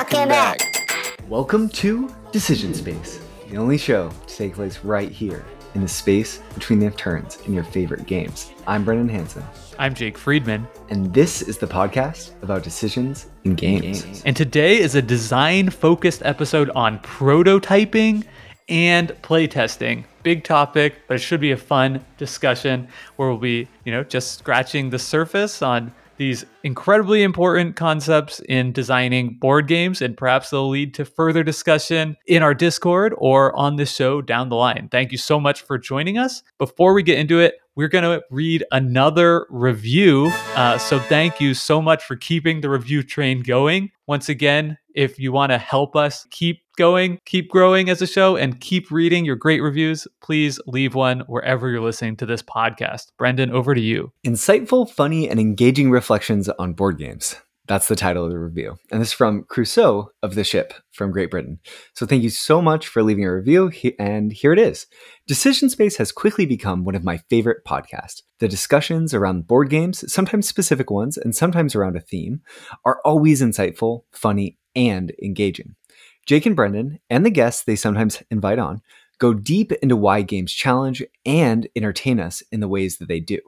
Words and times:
Welcome 0.00 0.30
back. 0.30 0.58
Welcome 1.28 1.68
to 1.68 2.10
Decision 2.32 2.72
Space, 2.72 3.20
the 3.50 3.58
only 3.58 3.76
show 3.76 4.08
to 4.26 4.34
take 4.34 4.54
place 4.54 4.78
right 4.82 5.10
here 5.10 5.44
in 5.74 5.82
the 5.82 5.88
space 5.88 6.38
between 6.54 6.78
the 6.78 6.90
turns 6.92 7.36
in 7.42 7.52
your 7.52 7.64
favorite 7.64 8.06
games. 8.06 8.50
I'm 8.66 8.82
Brendan 8.82 9.10
Hanson, 9.10 9.44
I'm 9.78 9.92
Jake 9.92 10.16
Friedman, 10.16 10.66
and 10.88 11.12
this 11.12 11.42
is 11.42 11.58
the 11.58 11.66
podcast 11.66 12.30
about 12.42 12.62
decisions 12.62 13.26
in 13.44 13.54
games. 13.54 14.22
and 14.24 14.34
today 14.34 14.78
is 14.80 14.94
a 14.94 15.02
design 15.02 15.68
focused 15.68 16.22
episode 16.24 16.70
on 16.70 16.98
prototyping 17.00 18.24
and 18.70 19.10
playtesting. 19.20 20.04
Big 20.22 20.44
topic, 20.44 20.94
but 21.08 21.16
it 21.16 21.20
should 21.20 21.42
be 21.42 21.50
a 21.52 21.58
fun 21.58 22.02
discussion 22.16 22.88
where 23.16 23.28
we'll 23.28 23.36
be, 23.36 23.68
you 23.84 23.92
know, 23.92 24.02
just 24.02 24.38
scratching 24.38 24.88
the 24.88 24.98
surface 24.98 25.60
on 25.60 25.92
these 26.20 26.44
incredibly 26.64 27.22
important 27.22 27.76
concepts 27.76 28.40
in 28.40 28.72
designing 28.72 29.38
board 29.38 29.66
games, 29.66 30.02
and 30.02 30.18
perhaps 30.18 30.50
they'll 30.50 30.68
lead 30.68 30.92
to 30.92 31.06
further 31.06 31.42
discussion 31.42 32.14
in 32.26 32.42
our 32.42 32.52
Discord 32.52 33.14
or 33.16 33.56
on 33.56 33.76
this 33.76 33.96
show 33.96 34.20
down 34.20 34.50
the 34.50 34.54
line. 34.54 34.90
Thank 34.92 35.12
you 35.12 35.18
so 35.18 35.40
much 35.40 35.62
for 35.62 35.78
joining 35.78 36.18
us. 36.18 36.42
Before 36.58 36.92
we 36.92 37.02
get 37.02 37.18
into 37.18 37.40
it, 37.40 37.54
we're 37.74 37.88
going 37.88 38.04
to 38.04 38.22
read 38.30 38.62
another 38.70 39.46
review. 39.48 40.30
Uh, 40.54 40.76
so, 40.76 40.98
thank 40.98 41.40
you 41.40 41.54
so 41.54 41.80
much 41.80 42.04
for 42.04 42.16
keeping 42.16 42.60
the 42.60 42.68
review 42.68 43.02
train 43.02 43.40
going. 43.40 43.90
Once 44.06 44.28
again, 44.28 44.76
if 44.94 45.18
you 45.18 45.32
want 45.32 45.52
to 45.52 45.58
help 45.58 45.96
us 45.96 46.26
keep 46.30 46.60
going, 46.80 47.18
keep 47.26 47.50
growing 47.50 47.90
as 47.90 48.00
a 48.00 48.06
show, 48.06 48.36
and 48.36 48.58
keep 48.58 48.90
reading 48.90 49.26
your 49.26 49.36
great 49.36 49.60
reviews, 49.60 50.08
please 50.22 50.58
leave 50.66 50.94
one 50.94 51.20
wherever 51.26 51.68
you're 51.68 51.82
listening 51.82 52.16
to 52.16 52.24
this 52.24 52.42
podcast. 52.42 53.08
Brendan, 53.18 53.50
over 53.50 53.74
to 53.74 53.80
you. 53.82 54.12
Insightful, 54.26 54.90
funny, 54.90 55.28
and 55.28 55.38
engaging 55.38 55.90
reflections 55.90 56.48
on 56.48 56.72
board 56.72 56.96
games. 56.96 57.36
That's 57.66 57.86
the 57.86 57.96
title 57.96 58.24
of 58.24 58.30
the 58.30 58.38
review. 58.38 58.78
And 58.90 59.00
this 59.00 59.08
is 59.08 59.14
from 59.14 59.44
Crusoe 59.44 60.08
of 60.22 60.34
the 60.34 60.42
Ship 60.42 60.72
from 60.90 61.12
Great 61.12 61.30
Britain. 61.30 61.60
So 61.94 62.06
thank 62.06 62.22
you 62.22 62.30
so 62.30 62.62
much 62.62 62.88
for 62.88 63.02
leaving 63.02 63.26
a 63.26 63.34
review. 63.34 63.70
And 63.98 64.32
here 64.32 64.54
it 64.54 64.58
is 64.58 64.86
Decision 65.26 65.68
Space 65.68 65.96
has 65.98 66.12
quickly 66.12 66.46
become 66.46 66.84
one 66.84 66.94
of 66.94 67.04
my 67.04 67.18
favorite 67.28 67.62
podcasts. 67.66 68.22
The 68.38 68.48
discussions 68.48 69.12
around 69.12 69.46
board 69.46 69.68
games, 69.68 70.10
sometimes 70.10 70.48
specific 70.48 70.90
ones, 70.90 71.18
and 71.18 71.36
sometimes 71.36 71.76
around 71.76 71.94
a 71.94 72.00
theme, 72.00 72.40
are 72.86 73.02
always 73.04 73.42
insightful, 73.42 74.04
funny, 74.12 74.56
and 74.74 75.12
engaging. 75.22 75.74
Jake 76.30 76.46
and 76.46 76.54
Brendan, 76.54 77.00
and 77.10 77.26
the 77.26 77.30
guests 77.30 77.64
they 77.64 77.74
sometimes 77.74 78.22
invite 78.30 78.60
on, 78.60 78.82
go 79.18 79.34
deep 79.34 79.72
into 79.72 79.96
why 79.96 80.22
games 80.22 80.52
challenge 80.52 81.02
and 81.26 81.66
entertain 81.74 82.20
us 82.20 82.40
in 82.52 82.60
the 82.60 82.68
ways 82.68 82.98
that 82.98 83.08
they 83.08 83.18
do. 83.18 83.40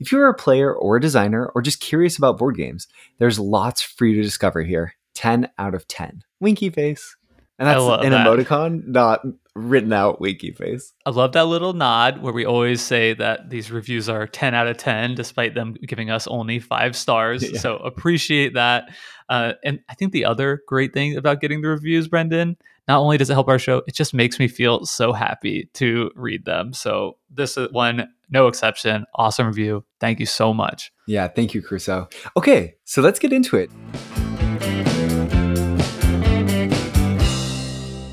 If 0.00 0.10
you're 0.10 0.30
a 0.30 0.32
player 0.32 0.72
or 0.72 0.96
a 0.96 1.00
designer 1.02 1.52
or 1.54 1.60
just 1.60 1.80
curious 1.80 2.16
about 2.16 2.38
board 2.38 2.56
games, 2.56 2.88
there's 3.18 3.38
lots 3.38 3.82
for 3.82 4.06
you 4.06 4.16
to 4.16 4.22
discover 4.22 4.62
here. 4.62 4.94
10 5.12 5.50
out 5.58 5.74
of 5.74 5.86
10. 5.88 6.22
Winky 6.40 6.70
face. 6.70 7.16
And 7.62 7.68
that's 7.68 8.04
an 8.04 8.10
that. 8.10 8.26
emoticon, 8.26 8.88
not 8.88 9.20
written 9.54 9.92
out 9.92 10.20
winky 10.20 10.50
face. 10.50 10.92
I 11.06 11.10
love 11.10 11.30
that 11.32 11.44
little 11.44 11.74
nod 11.74 12.20
where 12.20 12.32
we 12.32 12.44
always 12.44 12.80
say 12.80 13.14
that 13.14 13.50
these 13.50 13.70
reviews 13.70 14.08
are 14.08 14.26
10 14.26 14.52
out 14.52 14.66
of 14.66 14.78
10, 14.78 15.14
despite 15.14 15.54
them 15.54 15.76
giving 15.86 16.10
us 16.10 16.26
only 16.26 16.58
five 16.58 16.96
stars. 16.96 17.48
Yeah. 17.52 17.58
So 17.58 17.76
appreciate 17.76 18.54
that. 18.54 18.90
Uh, 19.28 19.52
and 19.62 19.80
I 19.88 19.94
think 19.94 20.12
the 20.12 20.24
other 20.24 20.62
great 20.66 20.92
thing 20.92 21.16
about 21.16 21.40
getting 21.40 21.60
the 21.60 21.68
reviews, 21.68 22.08
Brendan, 22.08 22.56
not 22.88 22.98
only 22.98 23.16
does 23.16 23.30
it 23.30 23.34
help 23.34 23.48
our 23.48 23.58
show, 23.58 23.82
it 23.86 23.94
just 23.94 24.14
makes 24.14 24.38
me 24.38 24.48
feel 24.48 24.86
so 24.86 25.12
happy 25.12 25.68
to 25.74 26.10
read 26.16 26.46
them. 26.46 26.72
So 26.72 27.18
this 27.30 27.56
is 27.56 27.70
one, 27.70 28.08
no 28.30 28.48
exception. 28.48 29.04
Awesome 29.14 29.46
review. 29.46 29.84
Thank 30.00 30.18
you 30.18 30.26
so 30.26 30.52
much. 30.52 30.92
Yeah, 31.06 31.28
thank 31.28 31.54
you, 31.54 31.62
Crusoe. 31.62 32.08
Okay, 32.36 32.74
so 32.84 33.02
let's 33.02 33.18
get 33.18 33.32
into 33.32 33.56
it. 33.56 33.70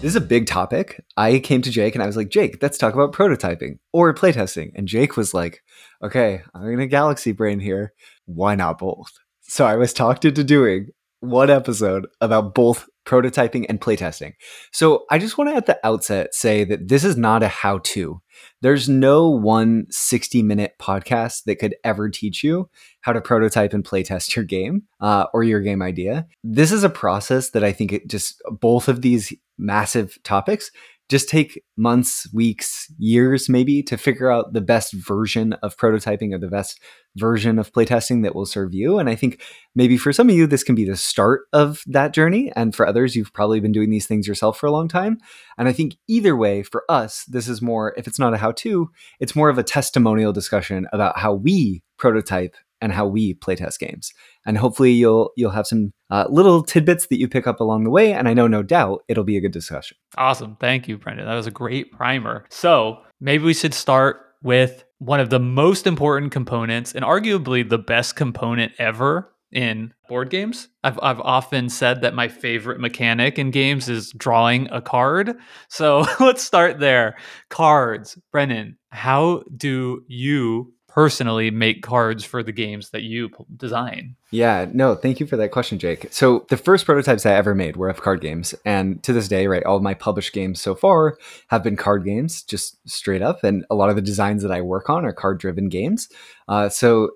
This 0.10 0.16
is 0.16 0.24
a 0.24 0.26
big 0.26 0.48
topic. 0.48 1.06
I 1.18 1.38
came 1.38 1.62
to 1.62 1.70
Jake 1.70 1.94
and 1.94 2.02
I 2.02 2.08
was 2.08 2.18
like, 2.18 2.30
Jake, 2.30 2.58
let's 2.64 2.80
talk 2.80 2.96
about 2.96 3.14
prototyping 3.14 3.78
or 3.94 4.12
playtesting. 4.12 4.72
And 4.74 4.88
Jake 4.88 5.16
was 5.16 5.36
like, 5.36 5.62
okay, 6.02 6.42
I'm 6.56 6.68
in 6.68 6.80
a 6.80 6.88
galaxy 6.88 7.32
brain 7.32 7.60
here. 7.60 7.94
Why 8.26 8.56
not 8.56 8.80
both? 8.80 9.12
So 9.42 9.68
I 9.68 9.76
was 9.76 9.94
talked 9.94 10.26
into 10.26 10.44
doing 10.44 10.88
one 11.20 11.52
episode 11.52 12.08
about 12.22 12.56
both 12.56 12.90
prototyping 13.06 13.68
and 13.70 13.80
playtesting. 13.80 14.34
So 14.72 15.06
I 15.12 15.20
just 15.20 15.38
want 15.38 15.52
to 15.52 15.56
at 15.56 15.68
the 15.68 15.80
outset 15.86 16.34
say 16.34 16.64
that 16.64 16.88
this 16.88 17.04
is 17.04 17.16
not 17.16 17.44
a 17.44 17.48
how 17.48 17.78
to. 17.78 18.20
There's 18.62 18.90
no 18.90 19.30
one 19.30 19.86
60 19.92 20.42
minute 20.42 20.74
podcast 20.80 21.44
that 21.44 21.58
could 21.58 21.76
ever 21.84 22.10
teach 22.10 22.44
you 22.44 22.68
how 23.02 23.14
to 23.14 23.22
prototype 23.22 23.74
and 23.74 23.84
playtest 23.84 24.36
your 24.36 24.46
game 24.46 24.84
uh, 25.02 25.26
or 25.34 25.44
your 25.44 25.62
game 25.62 25.84
idea. 25.84 26.26
This 26.44 26.72
is 26.72 26.84
a 26.84 26.90
process 26.90 27.52
that 27.52 27.64
I 27.64 27.72
think 27.72 27.94
it 27.94 28.08
just 28.08 28.42
both 28.60 28.88
of 28.88 29.02
these 29.02 29.34
massive 29.60 30.18
topics 30.24 30.72
just 31.10 31.28
take 31.28 31.64
months, 31.76 32.32
weeks, 32.34 32.86
years 33.00 33.50
maybe 33.50 33.82
to 33.82 33.98
figure 33.98 34.32
out 34.32 34.54
the 34.54 34.62
best 34.62 34.94
version 34.94 35.54
of 35.54 35.76
prototyping 35.76 36.34
or 36.34 36.38
the 36.38 36.48
best 36.48 36.80
version 37.16 37.58
of 37.58 37.74
playtesting 37.74 38.22
that 38.22 38.36
will 38.36 38.46
serve 38.46 38.76
you. 38.76 39.00
And 39.00 39.10
I 39.10 39.16
think 39.16 39.42
maybe 39.76 39.98
for 39.98 40.14
some 40.14 40.30
of 40.30 40.36
you, 40.36 40.46
this 40.46 40.64
can 40.64 40.76
be 40.76 40.86
the 40.86 40.96
start 40.96 41.42
of 41.52 41.82
that 41.88 42.14
journey. 42.14 42.52
And 42.56 42.76
for 42.76 42.88
others, 42.88 43.16
you've 43.16 43.34
probably 43.34 43.60
been 43.60 43.72
doing 43.72 43.90
these 43.90 44.06
things 44.06 44.28
yourself 44.28 44.60
for 44.60 44.68
a 44.68 44.72
long 44.72 44.88
time. 44.88 45.18
And 45.58 45.68
I 45.68 45.74
think 45.74 45.96
either 46.08 46.38
way, 46.38 46.62
for 46.62 46.84
us, 46.88 47.26
this 47.28 47.48
is 47.48 47.60
more, 47.60 47.96
if 47.98 48.08
it's 48.08 48.20
not 48.20 48.36
a 48.36 48.38
how 48.38 48.52
to, 48.52 48.92
it's 49.20 49.36
more 49.36 49.50
of 49.50 49.58
a 49.58 49.64
testimonial 49.64 50.32
discussion 50.32 50.88
about 50.94 51.18
how 51.18 51.34
we 51.34 51.82
prototype 51.98 52.56
and 52.82 52.94
how 52.94 53.06
we 53.06 53.34
playtest 53.36 53.80
games. 53.80 54.14
And 54.46 54.58
hopefully 54.58 54.92
you'll 54.92 55.32
you'll 55.36 55.52
have 55.52 55.68
some 55.68 55.92
uh, 56.10 56.26
little 56.30 56.64
tidbits 56.64 57.08
that 57.08 57.20
you 57.20 57.28
pick 57.28 57.48
up 57.48 57.60
along 57.60 57.84
the 57.84 57.90
way. 57.90 58.14
And 58.14 58.28
I 58.28 58.34
know 58.34 58.48
no 58.48 58.64
doubt 58.64 59.04
it'll 59.08 59.24
be 59.24 59.38
a 59.38 59.42
good 59.42 59.52
discussion. 59.52 59.98
Awesome. 60.18 60.58
Thank 60.60 60.88
you, 60.88 60.98
Brendan. 60.98 61.26
That 61.26 61.36
was 61.36 61.48
a 61.48 61.52
great 61.52 61.92
primer. 61.92 62.46
So 62.50 63.00
maybe 63.20 63.44
we 63.44 63.54
should 63.54 63.74
start 63.74 64.18
with 64.42 64.84
one 65.00 65.20
of 65.20 65.30
the 65.30 65.40
most 65.40 65.88
important 65.88 66.32
components 66.32 66.94
and 66.94 67.04
arguably 67.04 67.68
the 67.68 67.78
best 67.78 68.16
component 68.16 68.74
ever 68.80 69.32
in 69.52 69.94
board 70.08 70.30
games. 70.30 70.68
I've, 70.84 71.00
I've 71.02 71.20
often 71.22 71.70
said 71.70 72.02
that 72.02 72.14
my 72.14 72.28
favorite 72.28 72.80
mechanic 72.80 73.40
in 73.40 73.52
games 73.52 73.90
is 73.90 74.12
drawing 74.12 74.70
a 74.72 74.82
card. 74.82 75.36
So 75.70 76.06
let's 76.20 76.44
start 76.44 76.80
there. 76.80 77.18
Cards. 77.50 78.18
Brendan, 78.32 78.78
how 78.92 79.44
do 79.56 80.04
you 80.08 80.74
personally 80.90 81.52
make 81.52 81.82
cards 81.82 82.26
for 82.26 82.44
the 82.44 82.52
games 82.52 82.90
that 82.90 83.04
you 83.04 83.30
design? 83.56 84.16
Yeah, 84.32 84.68
no, 84.74 84.96
thank 84.96 85.20
you 85.20 85.26
for 85.26 85.38
that 85.38 85.52
question, 85.52 85.80
Jake. 85.80 86.08
So 86.12 86.46
the 86.50 86.58
first 86.58 86.86
prototypes 86.86 87.26
I 87.26 87.34
ever 87.34 87.56
made 87.56 87.78
were 87.78 87.90
of 87.90 88.02
card 88.02 88.22
games, 88.22 88.54
and 88.66 89.02
to 89.04 89.14
this 89.14 89.28
day, 89.28 89.48
right, 89.48 89.64
all 89.64 89.80
my 89.80 89.94
published 89.94 90.34
games 90.34 90.60
so 90.60 90.76
far 90.76 91.18
have 91.48 91.64
been 91.64 91.78
card 91.78 92.04
games, 92.04 92.44
just 92.44 92.78
straight 92.90 93.22
up. 93.22 93.44
And 93.44 93.66
a 93.70 93.76
lot 93.76 93.90
of 93.90 93.96
the 93.96 94.02
designs 94.02 94.44
that 94.44 94.52
I 94.52 94.62
work 94.62 94.90
on 94.90 95.06
are 95.06 95.14
card-driven 95.14 95.70
games. 95.70 96.10
Uh, 96.48 96.70
so 96.70 97.12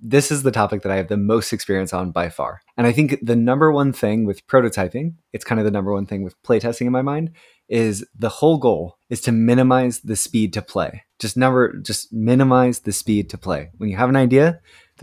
this 0.00 0.30
is 0.30 0.42
the 0.42 0.50
topic 0.50 0.82
that 0.82 0.92
I 0.92 0.96
have 0.96 1.08
the 1.08 1.16
most 1.16 1.52
experience 1.52 1.92
on 1.92 2.10
by 2.10 2.30
far. 2.30 2.62
And 2.76 2.86
I 2.86 2.92
think 2.92 3.18
the 3.22 3.36
number 3.36 3.70
one 3.70 3.92
thing 3.92 4.24
with 4.24 4.46
prototyping, 4.46 5.14
it's 5.32 5.44
kind 5.44 5.60
of 5.60 5.64
the 5.64 5.70
number 5.70 5.92
one 5.92 6.06
thing 6.06 6.22
with 6.22 6.40
playtesting 6.42 6.86
in 6.86 6.92
my 6.92 7.02
mind, 7.02 7.32
is 7.68 8.04
the 8.18 8.28
whole 8.28 8.58
goal 8.58 8.98
is 9.08 9.20
to 9.22 9.32
minimize 9.32 10.00
the 10.00 10.16
speed 10.16 10.52
to 10.52 10.62
play. 10.62 11.04
Just 11.18 11.36
never 11.36 11.72
just 11.72 12.12
minimize 12.12 12.80
the 12.80 12.92
speed 12.92 13.30
to 13.30 13.38
play. 13.38 13.70
When 13.78 13.88
you 13.88 13.96
have 13.96 14.08
an 14.08 14.16
idea, 14.16 14.60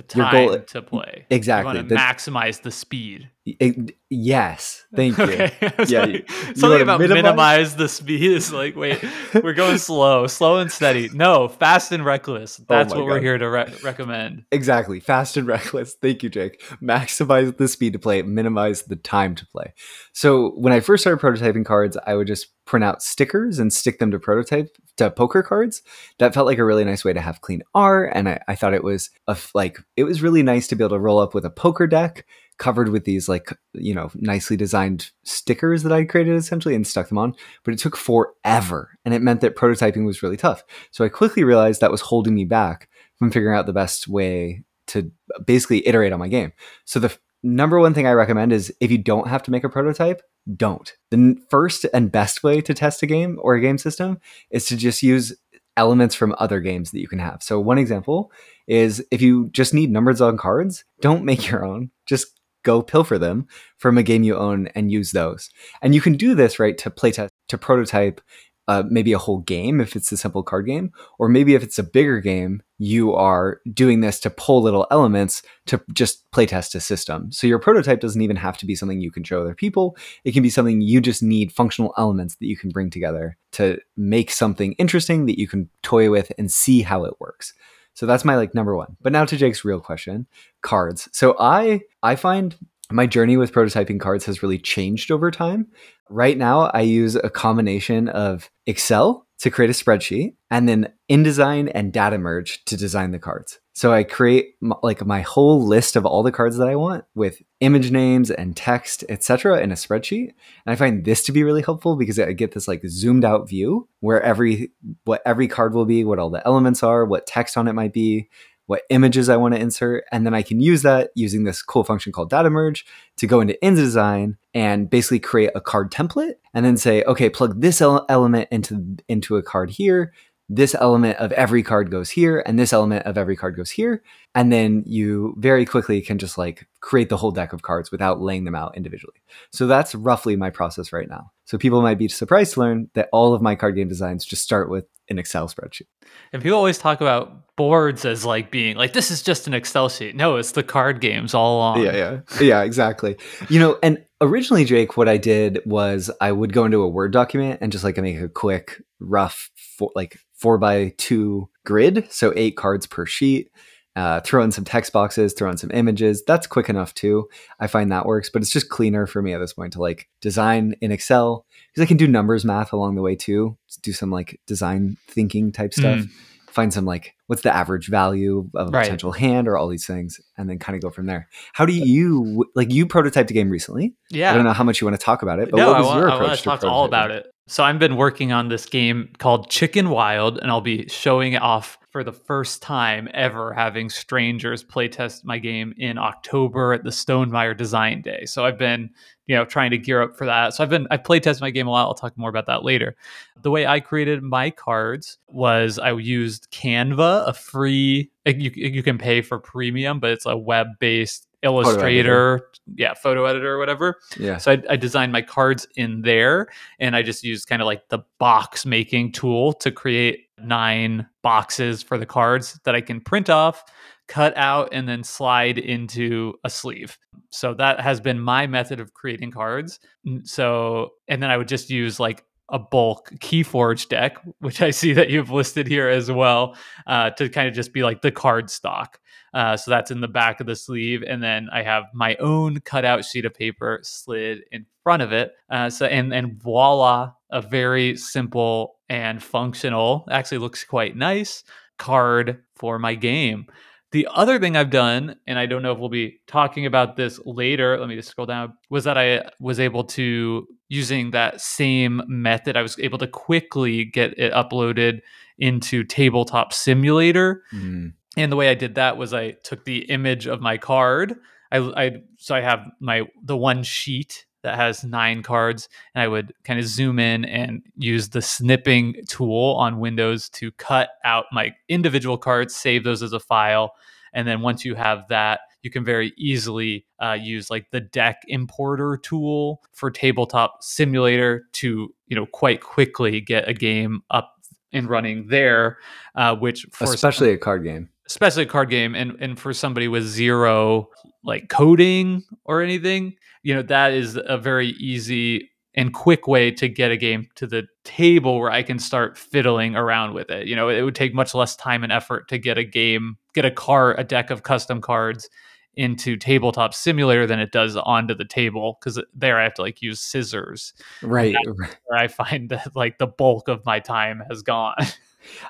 The 0.08 0.18
Your 0.18 0.26
time 0.26 0.48
goal- 0.48 0.60
to 0.60 0.82
play. 0.82 1.26
exactly. 1.30 1.72
You 1.74 1.78
want 1.80 1.90
to 1.90 1.96
The- 1.96 2.00
maximize 2.00 2.62
the 2.62 2.72
speed. 2.72 3.30
it- 3.46 3.96
yes, 4.10 4.86
thank 4.96 5.18
you. 5.18 5.24
Okay. 5.24 5.52
Yeah, 5.88 6.06
you- 6.06 6.24
you 6.48 6.56
something 6.56 6.82
about 6.82 7.00
minimize- 7.00 7.24
minimize? 7.24 7.76
the 7.76 7.88
speed 7.90 8.22
is 8.32 8.54
like, 8.54 8.76
wait, 8.76 9.04
we're 9.34 9.54
going 9.54 9.78
slow, 9.90 10.28
slow 10.28 10.60
and 10.60 10.72
steady. 10.72 11.10
No, 11.14 11.48
fast 11.48 11.92
and 11.92 12.06
reckless. 12.06 12.60
Oh 12.60 12.66
That's 12.70 12.94
Oh 12.94 12.98
what 12.98 13.06
we're 13.08 13.20
here 13.22 13.38
to 13.38 13.50
re- 13.50 13.74
recommend. 13.84 14.44
Exactly. 14.52 15.00
Fast 15.00 15.38
and 15.38 15.48
reckless. 15.56 15.96
Thank 15.96 16.24
you, 16.24 16.30
Jake. 16.30 16.62
Maximize 16.82 17.58
the 17.58 17.68
speed 17.68 17.94
to 17.94 18.00
play, 18.00 18.22
minimize 18.22 18.84
the 18.84 18.96
time 18.96 19.36
to 19.36 19.46
play. 19.48 19.74
So 20.14 20.52
when 20.52 20.74
I 20.74 20.80
first 20.80 21.04
started 21.04 21.20
prototyping 21.24 21.66
cards, 21.66 21.98
I 22.06 22.16
would 22.16 22.28
just 22.28 22.48
print 22.66 22.84
out 22.84 23.02
stickers 23.02 23.60
and 23.60 23.74
stick 23.74 24.00
them 24.00 24.12
to 24.12 24.20
prototype 24.20 24.70
to 24.98 25.12
poker 25.12 25.44
cards. 25.44 25.82
That 26.20 26.34
felt 26.34 26.48
like 26.48 26.58
a 26.58 26.66
really 26.66 26.86
nice 26.86 27.04
way 27.04 27.14
to 27.14 27.22
have 27.22 27.42
clean 27.42 27.62
art. 27.74 28.12
And 28.14 28.30
I, 28.30 28.40
I 28.48 28.56
thought 28.56 28.74
it 28.74 28.84
was 28.84 29.10
a 29.28 29.32
f- 29.32 29.52
like 29.54 29.80
it 29.98 30.04
was 30.04 30.22
really 30.22 30.44
nice 30.44 30.68
to 30.68 30.76
be 30.76 30.84
able 30.84 30.96
to 30.96 31.00
roll 31.00 31.20
up 31.20 31.34
with 31.34 31.46
a 31.46 31.50
poker 31.50 31.88
deck 31.88 32.26
covered 32.58 32.90
with 32.90 33.06
these 33.06 33.28
like 33.28 33.50
you 33.74 33.96
know 33.96 34.12
nicely 34.14 34.56
designed 34.56 35.10
stickers 35.24 35.82
that 35.82 35.92
I 35.92 36.04
created 36.04 36.36
essentially 36.36 36.76
and 36.76 36.86
stuck 36.86 37.10
them 37.10 37.18
on. 37.18 37.36
But 37.64 37.74
it 37.74 37.80
took 37.80 37.98
forever, 37.98 38.98
and 39.04 39.14
it 39.14 39.22
meant 39.22 39.42
that 39.42 39.56
prototyping 39.56 40.06
was 40.06 40.22
really 40.22 40.38
tough. 40.38 40.64
So 40.92 41.04
I 41.04 41.10
quickly 41.10 41.44
realized 41.44 41.82
that 41.82 41.92
was 41.92 42.02
holding 42.02 42.36
me 42.36 42.46
back 42.46 42.90
from 43.18 43.32
figuring 43.32 43.58
out 43.58 43.66
the 43.66 43.74
best 43.74 44.08
way 44.08 44.64
to 44.88 45.12
basically 45.46 45.88
iterate 45.88 46.14
on 46.14 46.20
my 46.20 46.28
game. 46.28 46.54
So 46.86 47.00
the 47.00 47.18
number 47.44 47.80
one 47.80 47.94
thing 47.94 48.08
I 48.08 48.12
recommend 48.12 48.54
is 48.54 48.74
if 48.80 48.92
you 48.92 48.98
don't 48.98 49.28
have 49.28 49.44
to 49.44 49.52
make 49.52 49.64
a 49.64 49.70
prototype, 49.70 50.22
don't. 50.56 50.94
The 51.12 51.38
first 51.50 51.86
and 51.94 52.12
best 52.12 52.44
way 52.44 52.62
to 52.62 52.74
test 52.74 53.04
a 53.04 53.06
game 53.06 53.38
or 53.42 53.56
a 53.56 53.62
game 53.62 53.78
system 53.78 54.20
is 54.50 54.66
to 54.68 54.78
just 54.78 55.04
use 55.04 55.36
elements 55.78 56.16
from 56.16 56.36
other 56.38 56.60
games 56.60 56.92
that 56.92 57.00
you 57.00 57.08
can 57.08 57.20
have. 57.20 57.42
So 57.42 57.60
one 57.60 57.78
example 57.78 58.32
is 58.68 59.04
if 59.12 59.22
you 59.22 59.50
just 59.50 59.74
need 59.74 59.92
numbers 59.92 60.22
on 60.22 60.38
cards, 60.38 60.84
don't 61.00 61.26
make 61.26 61.50
your 61.50 61.66
own. 61.66 61.92
Just 62.06 62.40
go 62.64 62.82
pilfer 62.82 63.18
them 63.18 63.48
from 63.78 63.98
a 63.98 64.04
game 64.04 64.24
you 64.24 64.36
own 64.36 64.68
and 64.76 64.92
use 64.92 65.12
those. 65.12 65.50
And 65.82 65.96
you 65.96 66.02
can 66.02 66.16
do 66.16 66.36
this, 66.36 66.60
right, 66.60 66.78
to 66.80 66.92
playtest, 66.92 67.30
to 67.48 67.58
prototype 67.58 68.22
uh, 68.68 68.84
maybe 68.88 69.12
a 69.14 69.18
whole 69.18 69.40
game 69.40 69.82
if 69.82 69.96
it's 69.96 70.12
a 70.12 70.18
simple 70.18 70.44
card 70.44 70.66
game, 70.66 70.92
or 71.18 71.28
maybe 71.28 71.56
if 71.56 71.64
it's 71.64 71.80
a 71.80 71.84
bigger 71.84 72.20
game, 72.20 72.62
you 72.84 73.14
are 73.14 73.62
doing 73.72 74.02
this 74.02 74.20
to 74.20 74.32
pull 74.32 74.64
little 74.64 74.88
elements 74.90 75.44
to 75.68 75.80
just 75.94 76.26
playtest 76.32 76.74
a 76.74 76.80
system. 76.80 77.32
So 77.32 77.46
your 77.46 77.60
prototype 77.60 78.00
doesn't 78.00 78.24
even 78.24 78.38
have 78.38 78.58
to 78.58 78.66
be 78.66 78.74
something 78.74 79.00
you 79.00 79.12
can 79.12 79.24
show 79.24 79.40
other 79.40 79.54
people. 79.54 79.96
It 80.24 80.32
can 80.32 80.42
be 80.42 80.50
something 80.50 80.82
you 80.82 81.00
just 81.00 81.22
need 81.22 81.52
functional 81.52 81.94
elements 81.96 82.38
that 82.38 82.48
you 82.48 82.58
can 82.58 82.72
bring 82.72 82.90
together 82.90 83.38
to 83.52 83.78
make 83.96 84.32
something 84.32 84.74
interesting 84.80 85.28
that 85.28 85.38
you 85.38 85.48
can 85.48 85.70
toy 85.84 86.10
with 86.10 86.32
and 86.40 86.52
see 86.52 86.82
how 86.82 87.06
it 87.06 87.14
works. 87.20 87.54
So 87.94 88.08
that's 88.08 88.26
my 88.26 88.36
like 88.36 88.56
number 88.56 88.76
one. 88.76 88.98
But 89.00 89.12
now 89.12 89.26
to 89.26 89.38
Jake's 89.38 89.64
real 89.64 89.80
question, 89.80 90.26
cards. 90.64 91.08
So 91.12 91.36
I 91.40 91.82
I 92.02 92.16
find 92.16 92.58
my 92.92 93.06
journey 93.06 93.38
with 93.38 93.54
prototyping 93.54 94.00
cards 94.00 94.26
has 94.26 94.42
really 94.42 94.58
changed 94.58 95.12
over 95.12 95.30
time. 95.30 95.68
Right 96.10 96.38
now, 96.38 96.72
I 96.74 96.82
use 96.82 97.16
a 97.16 97.30
combination 97.30 98.10
of 98.10 98.50
Excel 98.66 99.28
to 99.42 99.50
create 99.50 99.72
a 99.72 99.74
spreadsheet 99.74 100.36
and 100.52 100.70
then 100.70 100.94
InDesign 101.10 101.72
and 101.74 101.92
data 101.92 102.20
merge 102.20 102.64
to 102.66 102.78
design 102.78 103.12
the 103.12 103.20
cards. 103.20 103.60
So 103.74 103.92
I 103.92 104.04
create 104.04 104.56
m- 104.62 104.74
like 104.84 105.04
my 105.04 105.22
whole 105.22 105.66
list 105.66 105.96
of 105.96 106.06
all 106.06 106.22
the 106.22 106.32
cards 106.32 106.58
that 106.58 106.68
I 106.68 106.76
want 106.76 107.06
with 107.16 107.42
image 107.60 107.90
names 107.90 108.30
and 108.30 108.56
text, 108.56 109.04
etc. 109.10 109.60
in 109.60 109.72
a 109.72 109.76
spreadsheet. 109.76 110.34
And 110.66 110.74
I 110.74 110.76
find 110.76 111.06
this 111.06 111.24
to 111.24 111.32
be 111.32 111.44
really 111.44 111.64
helpful 111.64 111.96
because 111.96 112.20
I 112.20 112.34
get 112.34 112.52
this 112.52 112.68
like 112.68 112.82
zoomed 112.86 113.26
out 113.26 113.50
view 113.50 113.88
where 114.00 114.22
every 114.22 114.72
what 115.06 115.24
every 115.26 115.48
card 115.48 115.74
will 115.74 115.86
be, 115.86 116.04
what 116.04 116.20
all 116.20 116.30
the 116.30 116.46
elements 116.46 116.84
are, 116.84 117.04
what 117.06 117.26
text 117.26 117.58
on 117.58 117.68
it 117.68 117.74
might 117.74 117.94
be, 117.94 118.30
what 118.72 118.84
images 118.90 119.28
I 119.28 119.36
want 119.36 119.54
to 119.54 119.60
insert, 119.60 120.06
and 120.14 120.26
then 120.26 120.34
I 120.34 120.44
can 120.44 120.62
use 120.62 120.82
that 120.84 121.12
using 121.14 121.44
this 121.44 121.62
cool 121.62 121.84
function 121.84 122.14
called 122.14 122.30
data 122.30 122.50
merge 122.50 122.86
to 123.18 123.28
go 123.28 123.42
into 123.42 123.58
InDesign 123.62 124.38
and 124.54 124.90
basically 124.90 125.20
create 125.20 125.52
a 125.54 125.60
card 125.60 125.92
template 125.92 126.36
and 126.54 126.66
then 126.66 126.78
say, 126.78 127.04
okay, 127.04 127.30
plug 127.30 127.60
this 127.60 127.82
element 127.82 128.48
into 128.50 128.96
into 129.10 129.36
a 129.36 129.44
card 129.44 129.72
here. 129.72 130.14
This 130.48 130.74
element 130.74 131.18
of 131.18 131.34
every 131.34 131.64
card 131.64 131.92
goes 131.92 132.10
here, 132.12 132.44
and 132.46 132.58
this 132.58 132.72
element 132.72 133.06
of 133.06 133.18
every 133.18 133.36
card 133.36 133.58
goes 133.58 133.72
here. 133.72 134.04
And 134.36 134.54
then 134.54 134.84
you 134.86 135.36
very 135.38 135.66
quickly 135.66 136.02
can 136.02 136.18
just 136.18 136.38
like 136.38 136.66
create 136.80 137.10
the 137.10 137.18
whole 137.18 137.32
deck 137.32 137.52
of 137.52 137.64
cards 137.64 137.92
without 137.92 138.22
laying 138.22 138.46
them 138.46 138.56
out 138.56 138.78
individually. 138.78 139.22
So 139.52 139.68
that's 139.68 139.96
roughly 139.96 140.38
my 140.38 140.50
process 140.50 140.94
right 140.94 141.10
now. 141.10 141.32
So 141.44 141.58
people 141.58 141.82
might 141.82 141.98
be 141.98 142.08
surprised 142.08 142.54
to 142.54 142.62
learn 142.62 142.90
that 142.94 143.10
all 143.12 143.34
of 143.34 143.42
my 143.42 143.56
card 143.56 143.76
game 143.76 143.90
designs 143.90 144.24
just 144.24 144.44
start 144.44 144.70
with 144.70 144.86
an 145.12 145.20
Excel 145.20 145.48
spreadsheet. 145.48 145.88
And 146.34 146.42
people 146.42 146.58
always 146.58 146.78
talk 146.78 147.02
about 147.02 147.56
boards 147.56 148.06
as 148.06 148.26
like 148.26 148.50
being 148.50 148.76
like 148.76 148.94
this 148.94 149.12
is 149.12 149.22
just 149.22 149.46
an 149.46 149.54
Excel 149.54 149.90
sheet. 149.90 150.16
No, 150.16 150.38
it's 150.38 150.54
the 150.54 150.64
card 150.64 151.00
games 151.02 151.34
all 151.34 151.58
along. 151.58 151.84
Yeah, 151.84 151.96
yeah, 151.96 152.42
yeah, 152.42 152.62
exactly. 152.64 153.18
you 153.50 153.60
know, 153.60 153.78
and 153.84 154.04
originally, 154.20 154.66
Jake, 154.66 154.98
what 154.98 155.08
I 155.08 155.18
did 155.18 155.60
was 155.66 156.10
I 156.20 156.32
would 156.32 156.54
go 156.54 156.66
into 156.66 156.82
a 156.82 156.90
Word 156.90 157.12
document 157.12 157.60
and 157.62 157.72
just 157.72 157.84
like 157.84 157.98
make 157.98 158.20
a 158.20 158.30
quick, 158.30 158.82
rough, 159.00 159.52
four, 159.78 159.92
like 159.96 160.18
four 160.34 160.58
by 160.58 160.94
two 160.98 161.50
grid, 161.66 162.08
so 162.10 162.34
eight 162.36 162.58
cards 162.58 162.88
per 162.88 163.06
sheet 163.06 163.52
uh, 163.96 164.22
throw 164.22 164.44
in 164.44 164.52
some 164.52 164.64
text 164.64 164.94
boxes, 164.94 165.34
throw 165.34 165.50
in 165.50 165.58
some 165.58 165.72
images. 165.72 166.24
That's 166.26 166.48
quick 166.48 166.70
enough 166.70 166.94
too. 166.94 167.28
I 167.60 167.68
find 167.68 167.92
that 167.92 168.06
works, 168.06 168.30
but 168.30 168.42
it's 168.42 168.52
just 168.52 168.70
cleaner 168.70 169.06
for 169.06 169.22
me 169.22 169.34
at 169.34 169.40
this 169.40 169.54
point 169.54 169.74
to 169.74 169.82
like 169.82 170.08
design 170.22 170.76
in 170.82 170.92
Excel 170.92 171.46
because 171.70 171.84
I 171.84 171.88
can 171.88 171.98
do 171.98 172.08
numbers 172.08 172.46
math 172.46 172.74
along 172.74 172.96
the 172.96 173.02
way 173.02 173.16
too. 173.16 173.58
Just 173.68 173.82
do 173.82 173.92
some 173.92 174.10
like 174.10 174.40
design 174.48 174.98
thinking 175.08 175.52
type 175.52 175.74
stuff. 175.74 176.00
Mm. 176.00 176.10
Find 176.50 176.74
some 176.74 176.86
like 176.86 177.16
what's 177.28 177.44
the 177.44 177.56
average 177.56 177.88
value 177.88 178.50
of 178.56 178.68
a 178.68 178.72
right. 178.72 178.84
potential 178.84 179.14
hand 179.14 179.48
or 179.48 179.58
all 179.58 179.70
these 179.70 179.88
things, 179.88 180.20
and 180.38 180.50
then 180.50 180.60
kind 180.60 180.76
of 180.76 180.82
go 180.82 180.90
from 180.90 181.06
there. 181.06 181.30
How 181.54 181.66
do 181.66 181.72
you 181.72 182.46
like 182.56 182.72
you 182.72 182.86
prototyped 182.86 183.30
a 183.30 183.34
game 183.34 183.50
recently? 183.50 183.94
Yeah, 184.10 184.32
I 184.32 184.36
don't 184.36 184.44
know 184.44 184.52
how 184.52 184.66
much 184.66 184.82
you 184.82 184.88
want 184.88 185.00
to 185.00 185.06
talk 185.06 185.22
about 185.22 185.40
it, 185.40 185.50
but 185.50 185.58
no, 185.58 185.68
what 185.68 185.78
was 185.78 185.88
I 185.88 185.90
want, 185.90 186.00
your 186.00 186.08
approach 186.08 186.22
I 186.22 186.28
want 186.28 186.38
to, 186.38 186.44
to 186.44 186.50
talk 186.50 186.64
all 186.66 186.86
about 186.86 187.12
it? 187.12 187.28
So 187.48 187.64
I've 187.64 187.80
been 187.80 187.96
working 187.96 188.32
on 188.34 188.50
this 188.50 188.66
game 188.66 189.10
called 189.18 189.50
Chicken 189.50 189.90
Wild, 189.90 190.40
and 190.40 190.52
I'll 190.52 190.62
be 190.62 190.88
showing 190.90 191.34
it 191.34 191.42
off 191.42 191.78
for 191.92 192.04
the 192.04 192.14
first 192.14 192.62
time 192.62 193.10
ever 193.14 193.54
having 193.54 193.90
strangers 193.90 194.64
playtest 194.64 195.26
my 195.26 195.38
game 195.38 195.74
in 195.78 195.98
October 195.98 196.74
at 196.74 196.84
the 196.84 196.90
Stonemaier 196.90 197.56
Design 197.56 198.02
Day. 198.02 198.26
So 198.26 198.46
I've 198.46 198.58
been, 198.58 198.90
you 199.28 199.36
know, 199.36 199.44
trying 199.44 199.72
to 199.72 199.78
gear 199.78 200.02
up 200.02 200.18
for 200.18 200.26
that. 200.26 200.54
So 200.54 200.64
I've 200.64 200.70
been 200.70 200.88
I 200.90 200.98
playtest 200.98 201.42
my 201.42 201.52
game 201.52 201.68
a 201.68 201.72
lot. 201.72 201.88
I'll 201.88 201.94
talk 201.94 202.18
more 202.18 202.30
about 202.30 202.46
that 202.48 202.64
later. 202.64 202.96
The 203.42 203.52
way 203.52 203.68
I 203.68 203.80
created 203.82 204.24
my 204.24 204.50
cards 204.50 205.18
was 205.28 205.78
I 205.80 205.92
used 205.92 206.50
Canva, 206.52 207.28
a 207.28 207.34
free 207.34 208.10
eh, 208.26 208.34
you 208.38 208.52
eh, 208.52 208.70
you 208.70 208.84
can 208.84 208.98
pay 208.98 209.22
for 209.22 209.38
premium, 209.38 210.00
but 210.00 210.12
it's 210.12 210.26
a 210.26 210.38
web-based 210.38 211.28
Illustrator, 211.44 212.38
photo 212.38 212.46
yeah, 212.76 212.94
photo 212.94 213.26
editor 213.26 213.56
or 213.56 213.58
whatever. 213.58 213.98
Yeah. 214.16 214.38
So 214.38 214.52
I, 214.52 214.62
I, 214.70 214.76
designed 214.76 215.12
my 215.12 215.24
cards 215.24 215.68
in 215.76 216.04
there, 216.04 216.50
and 216.80 216.96
I 216.96 217.02
just 217.02 217.24
used 217.24 217.48
kind 217.48 217.64
of 217.64 217.66
like 217.66 217.90
the 217.90 218.00
box 218.20 218.64
making 218.64 219.14
tool 219.14 219.54
to 219.54 219.72
create 219.72 220.28
nine 220.46 221.08
boxes 221.24 221.84
for 221.84 221.98
the 221.98 222.06
cards 222.06 222.60
that 222.66 222.76
I 222.76 222.82
can 222.82 223.02
print 223.02 223.30
off, 223.30 223.64
cut 224.08 224.36
out, 224.36 224.70
and 224.72 224.88
then 224.88 225.04
slide 225.04 225.58
into 225.58 226.34
a 226.44 226.50
sleeve. 226.50 226.98
So 227.30 227.54
that 227.56 227.80
has 227.80 228.00
been 228.00 228.20
my 228.20 228.48
method 228.48 228.80
of 228.80 228.94
creating 228.94 229.32
cards. 229.32 229.80
So, 230.24 230.92
and 231.08 231.22
then 231.22 231.32
I 231.32 231.38
would 231.38 231.48
just 231.48 231.70
use 231.70 232.00
like 232.00 232.26
a 232.52 232.60
bulk 232.60 233.12
Keyforge 233.20 233.88
deck, 233.88 234.18
which 234.40 234.62
I 234.62 234.72
see 234.72 234.94
that 234.94 235.10
you've 235.10 235.32
listed 235.32 235.68
here 235.68 235.88
as 235.88 236.12
well, 236.12 236.56
uh, 236.86 237.12
to 237.12 237.30
kind 237.30 237.48
of 237.48 237.54
just 237.54 237.74
be 237.74 237.84
like 237.84 238.02
the 238.02 238.12
card 238.12 238.50
stock. 238.50 239.00
Uh, 239.34 239.56
so 239.56 239.72
that's 239.72 239.92
in 239.92 240.02
the 240.02 240.10
back 240.10 240.42
of 240.42 240.46
the 240.48 240.58
sleeve, 240.58 241.04
and 241.08 241.24
then 241.24 241.48
I 241.54 241.64
have 241.64 241.86
my 241.94 242.16
own 242.18 242.60
cutout 242.60 243.06
sheet 243.06 243.24
of 243.24 243.34
paper 243.34 243.80
slid 243.82 244.42
in 244.52 244.66
front 244.84 245.02
of 245.02 245.14
it. 245.14 245.34
Uh, 245.50 245.70
so 245.70 245.86
and 245.86 246.14
and 246.14 246.42
voila, 246.42 247.14
a 247.32 247.42
very 247.42 247.96
simple 247.96 248.76
and 248.92 249.24
functional. 249.24 250.06
Actually, 250.12 250.40
looks 250.40 250.66
quite 250.66 250.98
nice 250.98 251.46
card 251.80 252.44
for 252.58 252.78
my 252.78 252.94
game. 252.94 253.46
The 253.94 254.06
other 254.12 254.38
thing 254.38 254.58
I've 254.58 254.70
done, 254.70 255.16
and 255.26 255.40
I 255.40 255.46
don't 255.46 255.64
know 255.64 255.72
if 255.72 255.80
we'll 255.80 255.88
be 255.88 256.20
talking 256.28 256.66
about 256.66 256.98
this 256.98 257.18
later, 257.26 257.80
let 257.80 257.88
me 257.88 257.96
just 257.96 258.10
scroll 258.10 258.28
down, 258.28 258.54
was 258.70 258.84
that 258.84 258.98
I 258.98 259.30
was 259.40 259.62
able 259.62 259.86
to, 259.86 260.46
using 260.68 261.12
that 261.12 261.40
same 261.40 262.02
method, 262.08 262.58
I 262.58 262.62
was 262.62 262.78
able 262.80 262.98
to 262.98 263.08
quickly 263.08 263.86
get 263.86 264.14
it 264.18 264.34
uploaded 264.34 265.00
into 265.38 265.86
Tabletop 265.86 266.52
Simulator. 266.52 267.44
Mm. 267.54 267.94
And 268.18 268.32
the 268.32 268.36
way 268.36 268.50
I 268.50 268.56
did 268.56 268.76
that 268.76 268.98
was 268.98 269.14
I 269.14 269.32
took 269.32 269.64
the 269.64 269.90
image 269.90 270.28
of 270.28 270.42
my 270.42 270.58
card. 270.58 271.16
I, 271.50 271.58
I 271.60 271.92
so 272.18 272.36
I 272.36 272.42
have 272.42 272.60
my 272.82 273.04
the 273.24 273.38
one 273.38 273.64
sheet 273.64 274.26
that 274.44 274.56
has 274.56 274.84
nine 274.84 275.24
cards, 275.24 275.70
and 275.94 276.02
I 276.02 276.08
would 276.08 276.34
kind 276.44 276.60
of 276.60 276.66
zoom 276.66 277.00
in 277.00 277.26
and 277.26 277.62
use 277.78 278.10
the 278.10 278.22
snipping 278.22 278.96
tool 279.08 279.56
on 279.58 279.80
Windows 279.80 280.30
to 280.30 280.52
cut 280.54 280.90
out 281.04 281.26
my 281.32 281.54
individual 281.70 282.18
cards, 282.18 282.56
save 282.56 282.84
those 282.84 283.04
as 283.04 283.14
a 283.14 283.20
file, 283.20 283.74
and 284.14 284.28
then 284.28 284.42
once 284.42 284.66
you 284.66 284.76
have 284.76 285.08
that, 285.10 285.42
you 285.64 285.70
can 285.70 285.86
very 285.86 286.14
easily 286.18 286.86
uh, 287.02 287.18
use 287.20 287.50
like 287.50 287.70
the 287.72 287.82
deck 287.82 288.24
importer 288.28 288.98
tool 288.98 289.62
for 289.74 289.92
tabletop 289.92 290.64
simulator 290.64 291.46
to 291.54 291.94
you 292.08 292.16
know 292.16 292.26
quite 292.26 292.62
quickly 292.62 293.22
get 293.22 293.48
a 293.48 293.54
game 293.54 294.02
up 294.10 294.36
and 294.74 294.90
running 294.90 295.28
there, 295.28 295.78
uh, 296.16 296.36
which 296.36 296.66
for 296.72 296.86
especially 296.86 297.32
a 297.32 297.38
card 297.38 297.64
game 297.64 297.90
especially 298.12 298.44
a 298.44 298.48
card 298.48 298.70
game 298.70 298.96
and 298.96 299.18
and 299.20 299.40
for 299.40 299.54
somebody 299.54 299.88
with 299.88 300.04
zero 300.04 300.90
like 301.24 301.50
coding 301.50 302.24
or 302.46 302.62
anything 302.62 303.16
you 303.44 303.54
know 303.54 303.62
that 303.62 303.94
is 303.94 304.20
a 304.26 304.38
very 304.38 304.70
easy 304.70 305.50
and 305.74 305.94
quick 305.94 306.28
way 306.28 306.52
to 306.52 306.68
get 306.68 306.92
a 306.92 306.98
game 306.98 307.28
to 307.36 307.48
the 307.48 307.64
table 307.84 308.40
where 308.40 308.52
I 308.52 308.64
can 308.64 308.78
start 308.78 309.18
fiddling 309.18 309.76
around 309.76 310.14
with 310.14 310.30
it. 310.30 310.48
You 310.48 310.56
know, 310.56 310.70
it 310.70 310.82
would 310.82 310.96
take 310.96 311.14
much 311.14 311.34
less 311.34 311.56
time 311.56 311.84
and 311.84 311.94
effort 311.94 312.28
to 312.30 312.38
get 312.38 312.58
a 312.58 312.64
game, 312.64 313.18
get 313.34 313.46
a 313.46 313.52
card, 313.52 313.98
a 313.98 314.04
deck 314.04 314.30
of 314.32 314.44
custom 314.44 314.82
cards 314.82 315.30
into 315.76 316.18
tabletop 316.18 316.74
simulator 316.74 317.26
than 317.26 317.40
it 317.40 317.54
does 317.54 317.78
onto 317.78 318.14
the 318.14 318.26
table 318.26 318.78
because 318.80 319.02
there 319.14 319.40
I 319.40 319.44
have 319.44 319.54
to 319.56 319.62
like 319.62 319.82
use 319.82 320.02
scissors. 320.02 320.74
Right. 321.02 321.36
Where 321.46 321.98
I 321.98 322.08
find 322.08 322.50
that 322.50 322.76
like 322.76 322.98
the 322.98 323.08
bulk 323.08 323.48
of 323.48 323.66
my 323.66 323.80
time 323.80 324.22
has 324.30 324.42
gone. 324.42 324.76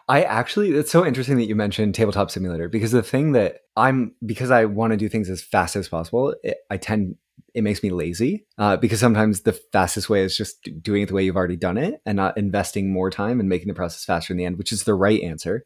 I 0.08 0.24
actually, 0.24 0.72
it's 0.72 0.92
so 0.92 1.06
interesting 1.06 1.38
that 1.38 1.46
you 1.46 1.56
mentioned 1.56 1.96
Tabletop 1.96 2.32
Simulator 2.32 2.70
because 2.70 2.92
the 2.92 3.04
thing 3.04 3.32
that 3.34 3.62
I'm, 3.76 4.16
because 4.26 4.52
I 4.52 4.66
want 4.66 4.92
to 4.92 4.98
do 4.98 5.10
things 5.10 5.30
as 5.30 5.42
fast 5.42 5.76
as 5.76 5.88
possible, 5.88 6.36
it, 6.44 6.58
I 6.70 6.78
tend, 6.78 7.16
it 7.54 7.64
makes 7.64 7.84
me 7.84 7.90
lazy 7.90 8.46
uh, 8.58 8.78
because 8.78 9.00
sometimes 9.00 9.42
the 9.42 9.54
fastest 9.54 10.10
way 10.10 10.24
is 10.24 10.38
just 10.38 10.70
doing 10.82 11.04
it 11.04 11.08
the 11.08 11.14
way 11.14 11.24
you've 11.24 11.36
already 11.36 11.58
done 11.58 11.78
it 11.78 12.02
and 12.06 12.16
not 12.16 12.38
investing 12.38 12.92
more 12.92 13.10
time 13.10 13.40
and 13.40 13.50
making 13.50 13.68
the 13.68 13.74
process 13.74 14.06
faster 14.06 14.34
in 14.34 14.38
the 14.38 14.46
end, 14.46 14.58
which 14.58 14.72
is 14.72 14.84
the 14.84 14.94
right 14.94 15.22
answer. 15.22 15.66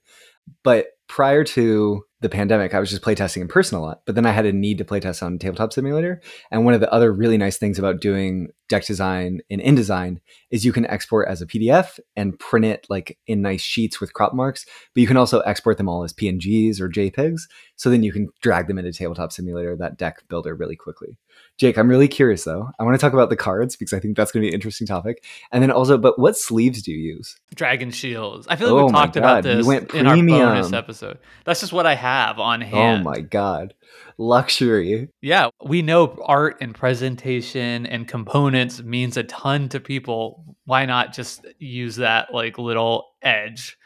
But 0.63 0.87
prior 1.07 1.43
to 1.43 2.03
the 2.21 2.29
pandemic, 2.29 2.73
I 2.73 2.79
was 2.79 2.89
just 2.89 3.03
playtesting 3.03 3.41
in 3.41 3.47
person 3.47 3.77
a 3.77 3.81
lot, 3.81 4.01
but 4.05 4.15
then 4.15 4.25
I 4.25 4.31
had 4.31 4.45
a 4.45 4.53
need 4.53 4.79
to 4.79 4.85
playtest 4.85 5.21
on 5.21 5.37
Tabletop 5.37 5.73
Simulator. 5.73 6.21
And 6.49 6.65
one 6.65 6.73
of 6.73 6.79
the 6.79 6.91
other 6.91 7.11
really 7.11 7.37
nice 7.37 7.57
things 7.57 7.77
about 7.77 8.01
doing 8.01 8.47
deck 8.67 8.85
design 8.85 9.41
in 9.49 9.59
InDesign 9.59 10.17
is 10.49 10.65
you 10.65 10.73
can 10.73 10.87
export 10.87 11.27
as 11.27 11.41
a 11.41 11.45
PDF 11.45 11.99
and 12.15 12.39
print 12.39 12.65
it 12.65 12.87
like 12.89 13.19
in 13.27 13.41
nice 13.41 13.61
sheets 13.61 14.01
with 14.01 14.13
crop 14.13 14.33
marks, 14.33 14.65
but 14.95 15.01
you 15.01 15.07
can 15.07 15.17
also 15.17 15.41
export 15.41 15.77
them 15.77 15.87
all 15.87 16.03
as 16.03 16.13
PNGs 16.13 16.79
or 16.79 16.89
JPEGs. 16.89 17.41
So 17.75 17.89
then 17.89 18.01
you 18.01 18.11
can 18.11 18.29
drag 18.41 18.67
them 18.67 18.79
into 18.79 18.91
Tabletop 18.91 19.31
Simulator, 19.31 19.75
that 19.75 19.97
deck 19.97 20.23
builder, 20.27 20.55
really 20.55 20.75
quickly. 20.75 21.17
Jake, 21.57 21.77
I'm 21.77 21.87
really 21.87 22.09
curious 22.09 22.43
though. 22.43 22.69
I 22.77 22.83
want 22.83 22.95
to 22.95 23.01
talk 23.01 23.13
about 23.13 23.29
the 23.29 23.37
cards 23.37 23.77
because 23.77 23.93
I 23.93 23.99
think 23.99 24.17
that's 24.17 24.31
going 24.31 24.41
to 24.41 24.45
be 24.45 24.49
an 24.49 24.53
interesting 24.53 24.85
topic. 24.85 25.23
And 25.53 25.63
then 25.63 25.71
also, 25.71 25.97
but 25.97 26.19
what 26.19 26.37
sleeves 26.37 26.81
do 26.81 26.91
you 26.91 27.15
use? 27.15 27.37
Dragon 27.55 27.91
Shields. 27.91 28.45
I 28.49 28.57
feel 28.57 28.75
like 28.75 28.83
Oh 28.83 28.85
we 28.87 28.91
talked 28.91 29.15
about 29.15 29.43
God, 29.43 29.63
this 29.63 29.93
in 29.93 30.05
our 30.05 30.17
bonus 30.17 30.73
episode. 30.73 31.17
That's 31.45 31.61
just 31.61 31.71
what 31.71 31.85
I 31.85 31.95
have 31.95 32.39
on 32.39 32.59
hand. 32.59 33.01
Oh 33.07 33.09
my 33.09 33.21
god, 33.21 33.73
luxury. 34.17 35.07
Yeah, 35.21 35.49
we 35.63 35.81
know 35.81 36.21
art 36.25 36.57
and 36.59 36.75
presentation 36.75 37.85
and 37.85 38.05
components 38.05 38.83
means 38.83 39.15
a 39.15 39.23
ton 39.23 39.69
to 39.69 39.79
people. 39.79 40.57
Why 40.65 40.85
not 40.85 41.13
just 41.13 41.45
use 41.59 41.95
that 41.97 42.33
like 42.33 42.57
little 42.57 43.11
edge? 43.21 43.77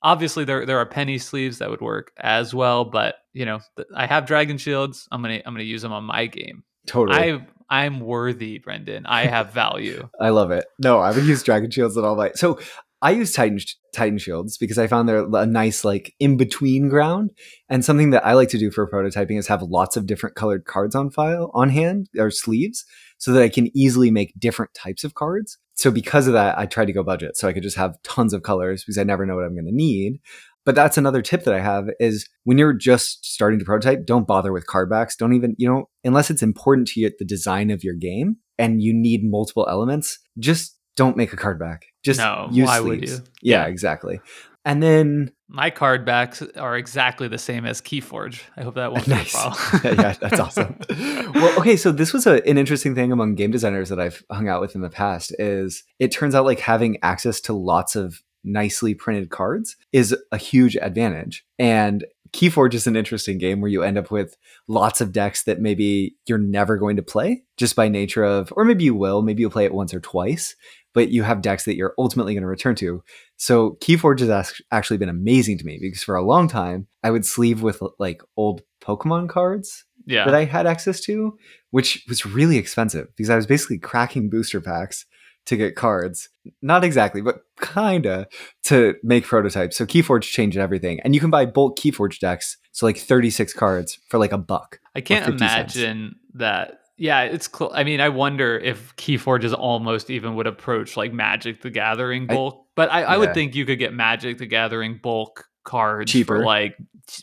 Obviously, 0.00 0.44
there 0.44 0.64
there 0.64 0.78
are 0.78 0.86
penny 0.86 1.18
sleeves 1.18 1.58
that 1.58 1.70
would 1.70 1.80
work 1.80 2.12
as 2.18 2.54
well, 2.54 2.84
but 2.84 3.16
you 3.32 3.44
know, 3.44 3.58
I 3.96 4.06
have 4.06 4.26
dragon 4.26 4.58
shields. 4.58 5.08
I'm 5.10 5.22
gonna 5.22 5.42
I'm 5.44 5.54
gonna 5.54 5.64
use 5.64 5.82
them 5.82 5.92
on 5.92 6.04
my 6.04 6.26
game. 6.26 6.62
Totally. 6.86 7.18
I 7.18 7.46
I'm 7.68 8.00
worthy, 8.00 8.58
Brendan. 8.58 9.06
I 9.06 9.26
have 9.26 9.52
value. 9.52 10.08
I 10.20 10.30
love 10.30 10.50
it. 10.50 10.66
No, 10.78 11.00
I 11.00 11.12
would 11.12 11.24
use 11.24 11.42
dragon 11.42 11.70
shields 11.70 11.96
and 11.96 12.06
all 12.06 12.16
that. 12.16 12.38
So 12.38 12.58
I 13.02 13.10
use 13.10 13.32
Titan 13.32 13.58
Titan 13.94 14.18
shields 14.18 14.56
because 14.56 14.78
I 14.78 14.86
found 14.86 15.08
they're 15.08 15.26
a 15.32 15.46
nice 15.46 15.84
like 15.84 16.14
in 16.18 16.36
between 16.36 16.88
ground. 16.88 17.30
And 17.68 17.84
something 17.84 18.10
that 18.10 18.24
I 18.24 18.32
like 18.32 18.48
to 18.50 18.58
do 18.58 18.70
for 18.70 18.88
prototyping 18.88 19.38
is 19.38 19.48
have 19.48 19.62
lots 19.62 19.96
of 19.96 20.06
different 20.06 20.36
colored 20.36 20.64
cards 20.64 20.94
on 20.94 21.10
file 21.10 21.50
on 21.54 21.68
hand 21.68 22.08
or 22.16 22.30
sleeves, 22.30 22.84
so 23.18 23.32
that 23.32 23.42
I 23.42 23.48
can 23.48 23.74
easily 23.76 24.10
make 24.10 24.38
different 24.38 24.72
types 24.74 25.04
of 25.04 25.14
cards. 25.14 25.58
So 25.74 25.90
because 25.90 26.26
of 26.26 26.32
that, 26.32 26.58
I 26.58 26.64
tried 26.64 26.86
to 26.86 26.92
go 26.92 27.02
budget, 27.02 27.36
so 27.36 27.46
I 27.46 27.52
could 27.52 27.62
just 27.62 27.76
have 27.76 28.00
tons 28.02 28.32
of 28.32 28.42
colors 28.42 28.82
because 28.82 28.96
I 28.96 29.04
never 29.04 29.26
know 29.26 29.36
what 29.36 29.44
I'm 29.44 29.54
going 29.54 29.66
to 29.66 29.72
need. 29.72 30.20
But 30.66 30.74
that's 30.74 30.98
another 30.98 31.22
tip 31.22 31.44
that 31.44 31.54
I 31.54 31.60
have 31.60 31.88
is 31.98 32.28
when 32.44 32.58
you're 32.58 32.74
just 32.74 33.24
starting 33.24 33.58
to 33.60 33.64
prototype, 33.64 34.04
don't 34.04 34.26
bother 34.26 34.52
with 34.52 34.66
card 34.66 34.90
backs. 34.90 35.16
Don't 35.16 35.32
even, 35.32 35.54
you 35.56 35.66
know, 35.66 35.88
unless 36.04 36.28
it's 36.30 36.42
important 36.42 36.88
to 36.88 37.00
you 37.00 37.10
the 37.18 37.24
design 37.24 37.70
of 37.70 37.82
your 37.84 37.94
game 37.94 38.36
and 38.58 38.82
you 38.82 38.92
need 38.92 39.20
multiple 39.24 39.66
elements, 39.70 40.18
just 40.38 40.76
don't 40.96 41.16
make 41.16 41.32
a 41.32 41.36
card 41.36 41.58
back. 41.58 41.86
Just 42.04 42.18
No, 42.20 42.48
use 42.50 42.66
why 42.66 42.80
would 42.80 42.98
sleeves. 42.98 43.12
you? 43.12 43.24
Yeah, 43.42 43.62
Yeah. 43.62 43.66
exactly. 43.68 44.20
And 44.64 44.82
then 44.82 45.30
My 45.48 45.70
card 45.70 46.04
backs 46.04 46.42
are 46.56 46.76
exactly 46.76 47.28
the 47.28 47.38
same 47.38 47.64
as 47.64 47.80
Keyforge. 47.80 48.40
I 48.56 48.62
hope 48.64 48.74
that 48.74 48.90
won't 48.92 49.06
nice. 49.06 49.32
be 49.32 49.38
a 49.38 49.80
problem. 49.80 49.98
yeah, 50.00 50.12
that's 50.20 50.40
awesome. 50.40 50.76
well, 51.34 51.56
okay, 51.60 51.76
so 51.76 51.92
this 51.92 52.12
was 52.12 52.26
a, 52.26 52.44
an 52.48 52.58
interesting 52.58 52.96
thing 52.96 53.12
among 53.12 53.36
game 53.36 53.52
designers 53.52 53.88
that 53.90 54.00
I've 54.00 54.24
hung 54.32 54.48
out 54.48 54.60
with 54.60 54.74
in 54.74 54.80
the 54.80 54.90
past 54.90 55.32
is 55.38 55.84
it 56.00 56.10
turns 56.10 56.34
out 56.34 56.44
like 56.44 56.58
having 56.58 56.96
access 57.02 57.40
to 57.42 57.52
lots 57.52 57.94
of 57.94 58.20
nicely 58.46 58.94
printed 58.94 59.30
cards 59.30 59.76
is 59.92 60.16
a 60.32 60.38
huge 60.38 60.76
advantage. 60.76 61.44
And 61.58 62.04
Keyforge 62.32 62.74
is 62.74 62.86
an 62.86 62.96
interesting 62.96 63.38
game 63.38 63.60
where 63.60 63.70
you 63.70 63.82
end 63.82 63.98
up 63.98 64.10
with 64.10 64.36
lots 64.68 65.00
of 65.00 65.12
decks 65.12 65.44
that 65.44 65.60
maybe 65.60 66.16
you're 66.26 66.38
never 66.38 66.76
going 66.76 66.96
to 66.96 67.02
play 67.02 67.42
just 67.56 67.76
by 67.76 67.88
nature 67.88 68.24
of, 68.24 68.52
or 68.56 68.64
maybe 68.64 68.84
you 68.84 68.94
will, 68.94 69.22
maybe 69.22 69.40
you'll 69.40 69.50
play 69.50 69.64
it 69.64 69.74
once 69.74 69.94
or 69.94 70.00
twice, 70.00 70.54
but 70.92 71.10
you 71.10 71.22
have 71.22 71.42
decks 71.42 71.64
that 71.64 71.76
you're 71.76 71.94
ultimately 71.98 72.34
going 72.34 72.42
to 72.42 72.48
return 72.48 72.74
to. 72.76 73.02
So 73.36 73.72
Keyforge 73.80 74.20
has 74.20 74.30
act- 74.30 74.62
actually 74.70 74.98
been 74.98 75.08
amazing 75.08 75.58
to 75.58 75.64
me 75.64 75.78
because 75.80 76.02
for 76.02 76.16
a 76.16 76.24
long 76.24 76.48
time 76.48 76.86
I 77.02 77.10
would 77.10 77.24
sleeve 77.24 77.62
with 77.62 77.82
like 77.98 78.22
old 78.36 78.62
Pokemon 78.82 79.28
cards 79.28 79.84
yeah. 80.06 80.24
that 80.24 80.34
I 80.34 80.44
had 80.44 80.66
access 80.66 81.00
to, 81.02 81.36
which 81.70 82.04
was 82.08 82.26
really 82.26 82.58
expensive 82.58 83.08
because 83.16 83.30
I 83.30 83.36
was 83.36 83.46
basically 83.46 83.78
cracking 83.78 84.30
booster 84.30 84.60
packs 84.60 85.06
to 85.46 85.56
get 85.56 85.76
cards. 85.76 86.28
Not 86.62 86.84
exactly, 86.84 87.22
but 87.22 87.40
kinda 87.60 88.28
to 88.64 88.94
make 89.02 89.24
prototypes. 89.24 89.76
So 89.76 89.86
Keyforge 89.86 90.22
changed 90.24 90.58
everything. 90.58 91.00
And 91.00 91.14
you 91.14 91.20
can 91.20 91.30
buy 91.30 91.46
bulk 91.46 91.78
Keyforge 91.78 92.18
decks, 92.18 92.56
so 92.72 92.84
like 92.86 92.98
36 92.98 93.52
cards 93.52 93.98
for 94.08 94.18
like 94.18 94.32
a 94.32 94.38
buck. 94.38 94.80
I 94.94 95.00
can't 95.00 95.24
50 95.24 95.38
cents. 95.38 95.76
imagine 95.76 96.16
that. 96.34 96.80
Yeah, 96.98 97.22
it's. 97.24 97.46
Cl- 97.52 97.72
I 97.74 97.84
mean, 97.84 98.00
I 98.00 98.08
wonder 98.08 98.56
if 98.58 98.96
Keyforge 98.96 99.44
is 99.44 99.52
almost 99.52 100.08
even 100.08 100.34
would 100.36 100.46
approach 100.46 100.96
like 100.96 101.12
Magic 101.12 101.60
the 101.60 101.68
Gathering 101.70 102.26
I- 102.30 102.34
bulk. 102.34 102.66
but 102.74 102.90
I, 102.90 103.02
I 103.02 103.12
yeah. 103.12 103.16
would 103.18 103.34
think 103.34 103.54
you 103.54 103.66
could 103.66 103.78
get 103.78 103.92
Magic 103.92 104.38
the 104.38 104.46
Gathering 104.46 104.98
bulk 105.02 105.46
cards 105.64 106.10
Cheaper. 106.10 106.38
for 106.38 106.44
like 106.44 106.76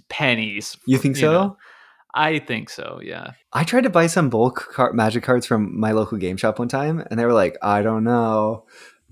pennies. 0.09 0.77
You 0.85 0.97
think 0.97 1.17
so? 1.17 1.31
know. 1.31 1.57
I 2.13 2.39
think 2.39 2.69
so. 2.69 2.99
Yeah. 3.03 3.31
I 3.51 3.63
tried 3.63 3.81
to 3.81 3.89
buy 3.89 4.07
some 4.07 4.29
bulk 4.29 4.69
car- 4.71 4.93
magic 4.93 5.23
cards 5.23 5.45
from 5.45 5.79
my 5.79 5.91
local 5.91 6.17
game 6.17 6.37
shop 6.37 6.59
one 6.59 6.67
time, 6.67 7.03
and 7.09 7.19
they 7.19 7.25
were 7.25 7.33
like, 7.33 7.57
I 7.61 7.81
don't 7.81 8.03
know. 8.03 8.65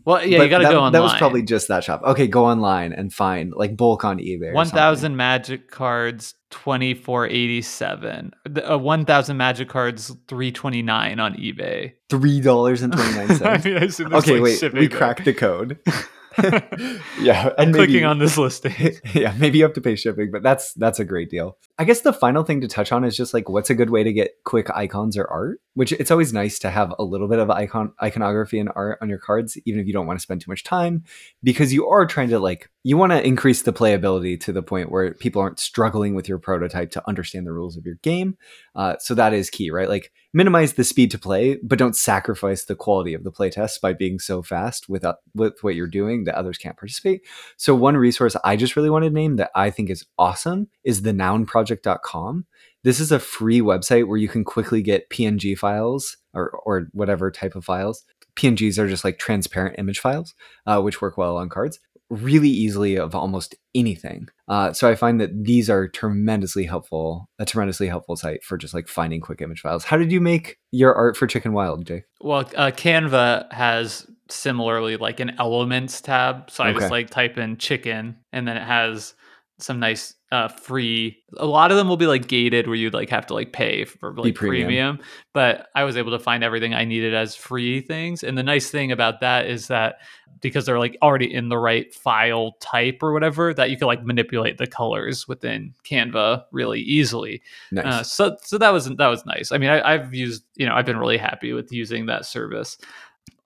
Well, 0.03 0.25
yeah, 0.25 0.39
But 0.39 0.43
you 0.45 0.49
got 0.49 0.57
to 0.59 0.63
go 0.65 0.77
online. 0.77 0.93
That 0.93 1.03
was 1.03 1.13
probably 1.13 1.43
just 1.43 1.67
that 1.67 1.83
shop. 1.83 2.01
Okay, 2.03 2.25
go 2.27 2.45
online 2.45 2.91
and 2.91 3.13
find 3.13 3.53
like 3.55 3.77
bulk 3.77 4.03
on 4.03 4.17
eBay. 4.17 4.49
or 4.49 4.53
one 4.53 4.65
something. 4.65 4.77
thousand 4.77 5.15
Magic 5.15 5.69
cards, 5.69 6.33
twenty 6.49 6.95
four 6.95 7.27
eighty 7.27 7.61
seven. 7.61 8.31
Uh, 8.67 8.79
one 8.79 9.05
thousand 9.05 9.37
Magic 9.37 9.69
cards, 9.69 10.15
three 10.27 10.51
twenty 10.51 10.81
nine 10.81 11.19
on 11.19 11.35
eBay. 11.35 11.93
$3.29. 12.09 13.45
I 13.45 13.57
mean, 13.63 13.77
I 13.77 14.17
okay, 14.17 14.39
like, 14.39 14.61
wait, 14.61 14.73
we 14.73 14.89
cracked 14.89 15.23
the 15.25 15.33
code. 15.33 15.79
yeah, 16.37 17.49
I'm 17.57 17.65
and 17.65 17.71
maybe, 17.71 17.85
clicking 17.85 18.05
on 18.05 18.19
this 18.19 18.37
listing. 18.37 18.97
yeah, 19.13 19.33
maybe 19.37 19.57
you 19.57 19.63
have 19.63 19.73
to 19.73 19.81
pay 19.81 19.95
shipping, 19.95 20.31
but 20.31 20.43
that's 20.43 20.73
that's 20.73 20.99
a 20.99 21.05
great 21.05 21.29
deal. 21.29 21.57
I 21.77 21.83
guess 21.83 22.01
the 22.01 22.13
final 22.13 22.43
thing 22.43 22.61
to 22.61 22.67
touch 22.67 22.91
on 22.91 23.03
is 23.03 23.17
just 23.17 23.33
like 23.33 23.49
what's 23.49 23.69
a 23.69 23.75
good 23.75 23.89
way 23.89 24.03
to 24.03 24.13
get 24.13 24.35
quick 24.45 24.69
icons 24.69 25.17
or 25.17 25.27
art. 25.27 25.59
Which 25.73 25.93
it's 25.93 26.11
always 26.11 26.33
nice 26.33 26.59
to 26.59 26.69
have 26.69 26.93
a 26.99 27.03
little 27.03 27.27
bit 27.27 27.39
of 27.39 27.49
icon 27.49 27.93
iconography 28.01 28.59
and 28.59 28.69
art 28.75 28.97
on 29.01 29.09
your 29.09 29.17
cards, 29.17 29.57
even 29.65 29.79
if 29.79 29.87
you 29.87 29.93
don't 29.93 30.07
want 30.07 30.19
to 30.19 30.23
spend 30.23 30.41
too 30.41 30.51
much 30.51 30.63
time, 30.63 31.03
because 31.43 31.73
you 31.73 31.87
are 31.87 32.05
trying 32.05 32.29
to 32.29 32.39
like 32.39 32.69
you 32.83 32.97
want 32.97 33.11
to 33.11 33.25
increase 33.25 33.61
the 33.61 33.73
playability 33.73 34.39
to 34.41 34.51
the 34.51 34.63
point 34.63 34.91
where 34.91 35.13
people 35.13 35.41
aren't 35.41 35.59
struggling 35.59 36.15
with 36.15 36.27
your 36.27 36.39
prototype 36.39 36.91
to 36.91 37.07
understand 37.07 37.45
the 37.45 37.53
rules 37.53 37.77
of 37.77 37.85
your 37.85 37.95
game. 37.95 38.37
Uh, 38.75 38.95
so 38.99 39.15
that 39.15 39.33
is 39.33 39.49
key, 39.49 39.71
right? 39.71 39.89
Like 39.89 40.11
minimize 40.33 40.73
the 40.73 40.83
speed 40.83 41.11
to 41.11 41.19
play, 41.19 41.57
but 41.63 41.79
don't 41.79 41.95
sacrifice 41.95 42.65
the 42.65 42.75
quality 42.75 43.13
of 43.13 43.23
the 43.23 43.31
playtest 43.31 43.81
by 43.81 43.93
being 43.93 44.19
so 44.19 44.41
fast 44.41 44.89
with 44.89 45.03
uh, 45.03 45.15
with 45.33 45.61
what 45.61 45.75
you're 45.75 45.87
doing 45.87 46.23
that 46.23 46.35
others 46.35 46.57
can't 46.57 46.77
participate. 46.77 47.21
So 47.57 47.75
one 47.75 47.97
resource 47.97 48.35
I 48.43 48.55
just 48.55 48.75
really 48.75 48.89
wanted 48.89 49.09
to 49.09 49.15
name 49.15 49.35
that 49.37 49.51
I 49.55 49.69
think 49.69 49.89
is 49.89 50.05
awesome 50.17 50.67
is 50.83 51.01
the 51.01 51.11
nounproject.com. 51.11 52.45
This 52.83 52.99
is 52.99 53.11
a 53.11 53.19
free 53.19 53.61
website 53.61 54.07
where 54.07 54.17
you 54.17 54.27
can 54.27 54.43
quickly 54.43 54.81
get 54.81 55.09
PNG 55.09 55.57
files 55.57 56.17
or 56.33 56.49
or 56.65 56.87
whatever 56.93 57.31
type 57.31 57.55
of 57.55 57.65
files. 57.65 58.03
PNGs 58.35 58.77
are 58.77 58.87
just 58.87 59.03
like 59.03 59.19
transparent 59.19 59.77
image 59.77 59.99
files, 59.99 60.33
uh, 60.65 60.81
which 60.81 61.01
work 61.01 61.17
well 61.17 61.37
on 61.37 61.49
cards 61.49 61.79
really 62.11 62.49
easily 62.49 62.97
of 62.97 63.15
almost 63.15 63.55
anything. 63.73 64.27
Uh, 64.49 64.73
so 64.73 64.89
I 64.89 64.95
find 64.95 65.19
that 65.21 65.45
these 65.45 65.69
are 65.69 65.87
tremendously 65.87 66.65
helpful, 66.65 67.29
a 67.39 67.45
tremendously 67.45 67.87
helpful 67.87 68.17
site 68.17 68.43
for 68.43 68.57
just 68.57 68.73
like 68.73 68.87
finding 68.89 69.21
quick 69.21 69.41
image 69.41 69.61
files. 69.61 69.85
How 69.85 69.95
did 69.97 70.11
you 70.11 70.19
make 70.19 70.57
your 70.71 70.93
art 70.93 71.15
for 71.15 71.25
Chicken 71.25 71.53
Wild, 71.53 71.85
Jake? 71.87 72.03
Well, 72.19 72.41
uh, 72.57 72.71
Canva 72.71 73.51
has 73.53 74.05
similarly 74.29 74.97
like 74.97 75.19
an 75.21 75.35
elements 75.39 76.01
tab. 76.01 76.51
So 76.51 76.63
I 76.63 76.69
Okay. 76.71 76.79
just 76.79 76.91
like 76.91 77.09
type 77.09 77.37
in 77.37 77.57
chicken 77.57 78.17
and 78.33 78.47
then 78.47 78.57
it 78.57 78.63
has 78.63 79.13
some 79.59 79.79
nice 79.79 80.13
uh 80.31 80.47
free 80.47 81.17
a 81.37 81.45
lot 81.45 81.71
of 81.71 81.77
them 81.77 81.87
will 81.89 81.97
be 81.97 82.07
like 82.07 82.27
gated 82.27 82.67
where 82.67 82.75
you'd 82.75 82.93
like 82.93 83.09
have 83.09 83.25
to 83.25 83.33
like 83.33 83.51
pay 83.53 83.83
for 83.85 84.13
like 84.15 84.35
premium. 84.35 84.65
premium. 84.67 84.99
but 85.33 85.67
i 85.75 85.83
was 85.83 85.97
able 85.97 86.11
to 86.11 86.19
find 86.19 86.43
everything 86.43 86.73
i 86.73 86.85
needed 86.85 87.13
as 87.13 87.35
free 87.35 87.81
things 87.81 88.23
and 88.23 88.37
the 88.37 88.43
nice 88.43 88.69
thing 88.69 88.91
about 88.91 89.19
that 89.19 89.45
is 89.45 89.67
that 89.67 89.95
because 90.39 90.65
they're 90.65 90.79
like 90.79 90.97
already 91.03 91.31
in 91.31 91.49
the 91.49 91.57
right 91.57 91.93
file 91.93 92.53
type 92.61 92.99
or 93.01 93.13
whatever 93.13 93.53
that 93.53 93.69
you 93.69 93.77
can 93.77 93.87
like 93.87 94.03
manipulate 94.03 94.57
the 94.57 94.65
colors 94.65 95.27
within 95.27 95.73
canva 95.83 96.43
really 96.51 96.79
easily 96.79 97.41
Nice. 97.71 97.85
uh, 97.85 98.03
so 98.03 98.37
so 98.41 98.57
that 98.57 98.71
was 98.71 98.85
that 98.85 99.07
was 99.07 99.25
nice. 99.25 99.51
I 99.51 99.57
mean, 99.57 99.69
I, 99.69 99.93
I've 99.93 100.13
used 100.13 100.43
you 100.55 100.65
know 100.65 100.73
I've 100.75 100.85
been 100.85 100.97
really 100.97 101.17
happy 101.17 101.53
with 101.53 101.71
using 101.71 102.05
that 102.07 102.25
service. 102.25 102.77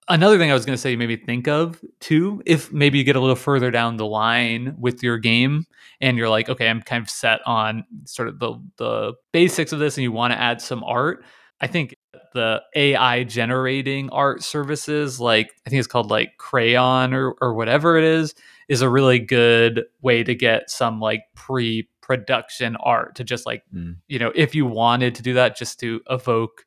Another 0.07 0.37
thing 0.37 0.51
I 0.51 0.53
was 0.53 0.65
going 0.65 0.75
to 0.75 0.81
say, 0.81 0.91
you 0.91 0.97
maybe 0.99 1.15
think 1.15 1.47
of 1.47 1.81
too, 1.99 2.41
if 2.45 2.71
maybe 2.71 2.99
you 2.99 3.03
get 3.03 3.15
a 3.15 3.19
little 3.19 3.35
further 3.35 3.71
down 3.71 3.97
the 3.97 4.05
line 4.05 4.75
with 4.79 5.01
your 5.01 5.17
game 5.17 5.65
and 5.99 6.15
you're 6.15 6.29
like, 6.29 6.47
okay, 6.47 6.67
I'm 6.69 6.83
kind 6.83 7.01
of 7.01 7.09
set 7.09 7.39
on 7.47 7.85
sort 8.05 8.27
of 8.27 8.37
the 8.39 8.53
the 8.77 9.13
basics 9.31 9.71
of 9.71 9.79
this, 9.79 9.97
and 9.97 10.03
you 10.03 10.11
want 10.11 10.31
to 10.33 10.39
add 10.39 10.61
some 10.61 10.83
art. 10.83 11.25
I 11.59 11.67
think 11.67 11.95
the 12.33 12.61
AI 12.75 13.23
generating 13.23 14.09
art 14.11 14.43
services, 14.43 15.19
like 15.19 15.49
I 15.65 15.69
think 15.71 15.79
it's 15.79 15.87
called 15.87 16.11
like 16.11 16.33
Craiyon 16.39 17.13
or 17.13 17.33
or 17.41 17.55
whatever 17.55 17.97
it 17.97 18.03
is, 18.03 18.35
is 18.69 18.81
a 18.81 18.89
really 18.89 19.17
good 19.19 19.85
way 20.01 20.23
to 20.23 20.35
get 20.35 20.69
some 20.69 20.99
like 20.99 21.21
pre 21.33 21.89
production 22.01 22.75
art 22.75 23.15
to 23.15 23.23
just 23.23 23.47
like 23.47 23.63
Mm. 23.73 23.95
you 24.07 24.19
know 24.19 24.31
if 24.35 24.53
you 24.53 24.67
wanted 24.67 25.15
to 25.15 25.23
do 25.23 25.33
that 25.33 25.57
just 25.57 25.79
to 25.79 26.01
evoke 26.11 26.63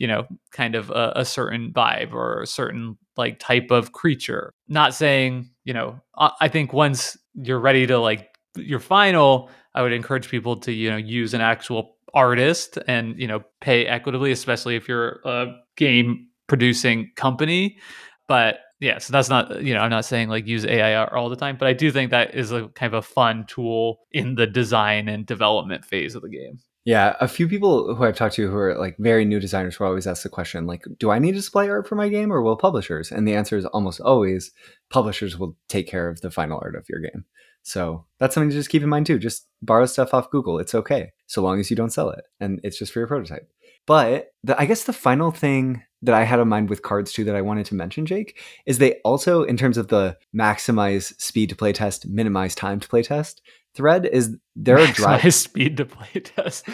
you 0.00 0.06
know 0.08 0.26
kind 0.50 0.74
of 0.74 0.90
a, 0.90 1.12
a 1.14 1.24
certain 1.24 1.72
vibe 1.72 2.12
or 2.12 2.40
a 2.40 2.46
certain 2.46 2.96
like 3.16 3.38
type 3.38 3.70
of 3.70 3.92
creature. 3.92 4.52
Not 4.66 4.94
saying 4.94 5.50
you 5.64 5.74
know 5.74 6.00
I, 6.16 6.30
I 6.40 6.48
think 6.48 6.72
once 6.72 7.16
you're 7.34 7.60
ready 7.60 7.86
to 7.86 7.98
like 7.98 8.26
your 8.56 8.80
final 8.80 9.48
i 9.76 9.82
would 9.82 9.92
encourage 9.92 10.28
people 10.28 10.56
to 10.56 10.72
you 10.72 10.90
know 10.90 10.96
use 10.96 11.34
an 11.34 11.40
actual 11.40 11.96
artist 12.14 12.76
and 12.88 13.16
you 13.16 13.28
know 13.28 13.40
pay 13.60 13.86
equitably 13.86 14.32
especially 14.32 14.74
if 14.74 14.88
you're 14.88 15.20
a 15.24 15.46
game 15.76 16.26
producing 16.48 17.12
company. 17.14 17.78
But 18.26 18.58
yeah 18.80 18.98
so 18.98 19.12
that's 19.12 19.28
not 19.28 19.62
you 19.62 19.74
know 19.74 19.80
i'm 19.80 19.90
not 19.90 20.06
saying 20.06 20.28
like 20.30 20.46
use 20.46 20.64
ai 20.64 20.94
art 20.94 21.12
all 21.12 21.28
the 21.28 21.36
time 21.36 21.56
but 21.58 21.68
i 21.68 21.72
do 21.74 21.90
think 21.92 22.10
that 22.10 22.34
is 22.34 22.50
a 22.50 22.68
kind 22.68 22.94
of 22.94 22.98
a 22.98 23.06
fun 23.06 23.44
tool 23.46 24.00
in 24.10 24.34
the 24.34 24.46
design 24.46 25.08
and 25.08 25.26
development 25.26 25.84
phase 25.84 26.14
of 26.14 26.22
the 26.22 26.30
game 26.30 26.58
Yeah, 26.84 27.14
a 27.20 27.28
few 27.28 27.46
people 27.46 27.94
who 27.94 28.04
I've 28.04 28.16
talked 28.16 28.36
to 28.36 28.50
who 28.50 28.56
are 28.56 28.78
like 28.78 28.96
very 28.98 29.24
new 29.24 29.38
designers 29.38 29.78
will 29.78 29.88
always 29.88 30.06
ask 30.06 30.22
the 30.22 30.30
question, 30.30 30.66
like, 30.66 30.84
do 30.98 31.10
I 31.10 31.18
need 31.18 31.32
to 31.32 31.38
display 31.38 31.68
art 31.68 31.86
for 31.86 31.94
my 31.94 32.08
game 32.08 32.32
or 32.32 32.40
will 32.40 32.56
publishers? 32.56 33.12
And 33.12 33.28
the 33.28 33.34
answer 33.34 33.56
is 33.56 33.66
almost 33.66 34.00
always 34.00 34.50
publishers 34.88 35.38
will 35.38 35.56
take 35.68 35.86
care 35.86 36.08
of 36.08 36.22
the 36.22 36.30
final 36.30 36.58
art 36.62 36.76
of 36.76 36.88
your 36.88 37.00
game. 37.00 37.24
So 37.62 38.06
that's 38.18 38.34
something 38.34 38.48
to 38.48 38.56
just 38.56 38.70
keep 38.70 38.82
in 38.82 38.88
mind 38.88 39.06
too. 39.06 39.18
Just 39.18 39.46
borrow 39.60 39.84
stuff 39.84 40.14
off 40.14 40.30
Google. 40.30 40.58
It's 40.58 40.74
okay, 40.74 41.12
so 41.26 41.42
long 41.42 41.60
as 41.60 41.68
you 41.68 41.76
don't 41.76 41.92
sell 41.92 42.10
it. 42.10 42.24
And 42.40 42.60
it's 42.64 42.78
just 42.78 42.92
for 42.92 43.00
your 43.00 43.08
prototype. 43.08 43.50
But 43.86 44.32
the, 44.42 44.58
I 44.58 44.64
guess 44.64 44.84
the 44.84 44.92
final 44.92 45.30
thing 45.30 45.82
that 46.02 46.14
I 46.14 46.24
had 46.24 46.40
in 46.40 46.48
mind 46.48 46.70
with 46.70 46.82
cards 46.82 47.12
too 47.12 47.24
that 47.24 47.36
I 47.36 47.42
wanted 47.42 47.66
to 47.66 47.74
mention, 47.74 48.06
Jake, 48.06 48.38
is 48.64 48.78
they 48.78 48.94
also, 49.04 49.42
in 49.42 49.56
terms 49.56 49.76
of 49.76 49.88
the 49.88 50.16
maximize 50.34 51.18
speed 51.20 51.50
to 51.50 51.56
play 51.56 51.72
test, 51.72 52.08
minimize 52.08 52.54
time 52.54 52.80
to 52.80 52.88
play 52.88 53.02
test 53.02 53.42
thread, 53.74 54.06
is 54.06 54.36
their 54.56 54.86
drive 54.88 55.32
speed 55.34 55.76
to 55.78 55.84
play 55.86 56.20
test. 56.20 56.64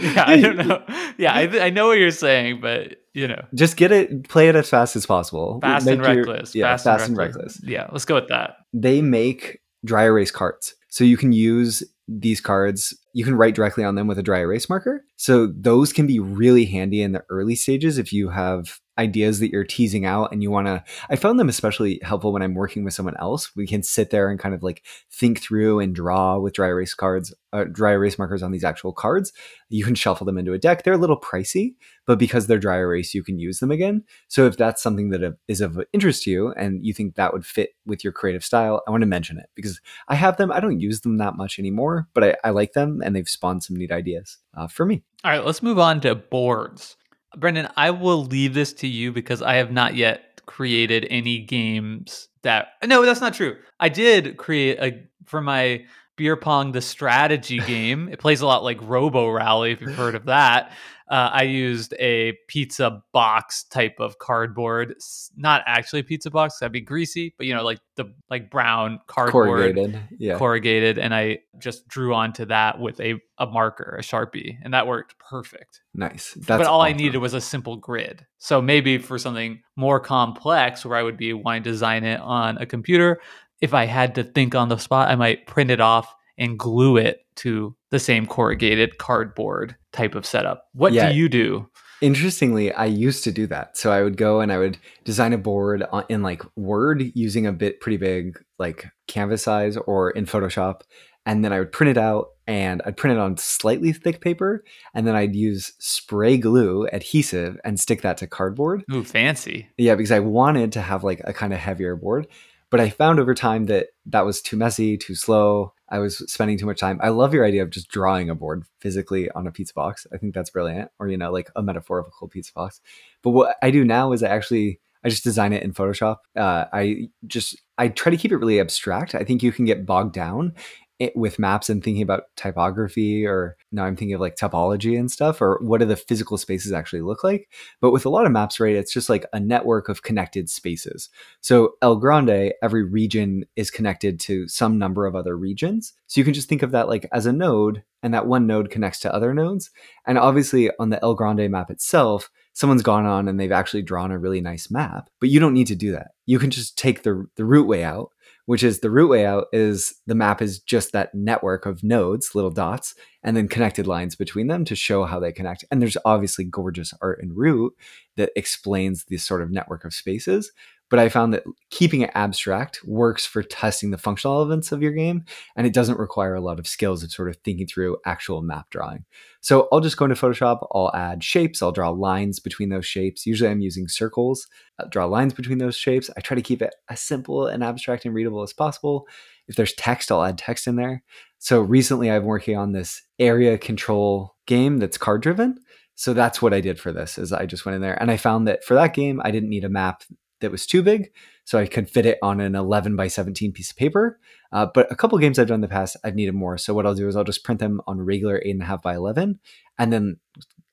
yeah, 0.00 0.24
I 0.26 0.40
don't 0.40 0.56
know. 0.66 0.82
Yeah, 1.18 1.36
I, 1.36 1.46
th- 1.46 1.62
I 1.62 1.70
know 1.70 1.88
what 1.88 1.98
you're 1.98 2.10
saying, 2.10 2.60
but 2.60 2.96
you 3.12 3.28
know, 3.28 3.44
just 3.54 3.76
get 3.76 3.92
it, 3.92 4.28
play 4.28 4.48
it 4.48 4.56
as 4.56 4.68
fast 4.68 4.96
as 4.96 5.06
possible. 5.06 5.58
fast 5.60 5.86
Make 5.86 5.98
and 5.98 6.04
your- 6.06 6.16
reckless. 6.24 6.54
yeah, 6.54 6.72
fast, 6.72 6.84
fast 6.84 7.02
and 7.02 7.10
and 7.10 7.18
reckless. 7.18 7.56
reckless. 7.56 7.60
Yeah, 7.64 7.88
let's 7.92 8.04
go 8.04 8.14
with 8.16 8.28
that. 8.28 8.56
They 8.72 9.02
make 9.02 9.60
dry 9.84 10.04
erase 10.04 10.30
cards. 10.30 10.74
So 10.88 11.04
you 11.04 11.16
can 11.16 11.32
use 11.32 11.82
these 12.06 12.40
cards, 12.40 12.96
you 13.14 13.24
can 13.24 13.34
write 13.34 13.54
directly 13.54 13.82
on 13.82 13.94
them 13.94 14.06
with 14.06 14.18
a 14.18 14.22
dry 14.22 14.40
erase 14.40 14.68
marker. 14.68 15.04
So 15.16 15.46
those 15.46 15.92
can 15.92 16.06
be 16.06 16.20
really 16.20 16.66
handy 16.66 17.00
in 17.02 17.12
the 17.12 17.24
early 17.30 17.54
stages 17.54 17.96
if 17.98 18.12
you 18.12 18.28
have 18.28 18.78
ideas 18.98 19.40
that 19.40 19.50
you're 19.50 19.64
teasing 19.64 20.04
out 20.04 20.32
and 20.32 20.42
you 20.42 20.50
want 20.50 20.66
to 20.66 20.84
I 21.10 21.16
found 21.16 21.38
them 21.38 21.48
especially 21.48 22.00
helpful 22.02 22.32
when 22.32 22.42
I'm 22.42 22.54
working 22.54 22.84
with 22.84 22.94
someone 22.94 23.16
else. 23.18 23.54
We 23.56 23.66
can 23.66 23.82
sit 23.82 24.10
there 24.10 24.30
and 24.30 24.38
kind 24.38 24.54
of 24.54 24.62
like 24.62 24.84
think 25.10 25.40
through 25.40 25.80
and 25.80 25.94
draw 25.94 26.38
with 26.38 26.54
dry 26.54 26.68
erase 26.68 26.94
cards, 26.94 27.34
uh, 27.52 27.64
dry 27.64 27.92
erase 27.92 28.18
markers 28.18 28.42
on 28.42 28.52
these 28.52 28.64
actual 28.64 28.92
cards. 28.92 29.32
You 29.68 29.84
can 29.84 29.94
shuffle 29.94 30.24
them 30.24 30.38
into 30.38 30.52
a 30.52 30.58
deck. 30.58 30.82
They're 30.82 30.94
a 30.94 30.98
little 30.98 31.20
pricey, 31.20 31.74
but 32.06 32.18
because 32.18 32.46
they're 32.46 32.58
dry 32.58 32.78
erase, 32.78 33.14
you 33.14 33.22
can 33.22 33.38
use 33.38 33.58
them 33.58 33.70
again. 33.70 34.04
So 34.28 34.46
if 34.46 34.56
that's 34.56 34.82
something 34.82 35.10
that 35.10 35.24
uh, 35.24 35.64
of 35.64 35.80
interest 35.92 36.24
to 36.24 36.30
you 36.30 36.52
and 36.52 36.84
you 36.84 36.92
think 36.92 37.14
that 37.14 37.32
would 37.32 37.46
fit 37.46 37.70
with 37.86 38.04
your 38.04 38.12
creative 38.12 38.44
style, 38.44 38.82
I 38.86 38.90
want 38.90 39.02
to 39.02 39.06
mention 39.06 39.38
it 39.38 39.46
because 39.54 39.80
I 40.08 40.14
have 40.14 40.36
them. 40.36 40.52
I 40.52 40.60
don't 40.60 40.80
use 40.80 41.00
them 41.00 41.18
that 41.18 41.36
much 41.36 41.58
anymore, 41.58 42.08
but 42.14 42.24
I, 42.24 42.36
I 42.44 42.50
like 42.50 42.72
them 42.72 43.00
and 43.04 43.14
they've 43.14 43.28
spawned 43.28 43.64
some 43.64 43.76
neat 43.76 43.92
ideas 43.92 44.38
uh, 44.54 44.68
for 44.68 44.86
me. 44.86 45.02
All 45.24 45.30
right, 45.30 45.44
let's 45.44 45.62
move 45.62 45.78
on 45.78 46.00
to 46.02 46.14
boards. 46.14 46.96
Brendan, 47.36 47.68
I 47.76 47.90
will 47.90 48.24
leave 48.24 48.54
this 48.54 48.72
to 48.74 48.86
you 48.86 49.12
because 49.12 49.42
I 49.42 49.54
have 49.54 49.70
not 49.70 49.94
yet 49.94 50.40
created 50.46 51.06
any 51.10 51.40
games 51.40 52.28
that. 52.42 52.68
No, 52.84 53.04
that's 53.04 53.20
not 53.20 53.34
true. 53.34 53.56
I 53.80 53.88
did 53.88 54.36
create 54.36 54.78
a 54.80 55.02
for 55.24 55.40
my 55.40 55.84
beer 56.16 56.36
pong 56.36 56.72
the 56.72 56.80
strategy 56.80 57.58
game. 57.58 58.08
It 58.08 58.20
plays 58.20 58.40
a 58.40 58.46
lot 58.46 58.62
like 58.62 58.78
Robo 58.80 59.28
Rally 59.28 59.72
if 59.72 59.80
you've 59.80 59.96
heard 59.96 60.14
of 60.14 60.26
that. 60.26 60.72
Uh, 61.06 61.30
I 61.32 61.42
used 61.42 61.92
a 62.00 62.32
pizza 62.48 63.02
box 63.12 63.64
type 63.64 63.96
of 63.98 64.18
cardboard, 64.18 64.94
not 65.36 65.62
actually 65.66 66.00
a 66.00 66.04
pizza 66.04 66.30
box. 66.30 66.58
That'd 66.58 66.72
be 66.72 66.80
greasy, 66.80 67.34
but 67.36 67.46
you 67.46 67.54
know, 67.54 67.62
like 67.62 67.80
the 67.96 68.14
like 68.30 68.50
brown 68.50 69.00
cardboard 69.06 69.74
Corrugated. 69.74 70.00
Yeah. 70.18 70.38
corrugated 70.38 70.98
and 70.98 71.14
I 71.14 71.40
just 71.58 71.86
drew 71.88 72.14
onto 72.14 72.46
that 72.46 72.80
with 72.80 73.00
a, 73.00 73.20
a 73.36 73.46
marker, 73.46 73.96
a 73.98 74.02
Sharpie, 74.02 74.56
and 74.62 74.72
that 74.72 74.86
worked 74.86 75.18
perfect. 75.18 75.82
nice. 75.92 76.32
That's 76.34 76.62
but 76.62 76.66
all 76.66 76.80
I 76.80 76.92
needed 76.92 77.18
was 77.18 77.34
a 77.34 77.40
simple 77.40 77.76
grid. 77.76 78.24
So 78.38 78.62
maybe 78.62 78.96
for 78.96 79.18
something 79.18 79.62
more 79.76 80.00
complex 80.00 80.86
where 80.86 80.96
I 80.96 81.02
would 81.02 81.18
be 81.18 81.34
wanting 81.34 81.64
to 81.64 81.70
design 81.70 82.04
it 82.04 82.20
on 82.20 82.56
a 82.56 82.64
computer, 82.66 83.20
if 83.60 83.74
I 83.74 83.84
had 83.84 84.14
to 84.14 84.24
think 84.24 84.54
on 84.54 84.70
the 84.70 84.78
spot, 84.78 85.10
I 85.10 85.16
might 85.16 85.46
print 85.46 85.70
it 85.70 85.80
off 85.80 86.14
and 86.38 86.58
glue 86.58 86.96
it 86.96 87.24
to 87.36 87.74
the 87.90 87.98
same 87.98 88.26
corrugated 88.26 88.98
cardboard 88.98 89.76
type 89.92 90.14
of 90.14 90.26
setup. 90.26 90.68
What 90.72 90.92
Yeah. 90.92 91.10
do 91.10 91.16
you 91.16 91.28
do? 91.28 91.68
Interestingly, 92.00 92.72
I 92.72 92.84
used 92.86 93.24
to 93.24 93.32
do 93.32 93.46
that. 93.46 93.76
So 93.76 93.90
I 93.90 94.02
would 94.02 94.16
go 94.16 94.40
and 94.40 94.52
I 94.52 94.58
would 94.58 94.76
design 95.04 95.32
a 95.32 95.38
board 95.38 95.84
in 96.08 96.22
like 96.22 96.42
Word 96.56 97.02
using 97.14 97.46
a 97.46 97.52
bit 97.52 97.80
pretty 97.80 97.96
big 97.96 98.38
like 98.58 98.86
canvas 99.06 99.42
size 99.44 99.76
or 99.76 100.10
in 100.10 100.26
Photoshop, 100.26 100.82
and 101.24 101.44
then 101.44 101.52
I 101.52 101.58
would 101.60 101.72
print 101.72 101.96
it 101.96 101.98
out 101.98 102.28
and 102.46 102.82
I'd 102.84 102.98
print 102.98 103.16
it 103.16 103.20
on 103.20 103.38
slightly 103.38 103.92
thick 103.92 104.20
paper, 104.20 104.64
and 104.92 105.06
then 105.06 105.14
I'd 105.16 105.34
use 105.34 105.72
spray 105.78 106.36
glue 106.36 106.86
adhesive 106.92 107.58
and 107.64 107.80
stick 107.80 108.02
that 108.02 108.18
to 108.18 108.26
cardboard. 108.26 108.84
Ooh, 108.92 109.02
fancy. 109.04 109.68
Yeah, 109.78 109.94
because 109.94 110.10
I 110.12 110.18
wanted 110.18 110.72
to 110.72 110.82
have 110.82 111.04
like 111.04 111.22
a 111.24 111.32
kind 111.32 111.54
of 111.54 111.58
heavier 111.60 111.96
board, 111.96 112.26
but 112.70 112.80
I 112.80 112.90
found 112.90 113.18
over 113.18 113.34
time 113.34 113.64
that 113.66 113.88
that 114.06 114.26
was 114.26 114.42
too 114.42 114.58
messy, 114.58 114.98
too 114.98 115.14
slow. 115.14 115.72
I 115.94 116.00
was 116.00 116.18
spending 116.30 116.58
too 116.58 116.66
much 116.66 116.80
time. 116.80 116.98
I 117.00 117.10
love 117.10 117.32
your 117.32 117.46
idea 117.46 117.62
of 117.62 117.70
just 117.70 117.86
drawing 117.86 118.28
a 118.28 118.34
board 118.34 118.64
physically 118.80 119.30
on 119.30 119.46
a 119.46 119.52
pizza 119.52 119.72
box. 119.74 120.08
I 120.12 120.16
think 120.16 120.34
that's 120.34 120.50
brilliant, 120.50 120.90
or 120.98 121.06
you 121.06 121.16
know, 121.16 121.30
like 121.30 121.50
a 121.54 121.62
metaphorical 121.62 122.26
pizza 122.26 122.52
box. 122.52 122.80
But 123.22 123.30
what 123.30 123.56
I 123.62 123.70
do 123.70 123.84
now 123.84 124.10
is 124.10 124.24
I 124.24 124.28
actually 124.28 124.80
I 125.04 125.08
just 125.08 125.22
design 125.22 125.52
it 125.52 125.62
in 125.62 125.72
Photoshop. 125.72 126.16
Uh, 126.36 126.64
I 126.72 127.10
just 127.28 127.62
I 127.78 127.88
try 127.88 128.10
to 128.10 128.16
keep 128.16 128.32
it 128.32 128.38
really 128.38 128.58
abstract. 128.58 129.14
I 129.14 129.22
think 129.22 129.44
you 129.44 129.52
can 129.52 129.66
get 129.66 129.86
bogged 129.86 130.14
down 130.14 130.54
it, 130.98 131.16
with 131.16 131.38
maps 131.38 131.68
and 131.68 131.82
thinking 131.82 132.02
about 132.02 132.24
typography, 132.36 133.26
or 133.26 133.56
now 133.72 133.84
I'm 133.84 133.96
thinking 133.96 134.14
of 134.14 134.20
like 134.20 134.36
topology 134.36 134.98
and 134.98 135.10
stuff, 135.10 135.40
or 135.40 135.58
what 135.62 135.78
do 135.78 135.86
the 135.86 135.96
physical 135.96 136.38
spaces 136.38 136.72
actually 136.72 137.02
look 137.02 137.24
like. 137.24 137.48
But 137.80 137.90
with 137.90 138.06
a 138.06 138.10
lot 138.10 138.26
of 138.26 138.32
maps, 138.32 138.60
right, 138.60 138.76
it's 138.76 138.92
just 138.92 139.08
like 139.08 139.26
a 139.32 139.40
network 139.40 139.88
of 139.88 140.02
connected 140.02 140.48
spaces. 140.48 141.08
So 141.40 141.74
El 141.82 141.96
Grande, 141.96 142.52
every 142.62 142.84
region 142.84 143.44
is 143.56 143.70
connected 143.70 144.20
to 144.20 144.46
some 144.48 144.78
number 144.78 145.06
of 145.06 145.16
other 145.16 145.36
regions. 145.36 145.92
So 146.06 146.20
you 146.20 146.24
can 146.24 146.34
just 146.34 146.48
think 146.48 146.62
of 146.62 146.70
that 146.70 146.88
like 146.88 147.08
as 147.12 147.26
a 147.26 147.32
node, 147.32 147.82
and 148.02 148.12
that 148.14 148.26
one 148.26 148.46
node 148.46 148.70
connects 148.70 149.00
to 149.00 149.14
other 149.14 149.32
nodes. 149.34 149.70
And 150.06 150.18
obviously 150.18 150.70
on 150.78 150.90
the 150.90 151.02
El 151.02 151.14
Grande 151.14 151.50
map 151.50 151.70
itself, 151.70 152.30
someone's 152.52 152.82
gone 152.82 153.06
on 153.06 153.28
and 153.28 153.40
they've 153.40 153.50
actually 153.50 153.82
drawn 153.82 154.12
a 154.12 154.18
really 154.18 154.40
nice 154.40 154.70
map. 154.70 155.10
But 155.20 155.30
you 155.30 155.40
don't 155.40 155.54
need 155.54 155.66
to 155.68 155.74
do 155.74 155.92
that. 155.92 156.12
You 156.26 156.38
can 156.38 156.50
just 156.50 156.78
take 156.78 157.02
the 157.02 157.26
the 157.36 157.44
root 157.44 157.66
way 157.66 157.82
out, 157.82 158.10
which 158.46 158.62
is 158.62 158.80
the 158.80 158.90
root 158.90 159.08
way 159.08 159.24
out 159.24 159.46
is 159.52 159.94
the 160.06 160.14
map 160.14 160.42
is 160.42 160.58
just 160.58 160.92
that 160.92 161.14
network 161.14 161.64
of 161.66 161.82
nodes, 161.82 162.34
little 162.34 162.50
dots, 162.50 162.94
and 163.22 163.36
then 163.36 163.48
connected 163.48 163.86
lines 163.86 164.14
between 164.14 164.48
them 164.48 164.64
to 164.66 164.76
show 164.76 165.04
how 165.04 165.18
they 165.18 165.32
connect. 165.32 165.64
And 165.70 165.80
there's 165.80 165.96
obviously 166.04 166.44
gorgeous 166.44 166.92
art 167.00 167.20
in 167.22 167.34
root 167.34 167.72
that 168.16 168.30
explains 168.36 169.04
this 169.04 169.24
sort 169.24 169.42
of 169.42 169.50
network 169.50 169.84
of 169.84 169.94
spaces. 169.94 170.52
But 170.94 171.00
I 171.00 171.08
found 171.08 171.34
that 171.34 171.42
keeping 171.70 172.02
it 172.02 172.12
abstract 172.14 172.78
works 172.84 173.26
for 173.26 173.42
testing 173.42 173.90
the 173.90 173.98
functional 173.98 174.36
elements 174.36 174.70
of 174.70 174.80
your 174.80 174.92
game, 174.92 175.24
and 175.56 175.66
it 175.66 175.72
doesn't 175.72 175.98
require 175.98 176.36
a 176.36 176.40
lot 176.40 176.60
of 176.60 176.68
skills 176.68 177.02
of 177.02 177.10
sort 177.10 177.28
of 177.28 177.36
thinking 177.38 177.66
through 177.66 177.98
actual 178.06 178.42
map 178.42 178.70
drawing. 178.70 179.04
So 179.40 179.66
I'll 179.72 179.80
just 179.80 179.96
go 179.96 180.04
into 180.04 180.14
Photoshop, 180.14 180.64
I'll 180.70 180.94
add 180.94 181.24
shapes, 181.24 181.62
I'll 181.62 181.72
draw 181.72 181.90
lines 181.90 182.38
between 182.38 182.68
those 182.68 182.86
shapes. 182.86 183.26
Usually 183.26 183.50
I'm 183.50 183.60
using 183.60 183.88
circles, 183.88 184.46
I'll 184.78 184.88
draw 184.88 185.06
lines 185.06 185.34
between 185.34 185.58
those 185.58 185.76
shapes. 185.76 186.10
I 186.16 186.20
try 186.20 186.36
to 186.36 186.42
keep 186.42 186.62
it 186.62 186.72
as 186.88 187.00
simple 187.00 187.48
and 187.48 187.64
abstract 187.64 188.04
and 188.04 188.14
readable 188.14 188.44
as 188.44 188.52
possible. 188.52 189.08
If 189.48 189.56
there's 189.56 189.72
text, 189.72 190.12
I'll 190.12 190.22
add 190.22 190.38
text 190.38 190.68
in 190.68 190.76
there. 190.76 191.02
So 191.40 191.60
recently 191.60 192.08
I've 192.08 192.22
been 192.22 192.28
working 192.28 192.56
on 192.56 192.70
this 192.70 193.02
area 193.18 193.58
control 193.58 194.36
game 194.46 194.78
that's 194.78 194.96
card 194.96 195.22
driven. 195.22 195.58
So 195.96 196.14
that's 196.14 196.40
what 196.40 196.54
I 196.54 196.60
did 196.60 196.78
for 196.78 196.92
this 196.92 197.18
is 197.18 197.32
I 197.32 197.46
just 197.46 197.66
went 197.66 197.74
in 197.74 197.82
there 197.82 198.00
and 198.00 198.12
I 198.12 198.16
found 198.16 198.46
that 198.46 198.62
for 198.62 198.74
that 198.74 198.94
game 198.94 199.20
I 199.24 199.32
didn't 199.32 199.50
need 199.50 199.64
a 199.64 199.68
map 199.68 200.04
that 200.44 200.52
was 200.52 200.66
too 200.66 200.82
big, 200.82 201.10
so 201.44 201.58
I 201.58 201.66
could 201.66 201.90
fit 201.90 202.06
it 202.06 202.18
on 202.22 202.40
an 202.40 202.54
11 202.54 202.96
by 202.96 203.08
17 203.08 203.52
piece 203.52 203.70
of 203.70 203.76
paper. 203.76 204.18
Uh, 204.52 204.66
but 204.72 204.90
a 204.90 204.96
couple 204.96 205.18
games 205.18 205.38
I've 205.38 205.48
done 205.48 205.56
in 205.56 205.60
the 205.60 205.68
past, 205.68 205.96
I've 206.04 206.14
needed 206.14 206.34
more. 206.34 206.56
So 206.58 206.72
what 206.72 206.86
I'll 206.86 206.94
do 206.94 207.08
is 207.08 207.16
I'll 207.16 207.24
just 207.24 207.44
print 207.44 207.60
them 207.60 207.80
on 207.86 208.00
regular 208.00 208.40
eight 208.44 208.52
and 208.52 208.62
a 208.62 208.66
half 208.66 208.82
by 208.82 208.94
11, 208.94 209.40
and 209.78 209.92
then 209.92 210.18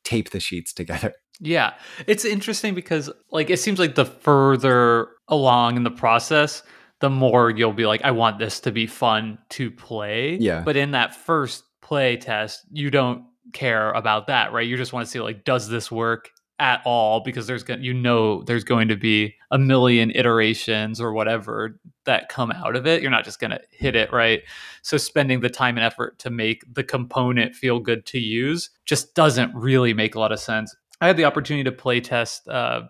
tape 0.04 0.32
the 0.32 0.40
sheets 0.40 0.74
together. 0.74 1.14
Yeah. 1.44 1.74
It's 2.06 2.24
interesting 2.24 2.76
because 2.76 3.10
like 3.32 3.50
it 3.50 3.58
seems 3.58 3.80
like 3.80 3.96
the 3.96 4.06
further 4.06 5.08
along 5.28 5.76
in 5.76 5.82
the 5.82 5.90
process, 5.90 6.62
the 7.00 7.10
more 7.10 7.50
you'll 7.50 7.74
be 7.74 7.88
like, 7.88 8.04
I 8.04 8.12
want 8.12 8.38
this 8.38 8.60
to 8.60 8.72
be 8.72 8.86
fun 8.86 9.40
to 9.50 9.72
play. 9.72 10.38
Yeah. 10.40 10.62
But 10.62 10.78
in 10.78 10.92
that 10.92 11.16
first 11.16 11.64
play 11.82 12.18
test, 12.18 12.62
you 12.72 12.92
don't 12.92 13.26
care 13.54 13.92
about 13.94 14.28
that, 14.28 14.54
right? 14.54 14.68
You 14.68 14.78
just 14.78 14.94
want 14.94 15.08
to 15.08 15.12
see 15.12 15.20
like, 15.20 15.44
does 15.44 15.68
this 15.68 15.92
work 15.92 16.30
at 16.60 16.84
all? 16.86 17.22
Because 17.22 17.48
there's 17.48 17.64
going 17.64 17.84
you 17.84 17.96
know 17.96 18.44
there's 18.44 18.64
going 18.64 18.90
to 18.90 18.96
be 18.96 19.34
a 19.52 19.60
million 19.60 20.12
iterations 20.16 21.02
or 21.02 21.12
whatever 21.14 21.78
that 22.06 22.30
come 22.30 22.52
out 22.52 22.76
of 22.76 22.88
it. 22.88 23.02
You're 23.02 23.12
not 23.12 23.26
just 23.26 23.40
gonna 23.40 23.60
hit 23.72 23.96
it, 23.96 24.12
right? 24.14 24.42
So 24.82 24.98
spending 24.98 25.42
the 25.42 25.50
time 25.50 25.78
and 25.78 25.86
effort 25.86 26.18
to 26.20 26.30
make 26.30 26.64
the 26.74 26.84
component 26.84 27.54
feel 27.54 27.80
good 27.80 28.06
to 28.08 28.20
use 28.20 28.70
just 28.86 29.14
doesn't 29.14 29.54
really 29.54 29.94
make 29.94 30.16
a 30.16 30.20
lot 30.20 30.32
of 30.32 30.40
sense. 30.40 30.74
I 31.02 31.08
had 31.08 31.18
the 31.18 31.26
opportunity 31.26 31.64
to 31.66 31.72
play 31.72 32.00
test 32.00 32.48
uh, 32.48 32.84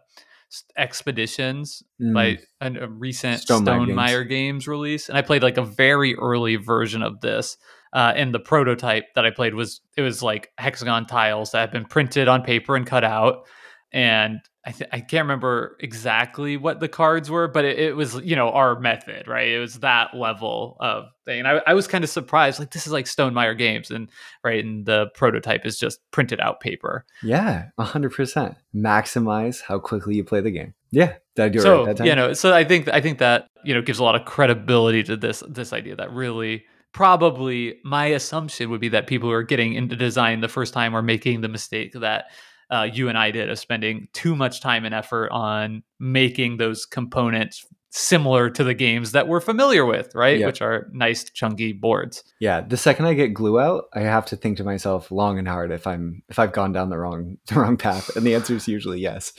expeditions 0.77 1.83
Mm. 2.01 2.13
by 2.13 2.37
a, 2.61 2.83
a 2.83 2.87
recent 2.87 3.41
Stonemaier 3.41 3.87
Stonemaier 3.87 4.27
games. 4.29 4.67
release, 4.67 5.07
and 5.09 5.17
I 5.17 5.21
played 5.21 5.43
like 5.43 5.57
a 5.57 5.63
very 5.63 6.15
early 6.15 6.55
version 6.55 7.03
of 7.03 7.21
this. 7.21 7.57
Uh, 7.93 8.13
and 8.15 8.33
the 8.33 8.39
prototype 8.39 9.05
that 9.15 9.25
I 9.25 9.31
played 9.31 9.53
was 9.53 9.81
it 9.97 10.01
was 10.01 10.23
like 10.23 10.49
hexagon 10.57 11.05
tiles 11.07 11.51
that 11.51 11.59
had 11.59 11.71
been 11.71 11.85
printed 11.85 12.27
on 12.29 12.41
paper 12.41 12.75
and 12.75 12.85
cut 12.87 13.03
out, 13.03 13.45
and 13.91 14.39
I, 14.63 14.71
th- 14.71 14.89
I 14.93 14.99
can't 14.99 15.23
remember 15.23 15.75
exactly 15.79 16.55
what 16.55 16.79
the 16.79 16.87
cards 16.87 17.31
were, 17.31 17.47
but 17.47 17.65
it, 17.65 17.79
it, 17.79 17.95
was, 17.95 18.15
you 18.17 18.35
know, 18.35 18.51
our 18.51 18.79
method, 18.79 19.27
right? 19.27 19.47
It 19.47 19.59
was 19.59 19.79
that 19.79 20.13
level 20.13 20.77
of 20.79 21.05
thing. 21.25 21.39
And 21.39 21.47
I, 21.47 21.61
I 21.65 21.73
was 21.73 21.87
kind 21.87 22.03
of 22.03 22.11
surprised, 22.11 22.59
like, 22.59 22.69
this 22.69 22.85
is 22.85 22.93
like 22.93 23.05
Stonemaier 23.05 23.57
Games, 23.57 23.89
and 23.89 24.07
right, 24.43 24.63
and 24.63 24.85
the 24.85 25.07
prototype 25.15 25.65
is 25.65 25.79
just 25.79 25.99
printed 26.11 26.39
out 26.39 26.59
paper. 26.59 27.05
Yeah, 27.23 27.69
100%. 27.79 28.55
Maximize 28.75 29.61
how 29.61 29.79
quickly 29.79 30.15
you 30.15 30.23
play 30.23 30.41
the 30.41 30.51
game. 30.51 30.75
Yeah, 30.91 31.15
did 31.35 31.57
I 31.57 31.59
so, 31.59 31.73
it 31.73 31.77
right 31.77 31.85
that 31.87 31.97
time? 31.97 32.07
You 32.07 32.15
know, 32.15 32.33
so 32.33 32.53
I 32.53 32.63
think 32.63 32.89
I 32.89 33.01
think 33.01 33.19
that 33.19 33.47
you 33.63 33.73
know 33.73 33.81
gives 33.81 33.99
a 33.99 34.03
lot 34.03 34.15
of 34.15 34.25
credibility 34.25 35.03
to 35.03 35.15
this 35.15 35.41
this 35.47 35.71
idea 35.71 35.95
that 35.95 36.11
really 36.11 36.65
probably 36.93 37.79
my 37.85 38.07
assumption 38.07 38.69
would 38.69 38.81
be 38.81 38.89
that 38.89 39.07
people 39.07 39.29
who 39.29 39.33
are 39.33 39.43
getting 39.43 39.73
into 39.73 39.95
design 39.95 40.41
the 40.41 40.49
first 40.49 40.73
time 40.73 40.93
are 40.93 41.01
making 41.01 41.39
the 41.39 41.47
mistake 41.47 41.93
that 41.93 42.25
uh, 42.71 42.87
you 42.91 43.09
and 43.09 43.17
I 43.17 43.31
did 43.31 43.49
of 43.49 43.59
spending 43.59 44.07
too 44.13 44.35
much 44.35 44.61
time 44.61 44.85
and 44.85 44.95
effort 44.95 45.29
on 45.31 45.83
making 45.99 46.57
those 46.57 46.85
components 46.85 47.65
similar 47.91 48.49
to 48.49 48.63
the 48.63 48.73
games 48.73 49.11
that 49.11 49.27
we're 49.27 49.41
familiar 49.41 49.85
with, 49.85 50.15
right? 50.15 50.39
Yep. 50.39 50.47
Which 50.47 50.61
are 50.61 50.87
nice 50.93 51.25
chunky 51.25 51.73
boards. 51.73 52.23
Yeah, 52.39 52.61
the 52.61 52.77
second 52.77 53.05
I 53.05 53.13
get 53.13 53.33
glue 53.33 53.59
out, 53.59 53.85
I 53.93 54.01
have 54.01 54.25
to 54.27 54.37
think 54.37 54.57
to 54.57 54.63
myself 54.63 55.11
long 55.11 55.37
and 55.37 55.47
hard 55.47 55.71
if 55.71 55.85
I'm 55.85 56.23
if 56.29 56.39
I've 56.39 56.53
gone 56.53 56.71
down 56.71 56.89
the 56.89 56.97
wrong 56.97 57.37
the 57.47 57.59
wrong 57.59 57.77
path, 57.77 58.15
and 58.15 58.25
the 58.25 58.35
answer 58.35 58.55
is 58.55 58.67
usually 58.67 58.99
yes. 58.99 59.33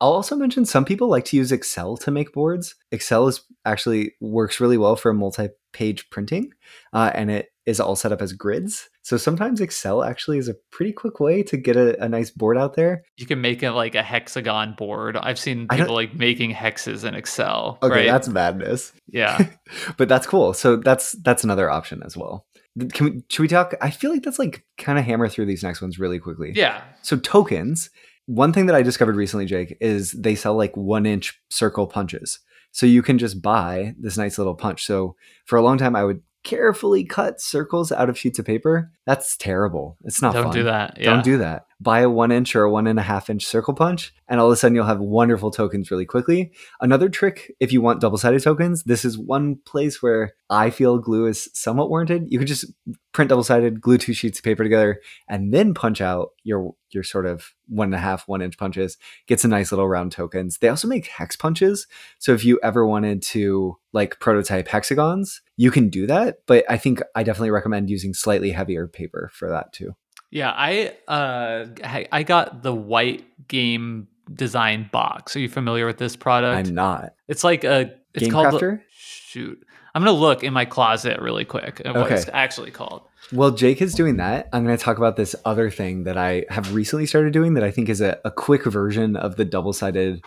I'll 0.00 0.12
also 0.12 0.34
mention 0.34 0.66
some 0.66 0.84
people 0.84 1.08
like 1.08 1.24
to 1.26 1.36
use 1.36 1.52
Excel 1.52 1.96
to 1.98 2.10
make 2.10 2.32
boards. 2.32 2.74
Excel 2.90 3.28
is 3.28 3.42
actually 3.64 4.14
works 4.20 4.60
really 4.60 4.76
well 4.76 4.96
for 4.96 5.14
multi-page 5.14 6.10
printing, 6.10 6.52
uh, 6.92 7.10
and 7.14 7.30
it 7.30 7.50
is 7.66 7.80
all 7.80 7.96
set 7.96 8.12
up 8.12 8.20
as 8.20 8.32
grids. 8.32 8.88
So 9.02 9.16
sometimes 9.16 9.60
Excel 9.60 10.02
actually 10.02 10.38
is 10.38 10.48
a 10.48 10.54
pretty 10.70 10.92
quick 10.92 11.20
way 11.20 11.42
to 11.44 11.56
get 11.56 11.76
a, 11.76 12.02
a 12.02 12.08
nice 12.08 12.30
board 12.30 12.58
out 12.58 12.74
there. 12.74 13.04
You 13.16 13.26
can 13.26 13.40
make 13.40 13.62
it 13.62 13.72
like 13.72 13.94
a 13.94 14.02
hexagon 14.02 14.74
board. 14.76 15.16
I've 15.16 15.38
seen 15.38 15.68
people 15.68 15.94
like 15.94 16.14
making 16.14 16.52
hexes 16.52 17.04
in 17.04 17.14
Excel. 17.14 17.78
Okay, 17.82 17.94
right? 17.94 18.06
that's 18.06 18.28
madness. 18.28 18.92
Yeah, 19.06 19.48
but 19.96 20.08
that's 20.08 20.26
cool. 20.26 20.52
So 20.52 20.76
that's 20.76 21.12
that's 21.22 21.44
another 21.44 21.70
option 21.70 22.02
as 22.04 22.16
well. 22.16 22.46
Can 22.92 23.06
we 23.06 23.22
should 23.28 23.42
we 23.42 23.48
talk? 23.48 23.74
I 23.80 23.90
feel 23.90 24.10
like 24.10 24.22
that's 24.22 24.38
like 24.38 24.64
kind 24.78 24.98
of 24.98 25.04
hammer 25.04 25.28
through 25.28 25.46
these 25.46 25.62
next 25.62 25.80
ones 25.80 25.98
really 25.98 26.18
quickly. 26.18 26.52
Yeah. 26.54 26.82
So 27.02 27.16
tokens. 27.16 27.90
One 28.26 28.54
thing 28.54 28.64
that 28.66 28.74
I 28.74 28.80
discovered 28.80 29.16
recently, 29.16 29.44
Jake, 29.44 29.76
is 29.82 30.12
they 30.12 30.34
sell 30.34 30.54
like 30.54 30.74
one 30.74 31.04
inch 31.04 31.38
circle 31.50 31.86
punches. 31.86 32.40
So 32.72 32.86
you 32.86 33.02
can 33.02 33.18
just 33.18 33.42
buy 33.42 33.94
this 33.98 34.16
nice 34.16 34.38
little 34.38 34.54
punch. 34.54 34.86
So 34.86 35.14
for 35.44 35.56
a 35.56 35.62
long 35.62 35.76
time, 35.76 35.94
I 35.94 36.04
would 36.04 36.22
carefully 36.44 37.04
cut 37.04 37.40
circles 37.40 37.90
out 37.90 38.08
of 38.08 38.18
sheets 38.18 38.38
of 38.38 38.44
paper. 38.44 38.92
That's 39.06 39.36
terrible. 39.36 39.96
It's 40.04 40.22
not 40.22 40.34
Don't 40.34 40.44
fun. 40.44 40.52
do 40.52 40.62
that. 40.64 40.98
Yeah. 40.98 41.10
Don't 41.14 41.24
do 41.24 41.38
that. 41.38 41.66
Buy 41.84 42.00
a 42.00 42.08
one 42.08 42.32
inch 42.32 42.56
or 42.56 42.62
a 42.62 42.70
one 42.70 42.86
and 42.86 42.98
a 42.98 43.02
half 43.02 43.28
inch 43.28 43.44
circle 43.44 43.74
punch, 43.74 44.14
and 44.26 44.40
all 44.40 44.46
of 44.46 44.52
a 44.52 44.56
sudden 44.56 44.74
you'll 44.74 44.86
have 44.86 45.00
wonderful 45.00 45.50
tokens 45.50 45.90
really 45.90 46.06
quickly. 46.06 46.52
Another 46.80 47.10
trick, 47.10 47.54
if 47.60 47.72
you 47.72 47.82
want 47.82 48.00
double 48.00 48.16
sided 48.16 48.42
tokens, 48.42 48.84
this 48.84 49.04
is 49.04 49.18
one 49.18 49.56
place 49.66 50.02
where 50.02 50.32
I 50.48 50.70
feel 50.70 50.98
glue 50.98 51.26
is 51.26 51.50
somewhat 51.52 51.90
warranted. 51.90 52.26
You 52.28 52.38
could 52.38 52.48
just 52.48 52.64
print 53.12 53.28
double 53.28 53.44
sided, 53.44 53.82
glue 53.82 53.98
two 53.98 54.14
sheets 54.14 54.38
of 54.38 54.44
paper 54.44 54.62
together, 54.62 55.00
and 55.28 55.52
then 55.52 55.74
punch 55.74 56.00
out 56.00 56.30
your 56.42 56.74
your 56.90 57.02
sort 57.02 57.26
of 57.26 57.52
one 57.66 57.88
and 57.88 57.94
a 57.94 57.98
half, 57.98 58.26
one 58.28 58.40
inch 58.40 58.56
punches. 58.56 58.96
Get 59.26 59.40
some 59.40 59.50
nice 59.50 59.70
little 59.70 59.88
round 59.88 60.12
tokens. 60.12 60.58
They 60.58 60.68
also 60.68 60.88
make 60.88 61.06
hex 61.06 61.36
punches. 61.36 61.86
So 62.18 62.32
if 62.32 62.44
you 62.44 62.58
ever 62.62 62.86
wanted 62.86 63.22
to 63.22 63.76
like 63.92 64.20
prototype 64.20 64.68
hexagons, 64.68 65.42
you 65.56 65.70
can 65.70 65.90
do 65.90 66.06
that. 66.06 66.38
But 66.46 66.64
I 66.70 66.78
think 66.78 67.02
I 67.14 67.24
definitely 67.24 67.50
recommend 67.50 67.90
using 67.90 68.14
slightly 68.14 68.52
heavier 68.52 68.86
paper 68.86 69.30
for 69.34 69.50
that 69.50 69.72
too. 69.72 69.94
Yeah, 70.34 70.50
I 70.50 70.96
uh 71.06 71.66
I 72.10 72.24
got 72.24 72.64
the 72.64 72.74
white 72.74 73.24
game 73.46 74.08
design 74.32 74.90
box. 74.90 75.36
Are 75.36 75.38
you 75.38 75.48
familiar 75.48 75.86
with 75.86 75.98
this 75.98 76.16
product? 76.16 76.68
I'm 76.68 76.74
not. 76.74 77.14
It's 77.28 77.44
like 77.44 77.62
a 77.62 77.94
it's 78.14 78.24
Game 78.24 78.32
called 78.32 78.46
Crafter? 78.60 78.80
shoot. 78.90 79.64
I'm 79.94 80.02
gonna 80.02 80.18
look 80.18 80.42
in 80.42 80.52
my 80.52 80.64
closet 80.64 81.20
really 81.20 81.44
quick 81.44 81.80
at 81.84 81.94
what 81.94 82.10
it's 82.10 82.28
actually 82.32 82.72
called. 82.72 83.02
Well, 83.32 83.52
Jake 83.52 83.80
is 83.80 83.94
doing 83.94 84.16
that. 84.16 84.48
I'm 84.52 84.64
going 84.64 84.76
to 84.76 84.82
talk 84.82 84.98
about 84.98 85.16
this 85.16 85.34
other 85.46 85.70
thing 85.70 86.04
that 86.04 86.18
I 86.18 86.44
have 86.50 86.74
recently 86.74 87.06
started 87.06 87.32
doing 87.32 87.54
that 87.54 87.64
I 87.64 87.70
think 87.70 87.88
is 87.88 88.02
a, 88.02 88.18
a 88.22 88.30
quick 88.30 88.64
version 88.64 89.16
of 89.16 89.36
the 89.36 89.44
double 89.46 89.72
sided 89.72 90.22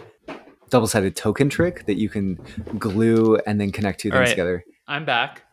double 0.70 0.88
sided 0.88 1.16
token 1.16 1.50
trick 1.50 1.86
that 1.86 1.98
you 1.98 2.10
can 2.10 2.40
glue 2.78 3.36
and 3.46 3.60
then 3.62 3.72
connect 3.72 4.00
two 4.00 4.10
All 4.10 4.18
things 4.18 4.30
right. 4.30 4.30
together. 4.30 4.66
I'm 4.88 5.06
back. 5.06 5.44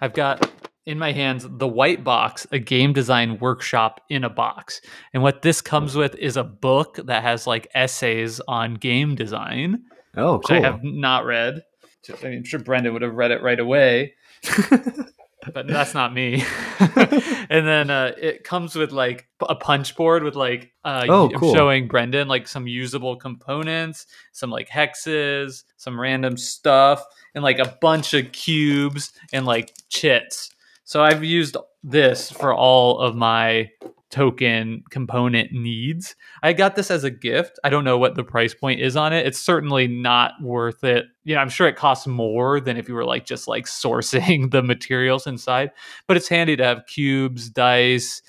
I've 0.00 0.12
got 0.12 0.50
in 0.90 0.98
my 0.98 1.12
hands 1.12 1.46
the 1.48 1.68
white 1.68 2.02
box, 2.02 2.46
a 2.50 2.58
game 2.58 2.92
design 2.92 3.38
workshop 3.38 4.00
in 4.08 4.24
a 4.24 4.28
box. 4.28 4.80
And 5.14 5.22
what 5.22 5.42
this 5.42 5.60
comes 5.60 5.94
with 5.94 6.14
is 6.16 6.36
a 6.36 6.44
book 6.44 6.98
that 7.04 7.22
has 7.22 7.46
like 7.46 7.68
essays 7.74 8.40
on 8.48 8.74
game 8.74 9.14
design, 9.14 9.84
Oh, 10.16 10.38
which 10.38 10.48
cool. 10.48 10.56
I 10.56 10.60
have 10.60 10.82
not 10.82 11.24
read. 11.24 11.62
I 12.08 12.24
mean, 12.28 12.38
I'm 12.38 12.44
sure 12.44 12.58
Brendan 12.60 12.92
would 12.92 13.02
have 13.02 13.14
read 13.14 13.30
it 13.30 13.42
right 13.42 13.60
away. 13.60 14.14
but 15.54 15.66
that's 15.68 15.94
not 15.94 16.12
me. 16.12 16.44
and 16.80 17.66
then 17.66 17.88
uh, 17.90 18.12
it 18.18 18.42
comes 18.42 18.74
with 18.74 18.90
like 18.90 19.28
a 19.48 19.54
punch 19.54 19.94
board 19.96 20.22
with 20.22 20.34
like 20.34 20.72
uh, 20.84 21.06
Oh, 21.08 21.30
cool. 21.36 21.54
showing 21.54 21.88
Brendan 21.88 22.26
like 22.28 22.48
some 22.48 22.66
usable 22.66 23.16
components, 23.16 24.06
some 24.32 24.50
like 24.50 24.68
hexes, 24.68 25.62
some 25.76 25.98
random 26.00 26.36
stuff, 26.36 27.02
and 27.34 27.44
like 27.44 27.58
a 27.58 27.76
bunch 27.80 28.12
of 28.14 28.32
cubes 28.32 29.12
and 29.32 29.46
like 29.46 29.72
chits. 29.88 30.50
So 30.90 31.04
I've 31.04 31.22
used 31.22 31.56
this 31.84 32.32
for 32.32 32.52
all 32.52 32.98
of 32.98 33.14
my 33.14 33.70
token 34.10 34.82
component 34.90 35.52
needs. 35.52 36.16
I 36.42 36.52
got 36.52 36.74
this 36.74 36.90
as 36.90 37.04
a 37.04 37.12
gift. 37.12 37.60
I 37.62 37.70
don't 37.70 37.84
know 37.84 37.96
what 37.96 38.16
the 38.16 38.24
price 38.24 38.54
point 38.54 38.80
is 38.80 38.96
on 38.96 39.12
it. 39.12 39.24
It's 39.24 39.38
certainly 39.38 39.86
not 39.86 40.32
worth 40.42 40.82
it. 40.82 41.04
You 41.22 41.36
know, 41.36 41.42
I'm 41.42 41.48
sure 41.48 41.68
it 41.68 41.76
costs 41.76 42.08
more 42.08 42.58
than 42.58 42.76
if 42.76 42.88
you 42.88 42.96
were 42.96 43.04
like 43.04 43.24
just 43.24 43.46
like 43.46 43.66
sourcing 43.66 44.50
the 44.50 44.64
materials 44.64 45.28
inside, 45.28 45.70
but 46.08 46.16
it's 46.16 46.26
handy 46.26 46.56
to 46.56 46.64
have 46.64 46.86
cubes, 46.86 47.48
dice, 47.50 48.20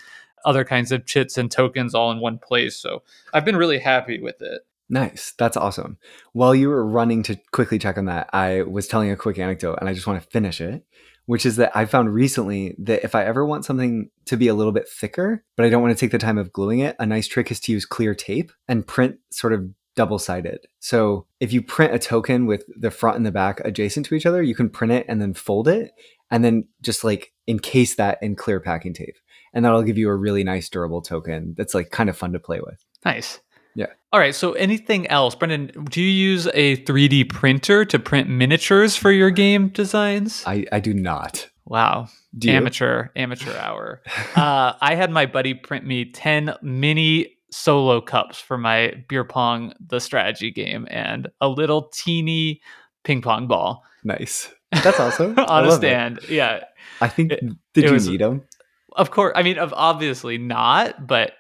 other 0.46 0.64
kinds 0.64 0.92
of 0.92 1.08
chits 1.08 1.40
and 1.40 1.50
tokens 1.50 1.96
all 1.96 2.12
in 2.12 2.20
one 2.20 2.38
place. 2.38 2.78
So 2.78 3.02
I've 3.34 3.44
been 3.44 3.58
really 3.58 3.80
happy 3.80 4.22
with 4.22 4.40
it. 4.40 4.62
Nice. 4.92 5.34
That's 5.38 5.56
awesome. 5.56 5.98
While 6.34 6.54
you 6.54 6.68
were 6.68 6.86
running 6.86 7.24
to 7.24 7.40
quickly 7.54 7.80
check 7.80 7.98
on 7.98 8.06
that, 8.06 8.30
I 8.34 8.64
was 8.64 8.90
telling 8.90 9.10
a 9.10 9.16
quick 9.16 9.40
anecdote 9.40 9.78
and 9.80 9.88
I 9.88 9.94
just 9.94 10.06
want 10.06 10.22
to 10.22 10.30
finish 10.30 10.60
it, 10.60 10.86
which 11.26 11.46
is 11.46 11.56
that 11.58 11.76
I 11.76 11.86
found 11.86 12.14
recently 12.14 12.76
that 12.80 13.04
if 13.04 13.16
I 13.16 13.26
ever 13.26 13.46
want 13.46 13.66
something 13.66 14.10
to 14.26 14.38
be 14.38 14.48
a 14.48 14.54
little 14.54 14.72
bit 14.72 14.90
thicker, 14.90 15.44
but 15.56 15.66
I 15.66 15.70
don't 15.70 15.82
want 15.82 15.96
to 15.96 16.00
take 16.00 16.12
the 16.12 16.18
time 16.18 16.38
of 16.38 16.52
gluing 16.52 16.80
it, 16.80 16.96
a 17.00 17.06
nice 17.06 17.28
trick 17.28 17.52
is 17.52 17.60
to 17.62 17.72
use 17.72 17.86
clear 17.86 18.14
tape 18.16 18.52
and 18.68 18.86
print 18.86 19.18
sort 19.32 19.54
of 19.54 19.70
double 19.96 20.20
sided. 20.20 20.66
So 20.80 21.28
if 21.40 21.52
you 21.52 21.62
print 21.62 21.94
a 21.94 22.00
token 22.00 22.46
with 22.46 22.64
the 22.76 22.92
front 22.92 23.18
and 23.18 23.26
the 23.26 23.32
back 23.32 23.60
adjacent 23.64 24.06
to 24.08 24.16
each 24.16 24.26
other, 24.26 24.42
you 24.42 24.56
can 24.56 24.70
print 24.70 24.94
it 24.94 25.06
and 25.08 25.22
then 25.22 25.34
fold 25.34 25.68
it 25.68 25.92
and 26.30 26.44
then 26.44 26.68
just 26.82 27.04
like 27.04 27.34
encase 27.48 27.96
that 27.96 28.18
in 28.22 28.36
clear 28.36 28.60
packing 28.60 28.94
tape. 28.94 29.18
And 29.54 29.66
that'll 29.66 29.84
give 29.84 29.98
you 29.98 30.10
a 30.10 30.16
really 30.16 30.44
nice 30.44 30.70
durable 30.70 31.02
token 31.02 31.56
that's 31.58 31.74
like 31.74 31.92
kind 31.92 32.10
of 32.10 32.18
fun 32.18 32.32
to 32.34 32.40
play 32.40 32.62
with. 32.62 32.84
Nice. 33.04 33.42
Yeah. 33.76 33.88
All 34.12 34.20
right. 34.20 34.36
So, 34.36 34.54
anything 34.54 35.08
else, 35.08 35.36
Brendan? 35.36 35.86
Do 35.86 36.02
you 36.02 36.10
use 36.10 36.48
a 36.54 36.78
3D 36.84 37.30
printer 37.30 37.86
to 37.86 38.00
print 38.00 38.30
miniatures 38.30 38.96
for 38.96 39.12
your 39.12 39.30
game 39.32 39.70
designs? 39.70 40.44
I, 40.46 40.66
I 40.72 40.80
do 40.80 40.94
not. 40.94 41.48
Wow. 41.66 42.08
Do 42.38 42.50
you? 42.50 42.54
amateur, 42.54 43.08
amateur 43.16 43.56
hour. 43.58 44.02
uh, 44.36 44.74
I 44.82 44.96
had 44.96 45.12
my 45.12 45.26
buddy 45.26 45.54
print 45.54 45.86
me 45.86 46.12
10 46.12 46.56
mini 46.62 47.38
solo 47.52 48.02
cups 48.02 48.40
for 48.40 48.58
my 48.58 48.94
beer 49.10 49.24
pong, 49.24 49.74
the 49.86 50.00
strategy 50.00 50.52
game, 50.52 50.88
and 50.90 51.30
a 51.40 51.48
little 51.48 51.90
teeny 51.94 52.62
ping 53.04 53.22
pong 53.22 53.48
ball 53.48 53.84
Nice. 54.04 54.52
That's 54.72 55.00
awesome. 55.00 55.36
I 55.38 55.44
on 55.44 55.64
a 55.66 55.68
love 55.70 55.84
it. 55.84 55.88
stand. 55.88 56.20
Yeah. 56.28 56.64
I 57.02 57.08
think. 57.08 57.32
It- 57.34 57.44
did 57.74 57.84
it 57.84 57.88
you 57.88 57.94
was- 57.94 58.08
need 58.10 58.22
them? 58.22 58.44
Of 58.94 59.12
course. 59.12 59.32
I 59.36 59.44
mean, 59.44 59.58
of 59.58 59.74
obviously 59.76 60.38
not, 60.38 61.08
but 61.08 61.32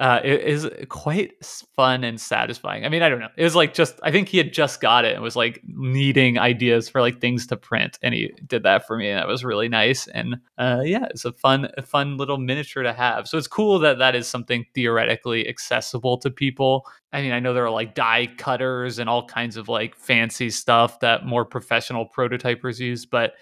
uh, 0.00 0.18
it 0.24 0.40
is 0.40 0.66
quite 0.88 1.44
fun 1.76 2.04
and 2.04 2.18
satisfying. 2.18 2.86
I 2.86 2.88
mean, 2.88 3.02
I 3.02 3.10
don't 3.10 3.20
know. 3.20 3.28
It 3.36 3.44
was 3.44 3.54
like 3.54 3.74
just, 3.74 4.00
I 4.02 4.10
think 4.10 4.28
he 4.28 4.38
had 4.38 4.50
just 4.50 4.80
got 4.80 5.04
it 5.04 5.12
and 5.12 5.22
was 5.22 5.36
like 5.36 5.60
needing 5.66 6.38
ideas 6.38 6.88
for 6.88 7.02
like 7.02 7.20
things 7.20 7.46
to 7.48 7.56
print. 7.58 7.98
And 8.02 8.14
he 8.14 8.32
did 8.46 8.62
that 8.62 8.86
for 8.86 8.96
me. 8.96 9.10
And 9.10 9.18
that 9.18 9.28
was 9.28 9.44
really 9.44 9.68
nice. 9.68 10.06
And 10.06 10.36
uh, 10.56 10.80
yeah, 10.82 11.04
it's 11.10 11.26
a 11.26 11.32
fun, 11.32 11.68
a 11.76 11.82
fun 11.82 12.16
little 12.16 12.38
miniature 12.38 12.82
to 12.82 12.94
have. 12.94 13.28
So 13.28 13.36
it's 13.36 13.46
cool 13.46 13.78
that 13.80 13.98
that 13.98 14.16
is 14.16 14.26
something 14.26 14.64
theoretically 14.74 15.46
accessible 15.46 16.16
to 16.20 16.30
people. 16.30 16.86
I 17.12 17.20
mean, 17.20 17.32
I 17.32 17.40
know 17.40 17.52
there 17.52 17.66
are 17.66 17.70
like 17.70 17.94
die 17.94 18.26
cutters 18.38 18.98
and 18.98 19.10
all 19.10 19.26
kinds 19.26 19.58
of 19.58 19.68
like 19.68 19.94
fancy 19.94 20.48
stuff 20.48 21.00
that 21.00 21.26
more 21.26 21.44
professional 21.44 22.08
prototypers 22.08 22.78
use, 22.80 23.04
but 23.04 23.34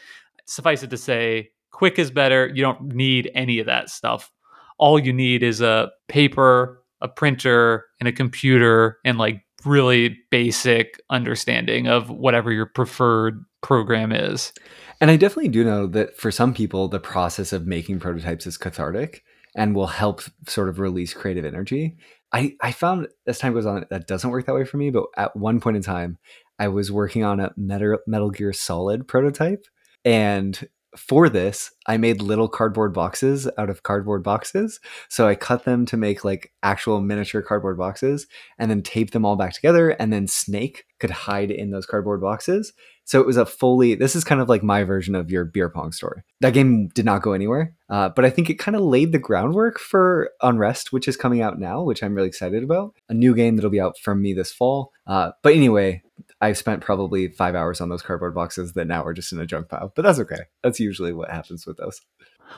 suffice 0.46 0.82
it 0.82 0.90
to 0.90 0.96
say, 0.96 1.50
quick 1.70 2.00
is 2.00 2.10
better. 2.10 2.50
You 2.52 2.62
don't 2.62 2.94
need 2.94 3.30
any 3.32 3.60
of 3.60 3.66
that 3.66 3.90
stuff. 3.90 4.32
All 4.78 4.98
you 4.98 5.12
need 5.12 5.42
is 5.42 5.60
a 5.60 5.90
paper, 6.08 6.82
a 7.00 7.08
printer, 7.08 7.86
and 8.00 8.08
a 8.08 8.12
computer, 8.12 8.98
and 9.04 9.18
like 9.18 9.42
really 9.64 10.16
basic 10.30 11.00
understanding 11.10 11.88
of 11.88 12.10
whatever 12.10 12.52
your 12.52 12.66
preferred 12.66 13.44
program 13.60 14.12
is. 14.12 14.52
And 15.00 15.10
I 15.10 15.16
definitely 15.16 15.48
do 15.48 15.64
know 15.64 15.86
that 15.88 16.16
for 16.16 16.30
some 16.30 16.54
people, 16.54 16.88
the 16.88 17.00
process 17.00 17.52
of 17.52 17.66
making 17.66 18.00
prototypes 18.00 18.46
is 18.46 18.56
cathartic 18.56 19.24
and 19.56 19.74
will 19.74 19.86
help 19.86 20.22
sort 20.46 20.68
of 20.68 20.78
release 20.78 21.14
creative 21.14 21.44
energy. 21.44 21.96
I, 22.32 22.54
I 22.60 22.72
found 22.72 23.08
as 23.26 23.38
time 23.38 23.54
goes 23.54 23.66
on 23.66 23.84
that 23.90 24.06
doesn't 24.06 24.30
work 24.30 24.46
that 24.46 24.54
way 24.54 24.64
for 24.64 24.76
me. 24.76 24.90
But 24.90 25.04
at 25.16 25.36
one 25.36 25.60
point 25.60 25.76
in 25.76 25.82
time, 25.82 26.18
I 26.58 26.68
was 26.68 26.92
working 26.92 27.24
on 27.24 27.40
a 27.40 27.52
Metal, 27.56 27.98
Metal 28.06 28.30
Gear 28.30 28.52
Solid 28.52 29.08
prototype. 29.08 29.64
And 30.04 30.68
for 30.96 31.28
this, 31.28 31.70
I 31.86 31.96
made 31.96 32.22
little 32.22 32.48
cardboard 32.48 32.94
boxes 32.94 33.48
out 33.58 33.70
of 33.70 33.82
cardboard 33.82 34.22
boxes. 34.22 34.80
So 35.08 35.28
I 35.28 35.34
cut 35.34 35.64
them 35.64 35.84
to 35.86 35.96
make 35.96 36.24
like 36.24 36.52
actual 36.62 37.00
miniature 37.00 37.42
cardboard 37.42 37.76
boxes 37.76 38.26
and 38.58 38.70
then 38.70 38.82
taped 38.82 39.12
them 39.12 39.24
all 39.24 39.36
back 39.36 39.52
together. 39.52 39.90
And 39.90 40.12
then 40.12 40.26
Snake 40.26 40.84
could 40.98 41.10
hide 41.10 41.50
in 41.50 41.70
those 41.70 41.86
cardboard 41.86 42.20
boxes. 42.20 42.72
So 43.08 43.18
it 43.22 43.26
was 43.26 43.38
a 43.38 43.46
fully, 43.46 43.94
this 43.94 44.14
is 44.14 44.22
kind 44.22 44.38
of 44.38 44.50
like 44.50 44.62
my 44.62 44.84
version 44.84 45.14
of 45.14 45.30
your 45.30 45.46
beer 45.46 45.70
pong 45.70 45.92
story. 45.92 46.20
That 46.42 46.52
game 46.52 46.88
did 46.88 47.06
not 47.06 47.22
go 47.22 47.32
anywhere, 47.32 47.72
uh, 47.88 48.10
but 48.10 48.26
I 48.26 48.30
think 48.30 48.50
it 48.50 48.58
kind 48.58 48.76
of 48.76 48.82
laid 48.82 49.12
the 49.12 49.18
groundwork 49.18 49.78
for 49.78 50.28
Unrest, 50.42 50.92
which 50.92 51.08
is 51.08 51.16
coming 51.16 51.40
out 51.40 51.58
now, 51.58 51.82
which 51.82 52.02
I'm 52.02 52.14
really 52.14 52.28
excited 52.28 52.62
about. 52.62 52.94
A 53.08 53.14
new 53.14 53.34
game 53.34 53.56
that'll 53.56 53.70
be 53.70 53.80
out 53.80 53.96
from 53.96 54.20
me 54.20 54.34
this 54.34 54.52
fall. 54.52 54.92
Uh, 55.06 55.30
but 55.42 55.54
anyway, 55.54 56.02
I've 56.42 56.58
spent 56.58 56.82
probably 56.82 57.28
five 57.28 57.54
hours 57.54 57.80
on 57.80 57.88
those 57.88 58.02
cardboard 58.02 58.34
boxes 58.34 58.74
that 58.74 58.86
now 58.86 59.02
are 59.04 59.14
just 59.14 59.32
in 59.32 59.40
a 59.40 59.46
junk 59.46 59.70
pile, 59.70 59.90
but 59.96 60.02
that's 60.02 60.18
okay. 60.18 60.42
That's 60.62 60.78
usually 60.78 61.14
what 61.14 61.30
happens 61.30 61.66
with 61.66 61.78
those. 61.78 62.02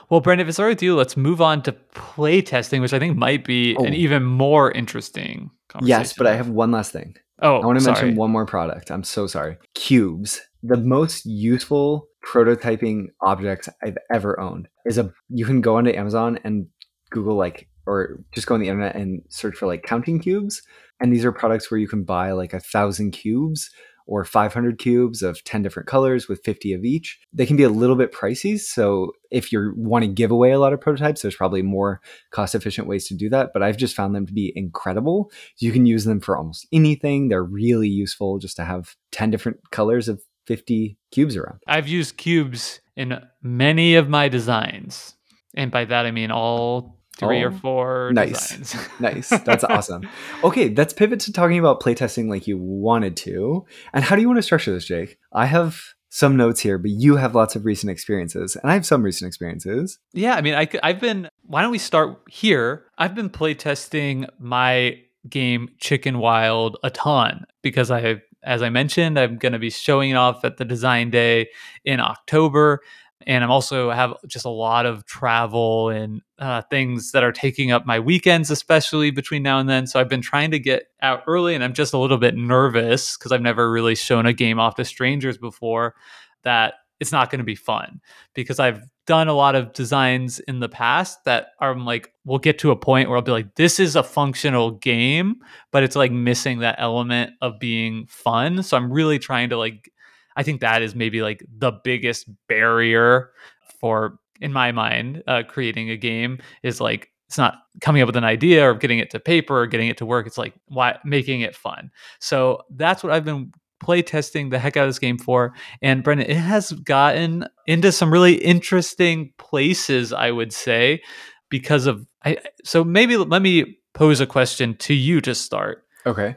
Well, 0.09 0.19
Brendan, 0.19 0.45
if 0.45 0.49
it's 0.49 0.59
all 0.59 0.65
right 0.65 0.71
with 0.71 0.83
you, 0.83 0.97
let's 0.97 1.15
move 1.15 1.39
on 1.39 1.61
to 1.63 1.71
play 1.71 2.41
testing, 2.41 2.81
which 2.81 2.93
I 2.93 2.99
think 2.99 3.15
might 3.15 3.45
be 3.45 3.77
oh. 3.77 3.85
an 3.85 3.93
even 3.93 4.23
more 4.23 4.69
interesting 4.69 5.51
Yes, 5.81 6.13
but 6.13 6.27
I 6.27 6.35
have 6.35 6.49
one 6.49 6.71
last 6.71 6.91
thing. 6.91 7.15
Oh, 7.41 7.61
I 7.61 7.65
want 7.65 7.79
to 7.79 7.85
mention 7.85 8.15
one 8.15 8.31
more 8.31 8.45
product. 8.45 8.91
I'm 8.91 9.03
so 9.03 9.27
sorry. 9.27 9.57
Cubes. 9.73 10.41
The 10.63 10.77
most 10.77 11.25
useful 11.25 12.07
prototyping 12.25 13.07
objects 13.21 13.67
I've 13.83 13.97
ever 14.13 14.39
owned 14.39 14.67
is 14.85 14.97
a. 14.97 15.11
You 15.29 15.45
can 15.45 15.61
go 15.61 15.77
onto 15.77 15.91
Amazon 15.91 16.39
and 16.43 16.67
Google 17.09 17.35
like, 17.35 17.67
or 17.87 18.23
just 18.31 18.47
go 18.47 18.53
on 18.55 18.61
the 18.61 18.67
internet 18.67 18.95
and 18.95 19.23
search 19.29 19.55
for 19.57 19.65
like 19.65 19.83
counting 19.83 20.19
cubes. 20.19 20.61
And 20.99 21.11
these 21.11 21.25
are 21.25 21.31
products 21.31 21.71
where 21.71 21.79
you 21.79 21.87
can 21.87 22.03
buy 22.03 22.31
like 22.31 22.53
a 22.53 22.59
thousand 22.59 23.11
cubes 23.11 23.71
or 24.07 24.23
500 24.25 24.77
cubes 24.77 25.21
of 25.21 25.43
10 25.43 25.61
different 25.61 25.87
colors 25.87 26.27
with 26.27 26.43
50 26.43 26.73
of 26.73 26.83
each. 26.83 27.19
They 27.33 27.45
can 27.45 27.57
be 27.57 27.63
a 27.63 27.69
little 27.69 27.95
bit 27.95 28.13
pricey. 28.13 28.59
So 28.59 29.13
if 29.29 29.51
you 29.51 29.73
want 29.75 30.03
to 30.03 30.11
give 30.11 30.31
away 30.31 30.51
a 30.51 30.59
lot 30.59 30.73
of 30.73 30.81
prototypes, 30.81 31.21
there's 31.21 31.35
probably 31.35 31.61
more 31.61 32.01
cost 32.31 32.55
efficient 32.55 32.87
ways 32.87 33.07
to 33.07 33.15
do 33.15 33.29
that. 33.29 33.51
But 33.53 33.63
I've 33.63 33.77
just 33.77 33.95
found 33.95 34.15
them 34.15 34.25
to 34.25 34.33
be 34.33 34.53
incredible. 34.55 35.31
You 35.57 35.71
can 35.71 35.85
use 35.85 36.05
them 36.05 36.19
for 36.19 36.37
almost 36.37 36.67
anything. 36.71 37.27
They're 37.27 37.43
really 37.43 37.89
useful 37.89 38.39
just 38.39 38.55
to 38.57 38.65
have 38.65 38.95
10 39.11 39.29
different 39.29 39.71
colors 39.71 40.07
of 40.07 40.21
50 40.47 40.97
cubes 41.11 41.37
around. 41.37 41.59
I've 41.67 41.87
used 41.87 42.17
cubes 42.17 42.81
in 42.95 43.19
many 43.41 43.95
of 43.95 44.09
my 44.09 44.27
designs. 44.27 45.15
And 45.55 45.71
by 45.71 45.85
that, 45.85 46.05
I 46.05 46.11
mean 46.11 46.31
all 46.31 47.00
three 47.21 47.43
oh, 47.43 47.47
or 47.47 47.51
four 47.51 48.11
nice. 48.13 48.75
nice. 48.99 49.29
That's 49.29 49.63
awesome. 49.63 50.07
Okay 50.43 50.69
let's 50.69 50.93
pivot 50.93 51.19
to 51.21 51.31
talking 51.31 51.59
about 51.59 51.81
playtesting 51.81 52.27
like 52.27 52.47
you 52.47 52.57
wanted 52.57 53.15
to. 53.17 53.65
And 53.93 54.03
how 54.03 54.15
do 54.15 54.21
you 54.21 54.27
want 54.27 54.37
to 54.39 54.43
structure 54.43 54.73
this 54.73 54.85
jake? 54.85 55.17
I 55.31 55.45
have 55.45 55.81
some 56.09 56.35
notes 56.35 56.59
here 56.59 56.77
but 56.77 56.91
you 56.91 57.15
have 57.15 57.35
lots 57.35 57.55
of 57.55 57.63
recent 57.63 57.89
experiences 57.89 58.57
and 58.57 58.69
i 58.69 58.73
have 58.73 58.85
some 58.85 59.01
recent 59.01 59.27
experiences. 59.27 59.99
Yeah 60.13 60.35
i 60.35 60.41
mean 60.41 60.55
I, 60.55 60.67
i've 60.83 60.99
been 60.99 61.29
why 61.43 61.61
don't 61.61 61.71
we 61.71 61.77
start 61.77 62.21
here? 62.29 62.85
I've 62.97 63.15
been 63.15 63.29
playtesting 63.29 64.27
my 64.39 64.99
game 65.29 65.69
chicken 65.77 66.17
wild 66.17 66.77
a 66.83 66.89
ton 66.89 67.45
because 67.61 67.91
i 67.91 68.21
as 68.43 68.63
i 68.63 68.69
mentioned 68.69 69.19
i'm 69.19 69.37
going 69.37 69.53
to 69.53 69.59
be 69.59 69.69
showing 69.69 70.09
it 70.09 70.15
off 70.15 70.43
at 70.43 70.57
the 70.57 70.65
design 70.65 71.11
day 71.11 71.47
in 71.85 71.99
october 71.99 72.81
and 73.27 73.43
I'm 73.43 73.51
also 73.51 73.91
have 73.91 74.15
just 74.27 74.45
a 74.45 74.49
lot 74.49 74.85
of 74.85 75.05
travel 75.05 75.89
and 75.89 76.21
uh, 76.39 76.61
things 76.69 77.11
that 77.11 77.23
are 77.23 77.31
taking 77.31 77.71
up 77.71 77.85
my 77.85 77.99
weekends, 77.99 78.51
especially 78.51 79.11
between 79.11 79.43
now 79.43 79.59
and 79.59 79.69
then. 79.69 79.87
So 79.87 79.99
I've 79.99 80.09
been 80.09 80.21
trying 80.21 80.51
to 80.51 80.59
get 80.59 80.87
out 81.01 81.23
early, 81.27 81.55
and 81.55 81.63
I'm 81.63 81.73
just 81.73 81.93
a 81.93 81.97
little 81.97 82.17
bit 82.17 82.35
nervous 82.35 83.17
because 83.17 83.31
I've 83.31 83.41
never 83.41 83.71
really 83.71 83.95
shown 83.95 84.25
a 84.25 84.33
game 84.33 84.59
off 84.59 84.75
to 84.75 84.85
strangers 84.85 85.37
before. 85.37 85.95
That 86.43 86.75
it's 86.99 87.11
not 87.11 87.31
going 87.31 87.39
to 87.39 87.45
be 87.45 87.55
fun 87.55 87.99
because 88.33 88.59
I've 88.59 88.83
done 89.07 89.27
a 89.27 89.33
lot 89.33 89.55
of 89.55 89.73
designs 89.73 90.39
in 90.39 90.59
the 90.59 90.69
past 90.69 91.25
that 91.25 91.47
are 91.59 91.75
like 91.75 92.13
we'll 92.23 92.37
get 92.37 92.59
to 92.59 92.71
a 92.71 92.75
point 92.75 93.09
where 93.09 93.17
I'll 93.17 93.23
be 93.23 93.31
like 93.31 93.55
this 93.55 93.79
is 93.79 93.95
a 93.95 94.03
functional 94.03 94.71
game 94.71 95.37
but 95.71 95.81
it's 95.83 95.95
like 95.95 96.11
missing 96.11 96.59
that 96.59 96.75
element 96.77 97.31
of 97.41 97.59
being 97.59 98.05
fun 98.07 98.61
so 98.61 98.77
I'm 98.77 98.93
really 98.93 99.17
trying 99.17 99.49
to 99.49 99.57
like 99.57 99.91
I 100.35 100.43
think 100.43 100.61
that 100.61 100.81
is 100.81 100.95
maybe 100.95 101.21
like 101.21 101.45
the 101.49 101.71
biggest 101.71 102.29
barrier 102.47 103.31
for, 103.79 104.19
in 104.39 104.53
my 104.53 104.71
mind, 104.71 105.23
uh, 105.27 105.43
creating 105.47 105.89
a 105.89 105.97
game 105.97 106.39
is 106.63 106.81
like 106.81 107.11
it's 107.27 107.37
not 107.37 107.59
coming 107.79 108.01
up 108.01 108.07
with 108.07 108.17
an 108.17 108.25
idea 108.25 108.69
or 108.69 108.73
getting 108.73 108.99
it 108.99 109.09
to 109.11 109.19
paper 109.19 109.61
or 109.61 109.65
getting 109.65 109.87
it 109.87 109.97
to 109.97 110.05
work. 110.05 110.27
It's 110.27 110.37
like 110.37 110.53
why 110.67 110.99
making 111.05 111.41
it 111.41 111.55
fun. 111.55 111.89
So 112.19 112.63
that's 112.69 113.03
what 113.03 113.13
I've 113.13 113.23
been 113.23 113.53
play 113.81 114.01
testing 114.01 114.49
the 114.49 114.59
heck 114.59 114.77
out 114.77 114.83
of 114.83 114.89
this 114.89 114.99
game 114.99 115.17
for. 115.17 115.53
And 115.81 116.03
Brendan, 116.03 116.29
it 116.29 116.37
has 116.37 116.71
gotten 116.71 117.45
into 117.67 117.91
some 117.91 118.11
really 118.11 118.35
interesting 118.35 119.33
places, 119.37 120.13
I 120.13 120.31
would 120.31 120.53
say, 120.53 121.01
because 121.49 121.87
of 121.87 122.05
I 122.23 122.37
so 122.63 122.83
maybe 122.83 123.17
let 123.17 123.41
me 123.41 123.77
pose 123.93 124.19
a 124.19 124.27
question 124.27 124.75
to 124.77 124.93
you 124.93 125.21
to 125.21 125.33
start. 125.33 125.85
Okay. 126.05 126.35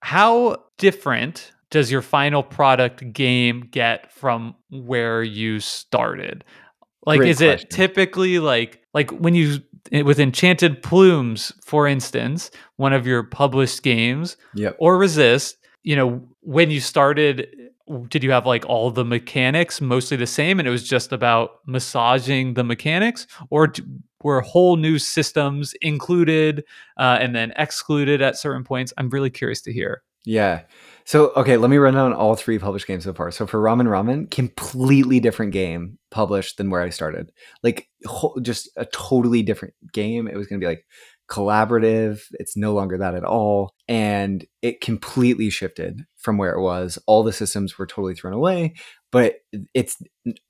How 0.00 0.62
different 0.78 1.52
does 1.70 1.90
your 1.90 2.02
final 2.02 2.42
product 2.42 3.12
game 3.12 3.68
get 3.70 4.12
from 4.12 4.54
where 4.70 5.22
you 5.22 5.60
started? 5.60 6.44
Like, 7.04 7.18
Great 7.18 7.30
is 7.30 7.38
question. 7.38 7.66
it 7.66 7.70
typically 7.70 8.38
like 8.38 8.82
like 8.94 9.10
when 9.10 9.34
you 9.34 9.60
eh, 9.92 10.02
with 10.02 10.18
Enchanted 10.18 10.82
Plumes, 10.82 11.52
for 11.64 11.86
instance, 11.86 12.50
one 12.76 12.92
of 12.92 13.06
your 13.06 13.22
published 13.22 13.82
games, 13.82 14.36
yep. 14.54 14.76
or 14.78 14.98
Resist, 14.98 15.56
you 15.82 15.94
know, 15.94 16.22
when 16.40 16.70
you 16.70 16.80
started, 16.80 17.46
did 18.08 18.24
you 18.24 18.32
have 18.32 18.46
like 18.46 18.66
all 18.66 18.90
the 18.90 19.04
mechanics 19.04 19.80
mostly 19.80 20.16
the 20.16 20.26
same, 20.26 20.58
and 20.58 20.66
it 20.66 20.72
was 20.72 20.88
just 20.88 21.12
about 21.12 21.60
massaging 21.66 22.54
the 22.54 22.64
mechanics, 22.64 23.26
or 23.50 23.72
were 24.22 24.40
whole 24.40 24.76
new 24.76 24.98
systems 24.98 25.74
included 25.80 26.64
uh, 26.96 27.18
and 27.20 27.36
then 27.36 27.52
excluded 27.56 28.20
at 28.20 28.36
certain 28.36 28.64
points? 28.64 28.92
I'm 28.98 29.10
really 29.10 29.30
curious 29.30 29.62
to 29.62 29.72
hear. 29.72 30.02
Yeah. 30.26 30.62
So, 31.04 31.30
okay, 31.36 31.56
let 31.56 31.70
me 31.70 31.76
run 31.76 31.94
down 31.94 32.12
all 32.12 32.34
three 32.34 32.58
published 32.58 32.88
games 32.88 33.04
so 33.04 33.14
far. 33.14 33.30
So, 33.30 33.46
for 33.46 33.60
Ramen 33.60 33.86
Ramen, 33.86 34.28
completely 34.28 35.20
different 35.20 35.52
game 35.52 35.98
published 36.10 36.58
than 36.58 36.68
where 36.68 36.82
I 36.82 36.90
started. 36.90 37.30
Like, 37.62 37.88
just 38.42 38.68
a 38.76 38.86
totally 38.86 39.42
different 39.42 39.74
game. 39.92 40.26
It 40.26 40.36
was 40.36 40.48
going 40.48 40.60
to 40.60 40.64
be 40.64 40.68
like 40.68 40.84
collaborative. 41.30 42.22
It's 42.32 42.56
no 42.56 42.74
longer 42.74 42.98
that 42.98 43.14
at 43.14 43.24
all. 43.24 43.72
And 43.86 44.44
it 44.62 44.80
completely 44.80 45.48
shifted 45.48 46.04
from 46.16 46.38
where 46.38 46.52
it 46.52 46.60
was. 46.60 46.98
All 47.06 47.22
the 47.22 47.32
systems 47.32 47.78
were 47.78 47.86
totally 47.86 48.16
thrown 48.16 48.32
away, 48.32 48.74
but 49.12 49.36
it's 49.74 49.96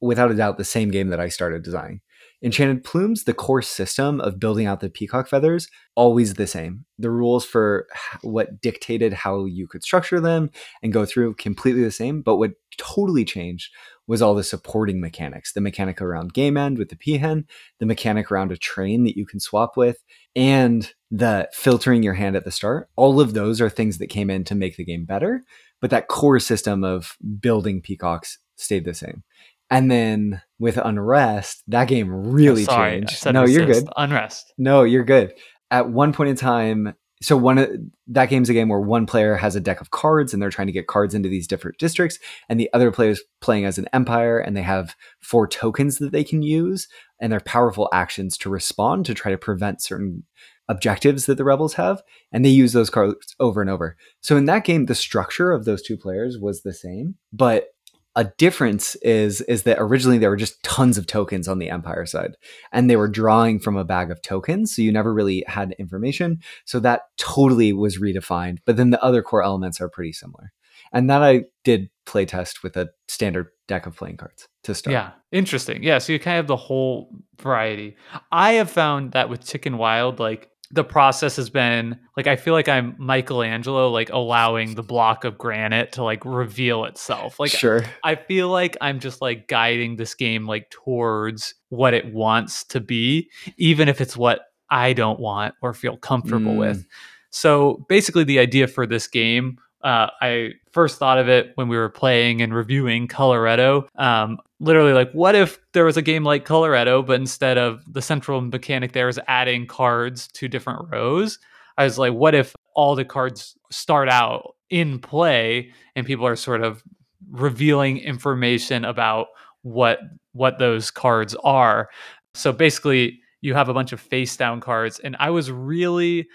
without 0.01 0.31
a 0.31 0.35
doubt 0.35 0.57
the 0.57 0.65
same 0.65 0.91
game 0.91 1.09
that 1.09 1.21
I 1.21 1.29
started 1.29 1.65
designing. 1.65 2.01
Enchanted 2.43 2.85
Plumes, 2.85 3.25
the 3.25 3.33
core 3.33 3.63
system 3.63 4.21
of 4.21 4.39
building 4.39 4.67
out 4.67 4.81
the 4.81 4.91
peacock 4.91 5.27
feathers, 5.27 5.69
always 5.95 6.35
the 6.35 6.47
same. 6.47 6.85
The 6.99 7.11
rules 7.11 7.47
for 7.47 7.87
what 8.23 8.61
dictated 8.61 9.15
how 9.15 9.47
you 9.47 9.67
could 9.67 9.83
structure 9.83 10.21
them 10.21 10.51
and 10.83 10.93
go 10.93 11.07
through 11.07 11.35
completely 11.35 11.83
the 11.83 11.91
same. 11.91 12.21
But 12.21 12.37
what 12.37 12.53
totally 12.77 13.25
changed 13.25 13.73
was 14.07 14.21
all 14.21 14.35
the 14.35 14.45
supporting 14.45 15.01
mechanics 15.01 15.53
the 15.53 15.61
mechanic 15.61 16.01
around 16.01 16.35
game 16.35 16.57
end 16.57 16.79
with 16.79 16.91
the 16.91 16.97
peahen, 16.97 17.45
the 17.81 17.87
mechanic 17.87 18.31
around 18.31 18.53
a 18.53 18.57
train 18.57 19.05
that 19.05 19.17
you 19.17 19.27
can 19.27 19.41
swap 19.41 19.77
with, 19.77 20.05
and 20.37 20.93
the 21.11 21.49
filtering 21.53 22.03
your 22.03 22.15
hand 22.15 22.37
at 22.37 22.45
the 22.45 22.53
start. 22.53 22.89
All 22.97 23.21
of 23.21 23.35
those 23.35 23.61
are 23.61 23.71
things 23.71 23.99
that 23.99 24.09
came 24.09 24.31
in 24.31 24.45
to 24.45 24.55
make 24.55 24.77
the 24.77 24.85
game 24.85 25.05
better. 25.07 25.43
But 25.81 25.91
that 25.91 26.09
core 26.09 26.41
system 26.41 26.85
of 26.85 27.17
building 27.41 27.81
peacocks 27.81 28.39
stayed 28.57 28.85
the 28.85 28.95
same. 28.95 29.23
And 29.71 29.91
then 29.91 30.43
with 30.59 30.77
Unrest, 30.77 31.63
that 31.69 31.89
game 31.89 32.11
really 32.11 32.63
oh, 32.63 32.67
sorry, 32.67 33.01
changed. 33.01 33.33
No, 33.33 33.45
you're 33.45 33.67
good. 33.67 33.89
Unrest. 33.97 34.53
No, 34.57 34.85
you're 34.85 35.05
good. 35.05 35.33
At 35.71 35.91
one 35.91 36.13
point 36.13 36.31
in 36.31 36.37
time, 36.37 36.95
so 37.23 37.37
one 37.37 37.91
that 38.09 38.29
game's 38.29 38.51
a 38.51 38.53
game 38.53 38.69
where 38.69 38.81
one 38.81 39.07
player 39.07 39.37
has 39.37 39.57
a 39.57 39.61
deck 39.61 39.81
of 39.81 39.91
cards 39.91 40.33
and 40.33 40.41
they're 40.41 40.51
trying 40.51 40.69
to 40.69 40.73
get 40.73 40.87
cards 40.87 41.15
into 41.15 41.29
these 41.29 41.49
different 41.49 41.79
districts, 41.79 42.19
and 42.49 42.61
the 42.61 42.71
other 42.73 42.93
player 42.93 43.11
is 43.11 43.25
playing 43.41 43.65
as 43.65 43.79
an 43.79 43.89
empire 43.93 44.39
and 44.39 44.57
they 44.57 44.63
have 44.63 44.95
four 45.21 45.49
tokens 45.49 45.99
that 45.99 46.13
they 46.13 46.23
can 46.23 46.43
use, 46.43 46.87
and 47.21 47.33
they're 47.33 47.41
powerful 47.41 47.89
actions 47.93 48.37
to 48.39 48.51
respond 48.51 49.07
to 49.07 49.15
try 49.15 49.33
to 49.33 49.39
prevent 49.39 49.83
certain 49.83 50.25
objectives 50.69 51.27
that 51.27 51.37
the 51.39 51.45
rebels 51.45 51.75
have, 51.75 52.03
and 52.33 52.45
they 52.45 52.51
use 52.51 52.73
those 52.73 52.91
cards 52.91 53.35
over 53.41 53.61
and 53.61 53.71
over. 53.71 53.97
So 54.21 54.37
in 54.37 54.45
that 54.47 54.65
game, 54.65 54.87
the 54.87 54.95
structure 54.95 55.53
of 55.53 55.65
those 55.65 55.83
two 55.83 55.97
players 55.97 56.39
was 56.39 56.63
the 56.63 56.75
same, 56.75 57.15
but 57.33 57.69
a 58.17 58.25
difference 58.39 58.95
is 58.97 59.43
is 59.43 59.65
that 59.65 59.77
originally 59.79 60.17
there 60.17 60.31
were 60.31 60.37
just 60.37 60.61
tons 60.63 60.97
of 60.97 61.07
tokens 61.07 61.47
on 61.47 61.59
the 61.59 61.69
empire 61.69 62.07
side 62.07 62.35
and 62.73 62.89
they 62.89 62.97
were 62.97 63.09
drawing 63.09 63.61
from 63.61 63.77
a 63.77 63.85
bag 63.85 64.11
of 64.11 64.23
tokens 64.23 64.75
so 64.75 64.83
you 64.83 64.91
never 64.91 65.13
really 65.13 65.45
had 65.47 65.77
information. 65.79 66.41
So 66.65 66.81
that 66.81 67.03
totally 67.19 67.73
was 67.73 67.99
redefined 67.99 68.59
but 68.65 68.77
then 68.77 68.91
the 68.91 69.03
other 69.05 69.23
core 69.23 69.43
elements 69.43 69.81
are 69.81 69.89
pretty 69.89 70.13
similar. 70.13 70.53
And 70.93 71.11
that 71.11 71.23
i 71.23 71.45
did 71.63 71.91
play 72.07 72.25
test 72.25 72.63
with 72.63 72.77
a 72.77 72.89
standard 73.09 73.49
deck 73.69 73.87
of 73.87 73.97
playing 73.97 74.17
cards 74.17 74.49
to 74.65 74.75
start. 74.75 74.93
Yeah 74.93 75.11
interesting. 75.31 75.83
Yeah 75.83 75.99
so 75.99 76.13
you 76.15 76.19
kind 76.19 76.39
of 76.39 76.45
have 76.45 76.49
the 76.49 76.57
whole 76.57 77.11
variety. 77.39 77.97
I 78.33 78.55
have 78.55 78.71
found 78.71 79.13
that 79.13 79.29
with 79.29 79.45
chicken 79.45 79.77
wild 79.77 80.19
like 80.19 80.49
the 80.71 80.85
process 80.85 81.37
has 81.37 81.51
been 81.51 81.99
like 82.17 82.27
I 82.27 82.37
feel 82.37 82.55
like 82.55 82.69
I'm 82.69 82.95
Michelangelo, 82.99 83.91
like 83.91 84.11
allowing 84.11 84.75
the 84.75 84.83
block 84.83 85.25
of 85.25 85.39
granite 85.39 85.93
to 85.93 86.03
like 86.03 86.25
reveal 86.25 86.85
itself. 86.85 87.39
Like 87.39 87.51
sure. 87.51 87.85
I 88.05 88.15
feel 88.15 88.49
like 88.49 88.77
I'm 88.81 88.99
just 89.01 89.21
like 89.21 89.49
guiding 89.49 89.97
this 89.97 90.15
game 90.15 90.47
like 90.47 90.71
towards 90.71 91.55
what 91.69 91.95
it 91.95 92.13
wants 92.13 92.65
to 92.65 92.81
be, 92.81 93.31
even 93.57 93.89
if 93.89 94.01
it's 94.01 94.17
what 94.17 94.41
I 94.71 94.93
don't 94.93 95.21
want 95.21 95.55
or 95.63 95.73
feel 95.75 95.97
comfortable 95.97 96.53
Mm. 96.55 96.59
with. 96.59 96.87
So 97.31 97.85
basically, 97.89 98.25
the 98.25 98.39
idea 98.39 98.67
for 98.67 98.87
this 98.87 99.07
game, 99.07 99.59
uh, 99.85 100.09
I 100.21 100.53
first 100.73 100.99
thought 100.99 101.19
of 101.19 101.29
it 101.29 101.53
when 101.55 101.69
we 101.69 101.77
were 101.77 101.89
playing 101.91 102.41
and 102.43 102.55
reviewing 102.55 103.09
Colorado. 103.09 103.87
Um, 103.97 104.39
literally, 104.61 104.93
like, 104.93 105.13
what 105.13 105.35
if 105.35 105.59
there 105.73 105.85
was 105.85 105.97
a 105.97 106.03
game 106.03 106.25
like 106.25 106.47
Coloretto 106.47 107.05
but 107.05 107.21
instead 107.21 107.59
of 107.59 107.83
the 107.93 108.03
central 108.03 108.41
mechanic 108.41 108.93
there 108.93 109.09
is 109.09 109.21
adding 109.27 109.67
cards 109.67 110.29
to 110.35 110.49
different 110.49 110.91
rows? 110.91 111.39
I 111.79 111.85
was 111.85 111.99
like, 111.99 112.13
what 112.13 112.35
if 112.35 112.55
all 112.75 112.95
the 112.95 113.05
cards 113.05 113.57
start 113.71 114.09
out 114.09 114.55
in 114.71 114.99
play 114.99 115.73
and 115.95 116.07
people 116.07 116.27
are 116.27 116.37
sort 116.37 116.63
of 116.63 116.83
revealing 117.31 117.99
information 117.99 118.85
about 118.85 119.29
what 119.63 120.01
what 120.33 120.59
those 120.59 120.91
cards 120.91 121.35
are? 121.45 121.89
So 122.35 122.53
basically, 122.53 123.21
you 123.43 123.55
have 123.55 123.69
a 123.69 123.75
bunch 123.75 123.93
of 123.93 124.01
face 124.01 124.37
down 124.37 124.61
cards 124.61 124.99
and 124.99 125.15
i 125.21 125.31
was 125.31 125.51
really 125.53 126.27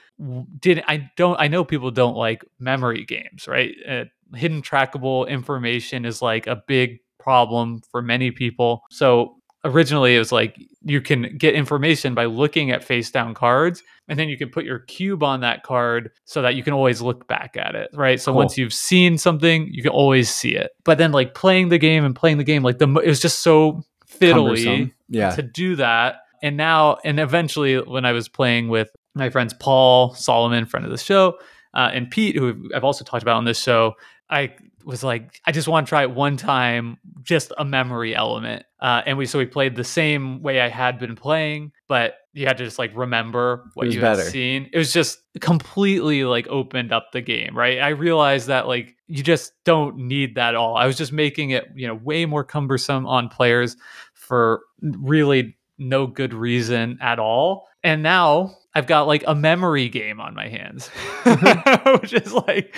did 0.59 0.81
i 0.87 1.09
don't 1.17 1.37
i 1.39 1.47
know 1.47 1.65
people 1.65 1.91
don't 1.91 2.15
like 2.15 2.45
memory 2.59 3.03
games 3.03 3.47
right 3.47 3.75
uh, 3.89 4.05
hidden 4.33 4.61
trackable 4.61 5.27
information 5.27 6.05
is 6.05 6.21
like 6.21 6.47
a 6.47 6.63
big 6.67 6.99
problem 7.21 7.81
for 7.91 8.01
many 8.01 8.31
people 8.31 8.83
so 8.89 9.35
originally 9.63 10.15
it 10.15 10.19
was 10.19 10.31
like 10.31 10.57
you 10.83 10.99
can 10.99 11.37
get 11.37 11.53
information 11.53 12.15
by 12.15 12.25
looking 12.25 12.71
at 12.71 12.83
face 12.83 13.11
down 13.11 13.33
cards 13.33 13.83
and 14.07 14.17
then 14.17 14.27
you 14.27 14.37
can 14.37 14.49
put 14.49 14.65
your 14.65 14.79
cube 14.79 15.21
on 15.21 15.41
that 15.41 15.61
card 15.63 16.09
so 16.25 16.41
that 16.41 16.55
you 16.55 16.63
can 16.63 16.73
always 16.73 16.99
look 17.01 17.27
back 17.27 17.55
at 17.55 17.75
it 17.75 17.89
right 17.93 18.19
so 18.19 18.31
Cool. 18.31 18.39
once 18.39 18.57
you've 18.57 18.73
seen 18.73 19.17
something 19.19 19.67
you 19.71 19.83
can 19.83 19.91
always 19.91 20.29
see 20.29 20.55
it 20.55 20.71
but 20.83 20.97
then 20.97 21.11
like 21.11 21.35
playing 21.35 21.69
the 21.69 21.77
game 21.77 22.03
and 22.03 22.15
playing 22.15 22.37
the 22.39 22.43
game 22.43 22.63
like 22.63 22.79
the 22.79 22.87
it 23.03 23.07
was 23.07 23.19
just 23.19 23.39
so 23.39 23.83
fiddly 24.09 24.63
Cumbersome. 24.65 24.93
Yeah. 25.09 25.31
to 25.35 25.41
do 25.41 25.75
that. 25.77 26.15
And 26.43 26.57
now, 26.57 26.97
and 27.03 27.19
eventually, 27.19 27.77
when 27.77 28.03
I 28.03 28.13
was 28.13 28.27
playing 28.27 28.67
with 28.69 28.89
my 29.13 29.29
friends 29.29 29.53
Paul 29.53 30.13
Salomon, 30.15 30.65
friend 30.65 30.85
of 30.85 30.91
the 30.91 30.97
show, 30.97 31.37
uh, 31.73 31.91
and 31.93 32.09
Pete, 32.09 32.35
who 32.35 32.69
I've 32.73 32.83
also 32.83 33.03
talked 33.03 33.21
about 33.21 33.35
on 33.35 33.45
this 33.45 33.61
show, 33.61 33.93
I 34.31 34.55
was 34.85 35.03
like, 35.03 35.39
I 35.45 35.51
just 35.51 35.67
want 35.67 35.85
to 35.85 35.89
try 35.89 36.03
it 36.03 36.11
one 36.11 36.37
time, 36.37 36.97
just 37.21 37.51
a 37.57 37.65
memory 37.65 38.15
element. 38.15 38.65
Uh, 38.79 39.01
and 39.05 39.17
we 39.17 39.25
so 39.25 39.37
we 39.37 39.45
played 39.45 39.75
the 39.75 39.83
same 39.83 40.41
way 40.41 40.61
I 40.61 40.69
had 40.69 40.97
been 40.97 41.15
playing, 41.15 41.71
but 41.87 42.15
you 42.33 42.47
had 42.47 42.57
to 42.57 42.63
just 42.63 42.79
like 42.79 42.91
remember 42.95 43.69
what 43.73 43.91
you 43.91 44.01
better. 44.01 44.23
had 44.23 44.31
seen. 44.31 44.69
It 44.71 44.77
was 44.77 44.93
just 44.93 45.19
completely 45.39 46.23
like 46.23 46.47
opened 46.47 46.91
up 46.91 47.11
the 47.11 47.21
game, 47.21 47.55
right? 47.55 47.79
I 47.79 47.89
realized 47.89 48.47
that 48.47 48.67
like 48.67 48.95
you 49.07 49.21
just 49.21 49.53
don't 49.65 49.97
need 49.97 50.35
that 50.35 50.55
all. 50.55 50.77
I 50.77 50.87
was 50.87 50.97
just 50.97 51.11
making 51.11 51.51
it, 51.51 51.67
you 51.75 51.87
know, 51.87 51.95
way 51.95 52.25
more 52.25 52.43
cumbersome 52.43 53.05
on 53.05 53.27
players 53.27 53.75
for 54.13 54.61
really 54.81 55.57
no 55.81 56.07
good 56.07 56.33
reason 56.33 56.97
at 57.01 57.19
all. 57.19 57.67
And 57.83 58.03
now 58.03 58.55
I've 58.73 58.87
got 58.87 59.07
like 59.07 59.23
a 59.27 59.35
memory 59.35 59.89
game 59.89 60.21
on 60.21 60.33
my 60.35 60.47
hands, 60.47 60.87
which 62.01 62.13
is 62.13 62.33
like 62.33 62.75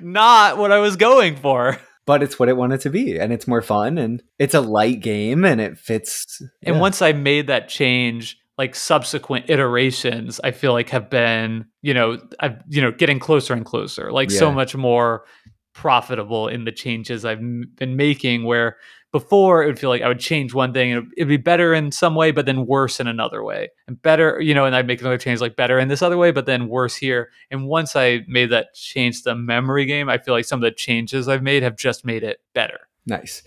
not 0.00 0.58
what 0.58 0.72
I 0.72 0.78
was 0.78 0.96
going 0.96 1.36
for. 1.36 1.78
But 2.06 2.22
it's 2.22 2.38
what 2.38 2.48
it 2.48 2.56
wanted 2.56 2.80
to 2.82 2.90
be, 2.90 3.18
and 3.18 3.32
it's 3.32 3.48
more 3.48 3.62
fun, 3.62 3.98
and 3.98 4.22
it's 4.38 4.54
a 4.54 4.60
light 4.60 5.00
game, 5.00 5.44
and 5.44 5.60
it 5.60 5.76
fits. 5.76 6.40
And 6.62 6.78
once 6.78 7.02
I 7.02 7.12
made 7.12 7.48
that 7.48 7.68
change, 7.68 8.38
like 8.56 8.76
subsequent 8.76 9.50
iterations, 9.50 10.40
I 10.44 10.52
feel 10.52 10.72
like 10.72 10.90
have 10.90 11.10
been, 11.10 11.66
you 11.82 11.94
know, 11.94 12.18
I've, 12.38 12.62
you 12.68 12.80
know, 12.80 12.92
getting 12.92 13.18
closer 13.18 13.54
and 13.54 13.64
closer, 13.64 14.12
like 14.12 14.30
so 14.30 14.52
much 14.52 14.76
more 14.76 15.24
profitable 15.72 16.46
in 16.46 16.64
the 16.64 16.70
changes 16.70 17.24
I've 17.24 17.40
been 17.40 17.96
making. 17.96 18.44
Where 18.44 18.76
before 19.18 19.62
it 19.62 19.66
would 19.66 19.78
feel 19.78 19.88
like 19.88 20.02
I 20.02 20.08
would 20.08 20.20
change 20.20 20.52
one 20.52 20.74
thing 20.74 20.92
and 20.92 21.10
it'd 21.16 21.28
be 21.28 21.38
better 21.38 21.72
in 21.72 21.90
some 21.90 22.14
way, 22.14 22.32
but 22.32 22.44
then 22.44 22.66
worse 22.66 23.00
in 23.00 23.06
another 23.06 23.42
way, 23.42 23.70
and 23.88 24.00
better, 24.02 24.38
you 24.40 24.52
know, 24.52 24.66
and 24.66 24.76
I'd 24.76 24.86
make 24.86 25.00
another 25.00 25.16
change 25.16 25.40
like 25.40 25.56
better 25.56 25.78
in 25.78 25.88
this 25.88 26.02
other 26.02 26.18
way, 26.18 26.32
but 26.32 26.44
then 26.44 26.68
worse 26.68 26.96
here. 26.96 27.30
And 27.50 27.66
once 27.66 27.96
I 27.96 28.20
made 28.28 28.50
that 28.50 28.74
change 28.74 29.18
to 29.18 29.30
the 29.30 29.34
memory 29.34 29.86
game, 29.86 30.10
I 30.10 30.18
feel 30.18 30.34
like 30.34 30.44
some 30.44 30.58
of 30.58 30.64
the 30.64 30.70
changes 30.70 31.28
I've 31.28 31.42
made 31.42 31.62
have 31.62 31.76
just 31.76 32.04
made 32.04 32.22
it 32.22 32.40
better. 32.52 32.80
Nice. 33.06 33.42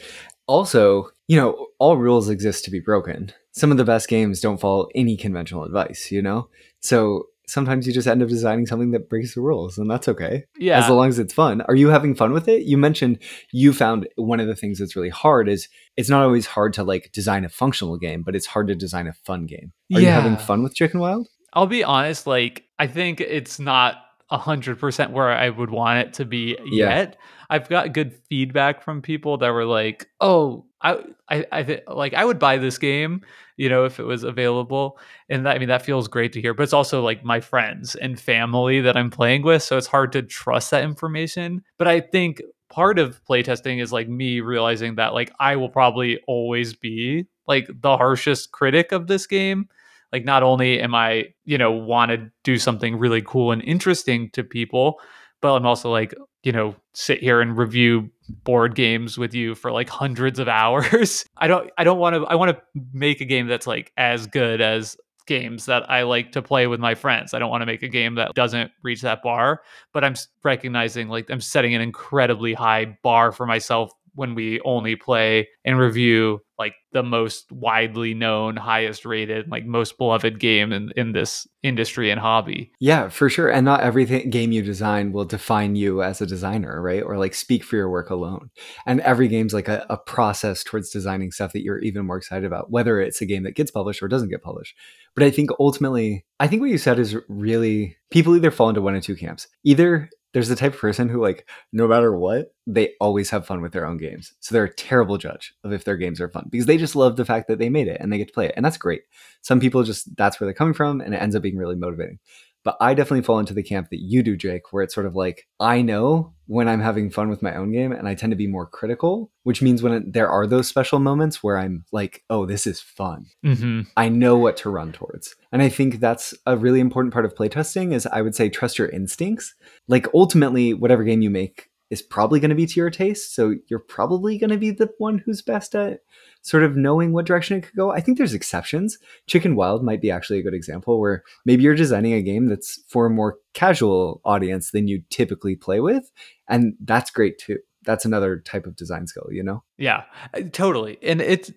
Also, 0.47 1.11
you 1.27 1.37
know, 1.37 1.67
all 1.77 1.97
rules 1.97 2.29
exist 2.29 2.65
to 2.65 2.71
be 2.71 2.79
broken. 2.79 3.31
Some 3.51 3.69
of 3.71 3.77
the 3.77 3.85
best 3.85 4.07
games 4.07 4.41
don't 4.41 4.59
follow 4.59 4.87
any 4.95 5.15
conventional 5.17 5.65
advice, 5.65 6.11
you 6.11 6.23
know? 6.23 6.49
So 6.79 7.27
sometimes 7.49 7.87
you 7.87 7.93
just 7.93 8.07
end 8.07 8.21
up 8.23 8.29
designing 8.29 8.65
something 8.65 8.91
that 8.91 9.09
breaks 9.09 9.35
the 9.35 9.41
rules, 9.41 9.77
and 9.77 9.89
that's 9.89 10.07
okay. 10.07 10.45
Yeah. 10.57 10.83
As 10.83 10.89
long 10.89 11.07
as 11.09 11.19
it's 11.19 11.33
fun. 11.33 11.61
Are 11.61 11.75
you 11.75 11.87
having 11.89 12.15
fun 12.15 12.31
with 12.33 12.47
it? 12.47 12.63
You 12.63 12.77
mentioned 12.77 13.19
you 13.51 13.73
found 13.73 14.07
one 14.15 14.39
of 14.39 14.47
the 14.47 14.55
things 14.55 14.79
that's 14.79 14.95
really 14.95 15.09
hard 15.09 15.49
is 15.49 15.67
it's 15.97 16.09
not 16.09 16.23
always 16.23 16.45
hard 16.45 16.73
to 16.73 16.83
like 16.83 17.11
design 17.11 17.43
a 17.45 17.49
functional 17.49 17.97
game, 17.97 18.21
but 18.23 18.35
it's 18.35 18.45
hard 18.45 18.67
to 18.67 18.75
design 18.75 19.07
a 19.07 19.13
fun 19.13 19.45
game. 19.45 19.71
Are 19.93 19.99
you 19.99 20.07
having 20.07 20.37
fun 20.37 20.63
with 20.63 20.75
Chicken 20.75 20.99
Wild? 20.99 21.27
I'll 21.53 21.65
be 21.67 21.83
honest, 21.83 22.27
like 22.27 22.63
I 22.77 22.87
think 22.87 23.19
it's 23.21 23.59
not 23.59 23.95
a 24.31 24.37
hundred 24.37 24.79
percent 24.79 25.11
where 25.11 25.29
I 25.29 25.49
would 25.49 25.71
want 25.71 25.99
it 26.07 26.13
to 26.13 26.25
be 26.25 26.55
Yeah. 26.65 26.89
yet. 26.97 27.17
I've 27.49 27.67
got 27.67 27.93
good 27.93 28.13
feedback 28.29 28.83
from 28.83 29.01
people 29.01 29.37
that 29.39 29.49
were 29.49 29.65
like, 29.65 30.05
"Oh, 30.21 30.65
I, 30.81 31.45
I, 31.51 31.63
th- 31.63 31.83
like 31.87 32.13
I 32.13 32.23
would 32.23 32.39
buy 32.39 32.57
this 32.57 32.77
game, 32.77 33.21
you 33.57 33.69
know, 33.69 33.85
if 33.85 33.99
it 33.99 34.03
was 34.03 34.23
available." 34.23 34.97
And 35.29 35.45
that, 35.45 35.55
I 35.55 35.59
mean, 35.59 35.67
that 35.69 35.81
feels 35.83 36.07
great 36.07 36.33
to 36.33 36.41
hear. 36.41 36.53
But 36.53 36.63
it's 36.63 36.73
also 36.73 37.01
like 37.03 37.23
my 37.23 37.39
friends 37.41 37.95
and 37.95 38.19
family 38.19 38.81
that 38.81 38.95
I'm 38.97 39.09
playing 39.09 39.43
with, 39.43 39.63
so 39.63 39.77
it's 39.77 39.87
hard 39.87 40.11
to 40.13 40.21
trust 40.23 40.71
that 40.71 40.83
information. 40.83 41.63
But 41.77 41.87
I 41.87 41.99
think 41.99 42.41
part 42.69 42.99
of 42.99 43.21
playtesting 43.25 43.81
is 43.81 43.91
like 43.91 44.07
me 44.07 44.41
realizing 44.41 44.95
that 44.95 45.13
like 45.13 45.31
I 45.39 45.55
will 45.55 45.69
probably 45.69 46.19
always 46.27 46.73
be 46.75 47.25
like 47.47 47.67
the 47.81 47.97
harshest 47.97 48.51
critic 48.51 48.91
of 48.91 49.07
this 49.07 49.25
game 49.27 49.67
like 50.11 50.25
not 50.25 50.43
only 50.43 50.79
am 50.79 50.93
i 50.95 51.25
you 51.45 51.57
know 51.57 51.71
want 51.71 52.11
to 52.11 52.31
do 52.43 52.57
something 52.57 52.97
really 52.97 53.21
cool 53.21 53.51
and 53.51 53.61
interesting 53.63 54.29
to 54.31 54.43
people 54.43 54.99
but 55.41 55.53
i'm 55.55 55.65
also 55.65 55.91
like 55.91 56.13
you 56.43 56.51
know 56.51 56.75
sit 56.93 57.19
here 57.19 57.41
and 57.41 57.57
review 57.57 58.09
board 58.43 58.75
games 58.75 59.17
with 59.17 59.33
you 59.33 59.55
for 59.55 59.71
like 59.71 59.89
hundreds 59.89 60.39
of 60.39 60.47
hours. 60.61 61.25
I 61.37 61.47
don't 61.47 61.69
i 61.77 61.83
don't 61.83 61.99
want 61.99 62.15
to 62.15 62.23
i 62.25 62.35
want 62.35 62.55
to 62.55 62.61
make 62.93 63.21
a 63.21 63.25
game 63.25 63.47
that's 63.47 63.67
like 63.67 63.91
as 63.97 64.27
good 64.27 64.61
as 64.61 64.97
games 65.25 65.67
that 65.67 65.87
i 65.91 66.01
like 66.03 66.31
to 66.31 66.41
play 66.41 66.65
with 66.65 66.79
my 66.79 66.95
friends. 66.95 67.33
I 67.33 67.39
don't 67.39 67.49
want 67.51 67.61
to 67.61 67.67
make 67.67 67.83
a 67.83 67.87
game 67.87 68.15
that 68.15 68.33
doesn't 68.33 68.71
reach 68.81 69.01
that 69.01 69.21
bar 69.21 69.61
but 69.93 70.03
i'm 70.03 70.15
recognizing 70.43 71.07
like 71.07 71.29
i'm 71.29 71.41
setting 71.41 71.75
an 71.75 71.81
incredibly 71.81 72.53
high 72.53 72.97
bar 73.03 73.31
for 73.31 73.45
myself 73.45 73.91
when 74.15 74.35
we 74.35 74.59
only 74.61 74.95
play 74.95 75.47
and 75.65 75.79
review 75.79 76.41
like 76.59 76.73
the 76.91 77.01
most 77.01 77.49
widely 77.53 78.13
known, 78.13 78.57
highest 78.57 79.05
rated, 79.05 79.49
like 79.49 79.65
most 79.65 79.97
beloved 79.97 80.39
game 80.39 80.73
in, 80.73 80.91
in 80.97 81.13
this 81.13 81.47
industry 81.63 82.11
and 82.11 82.19
hobby. 82.19 82.69
Yeah, 82.81 83.07
for 83.07 83.29
sure. 83.29 83.49
And 83.49 83.63
not 83.63 83.79
everything 83.79 84.29
game 84.29 84.51
you 84.51 84.61
design 84.61 85.13
will 85.13 85.23
define 85.23 85.77
you 85.77 86.03
as 86.03 86.19
a 86.19 86.25
designer, 86.25 86.81
right? 86.81 87.01
Or 87.01 87.17
like 87.17 87.33
speak 87.33 87.63
for 87.63 87.77
your 87.77 87.89
work 87.89 88.09
alone. 88.09 88.49
And 88.85 88.99
every 89.01 89.29
game's 89.29 89.53
like 89.53 89.69
a, 89.69 89.85
a 89.89 89.97
process 89.97 90.61
towards 90.61 90.89
designing 90.89 91.31
stuff 91.31 91.53
that 91.53 91.63
you're 91.63 91.79
even 91.79 92.05
more 92.05 92.17
excited 92.17 92.45
about, 92.45 92.69
whether 92.69 92.99
it's 92.99 93.21
a 93.21 93.25
game 93.25 93.43
that 93.43 93.55
gets 93.55 93.71
published 93.71 94.03
or 94.03 94.09
doesn't 94.09 94.29
get 94.29 94.43
published. 94.43 94.75
But 95.15 95.23
I 95.23 95.31
think 95.31 95.51
ultimately, 95.59 96.25
I 96.41 96.47
think 96.47 96.61
what 96.61 96.71
you 96.71 96.77
said 96.77 96.99
is 96.99 97.15
really 97.29 97.95
people 98.11 98.35
either 98.35 98.51
fall 98.51 98.69
into 98.69 98.81
one 98.81 98.95
of 98.95 99.03
two 99.03 99.15
camps. 99.15 99.47
Either 99.63 100.09
there's 100.33 100.49
the 100.49 100.55
type 100.55 100.73
of 100.73 100.79
person 100.79 101.09
who 101.09 101.21
like 101.21 101.47
no 101.73 101.87
matter 101.87 102.15
what 102.15 102.53
they 102.67 102.93
always 102.99 103.29
have 103.31 103.47
fun 103.47 103.61
with 103.61 103.71
their 103.71 103.85
own 103.85 103.97
games. 103.97 104.33
So 104.39 104.53
they're 104.53 104.65
a 104.65 104.73
terrible 104.75 105.17
judge 105.17 105.53
of 105.63 105.73
if 105.73 105.83
their 105.83 105.97
games 105.97 106.21
are 106.21 106.29
fun 106.29 106.47
because 106.51 106.67
they 106.67 106.77
just 106.77 106.95
love 106.95 107.15
the 107.15 107.25
fact 107.25 107.47
that 107.47 107.57
they 107.57 107.69
made 107.69 107.87
it 107.87 107.97
and 107.99 108.11
they 108.11 108.17
get 108.17 108.27
to 108.27 108.33
play 108.33 108.45
it 108.45 108.53
and 108.55 108.63
that's 108.63 108.77
great. 108.77 109.03
Some 109.41 109.59
people 109.59 109.83
just 109.83 110.15
that's 110.15 110.39
where 110.39 110.45
they're 110.45 110.53
coming 110.53 110.73
from 110.73 111.01
and 111.01 111.13
it 111.13 111.21
ends 111.21 111.35
up 111.35 111.41
being 111.41 111.57
really 111.57 111.75
motivating 111.75 112.19
but 112.63 112.77
i 112.79 112.93
definitely 112.93 113.23
fall 113.23 113.39
into 113.39 113.53
the 113.53 113.63
camp 113.63 113.89
that 113.89 114.01
you 114.01 114.23
do 114.23 114.35
jake 114.35 114.71
where 114.71 114.83
it's 114.83 114.93
sort 114.93 115.05
of 115.05 115.15
like 115.15 115.47
i 115.59 115.81
know 115.81 116.33
when 116.47 116.67
i'm 116.67 116.81
having 116.81 117.09
fun 117.09 117.29
with 117.29 117.41
my 117.41 117.55
own 117.55 117.71
game 117.71 117.91
and 117.91 118.07
i 118.07 118.15
tend 118.15 118.31
to 118.31 118.37
be 118.37 118.47
more 118.47 118.65
critical 118.65 119.31
which 119.43 119.61
means 119.61 119.81
when 119.81 119.93
it, 119.93 120.13
there 120.13 120.29
are 120.29 120.47
those 120.47 120.67
special 120.67 120.99
moments 120.99 121.43
where 121.43 121.57
i'm 121.57 121.85
like 121.91 122.23
oh 122.29 122.45
this 122.45 122.65
is 122.67 122.79
fun 122.81 123.25
Mm-hmm. 123.45 123.81
I 123.97 124.09
know 124.09 124.37
what 124.37 124.57
to 124.57 124.69
run 124.69 124.91
towards. 124.91 125.35
And 125.51 125.61
I 125.61 125.69
think 125.69 125.99
that's 125.99 126.33
a 126.45 126.57
really 126.57 126.79
important 126.79 127.13
part 127.13 127.25
of 127.25 127.35
playtesting 127.35 127.93
is 127.93 128.05
I 128.05 128.21
would 128.21 128.35
say 128.35 128.49
trust 128.49 128.77
your 128.77 128.89
instincts. 128.89 129.55
Like 129.87 130.07
ultimately 130.13 130.73
whatever 130.73 131.03
game 131.03 131.21
you 131.21 131.29
make 131.29 131.68
is 131.89 132.01
probably 132.01 132.39
going 132.39 132.49
to 132.49 132.55
be 132.55 132.65
to 132.65 132.79
your 132.79 132.89
taste, 132.89 133.33
so 133.33 133.55
you're 133.67 133.79
probably 133.79 134.37
going 134.37 134.49
to 134.49 134.57
be 134.57 134.71
the 134.71 134.89
one 134.97 135.17
who's 135.19 135.41
best 135.41 135.75
at 135.75 136.01
sort 136.41 136.63
of 136.63 136.77
knowing 136.77 137.11
what 137.11 137.25
direction 137.25 137.57
it 137.57 137.61
could 137.61 137.75
go. 137.75 137.91
I 137.91 137.99
think 137.99 138.17
there's 138.17 138.33
exceptions. 138.33 138.97
Chicken 139.27 139.55
Wild 139.55 139.83
might 139.83 140.01
be 140.01 140.11
actually 140.11 140.39
a 140.39 140.43
good 140.43 140.53
example 140.53 140.99
where 140.99 141.23
maybe 141.45 141.63
you're 141.63 141.75
designing 141.75 142.13
a 142.13 142.21
game 142.21 142.47
that's 142.47 142.81
for 142.87 143.07
a 143.07 143.09
more 143.09 143.37
casual 143.53 144.21
audience 144.23 144.71
than 144.71 144.87
you 144.87 145.01
typically 145.09 145.55
play 145.55 145.79
with, 145.79 146.11
and 146.47 146.75
that's 146.83 147.11
great 147.11 147.37
too. 147.37 147.57
That's 147.83 148.05
another 148.05 148.39
type 148.39 148.65
of 148.65 148.75
design 148.75 149.07
skill, 149.07 149.27
you 149.31 149.41
know? 149.41 149.63
Yeah, 149.77 150.03
uh, 150.33 150.41
totally. 150.51 150.97
And 151.01 151.21
it's 151.21 151.49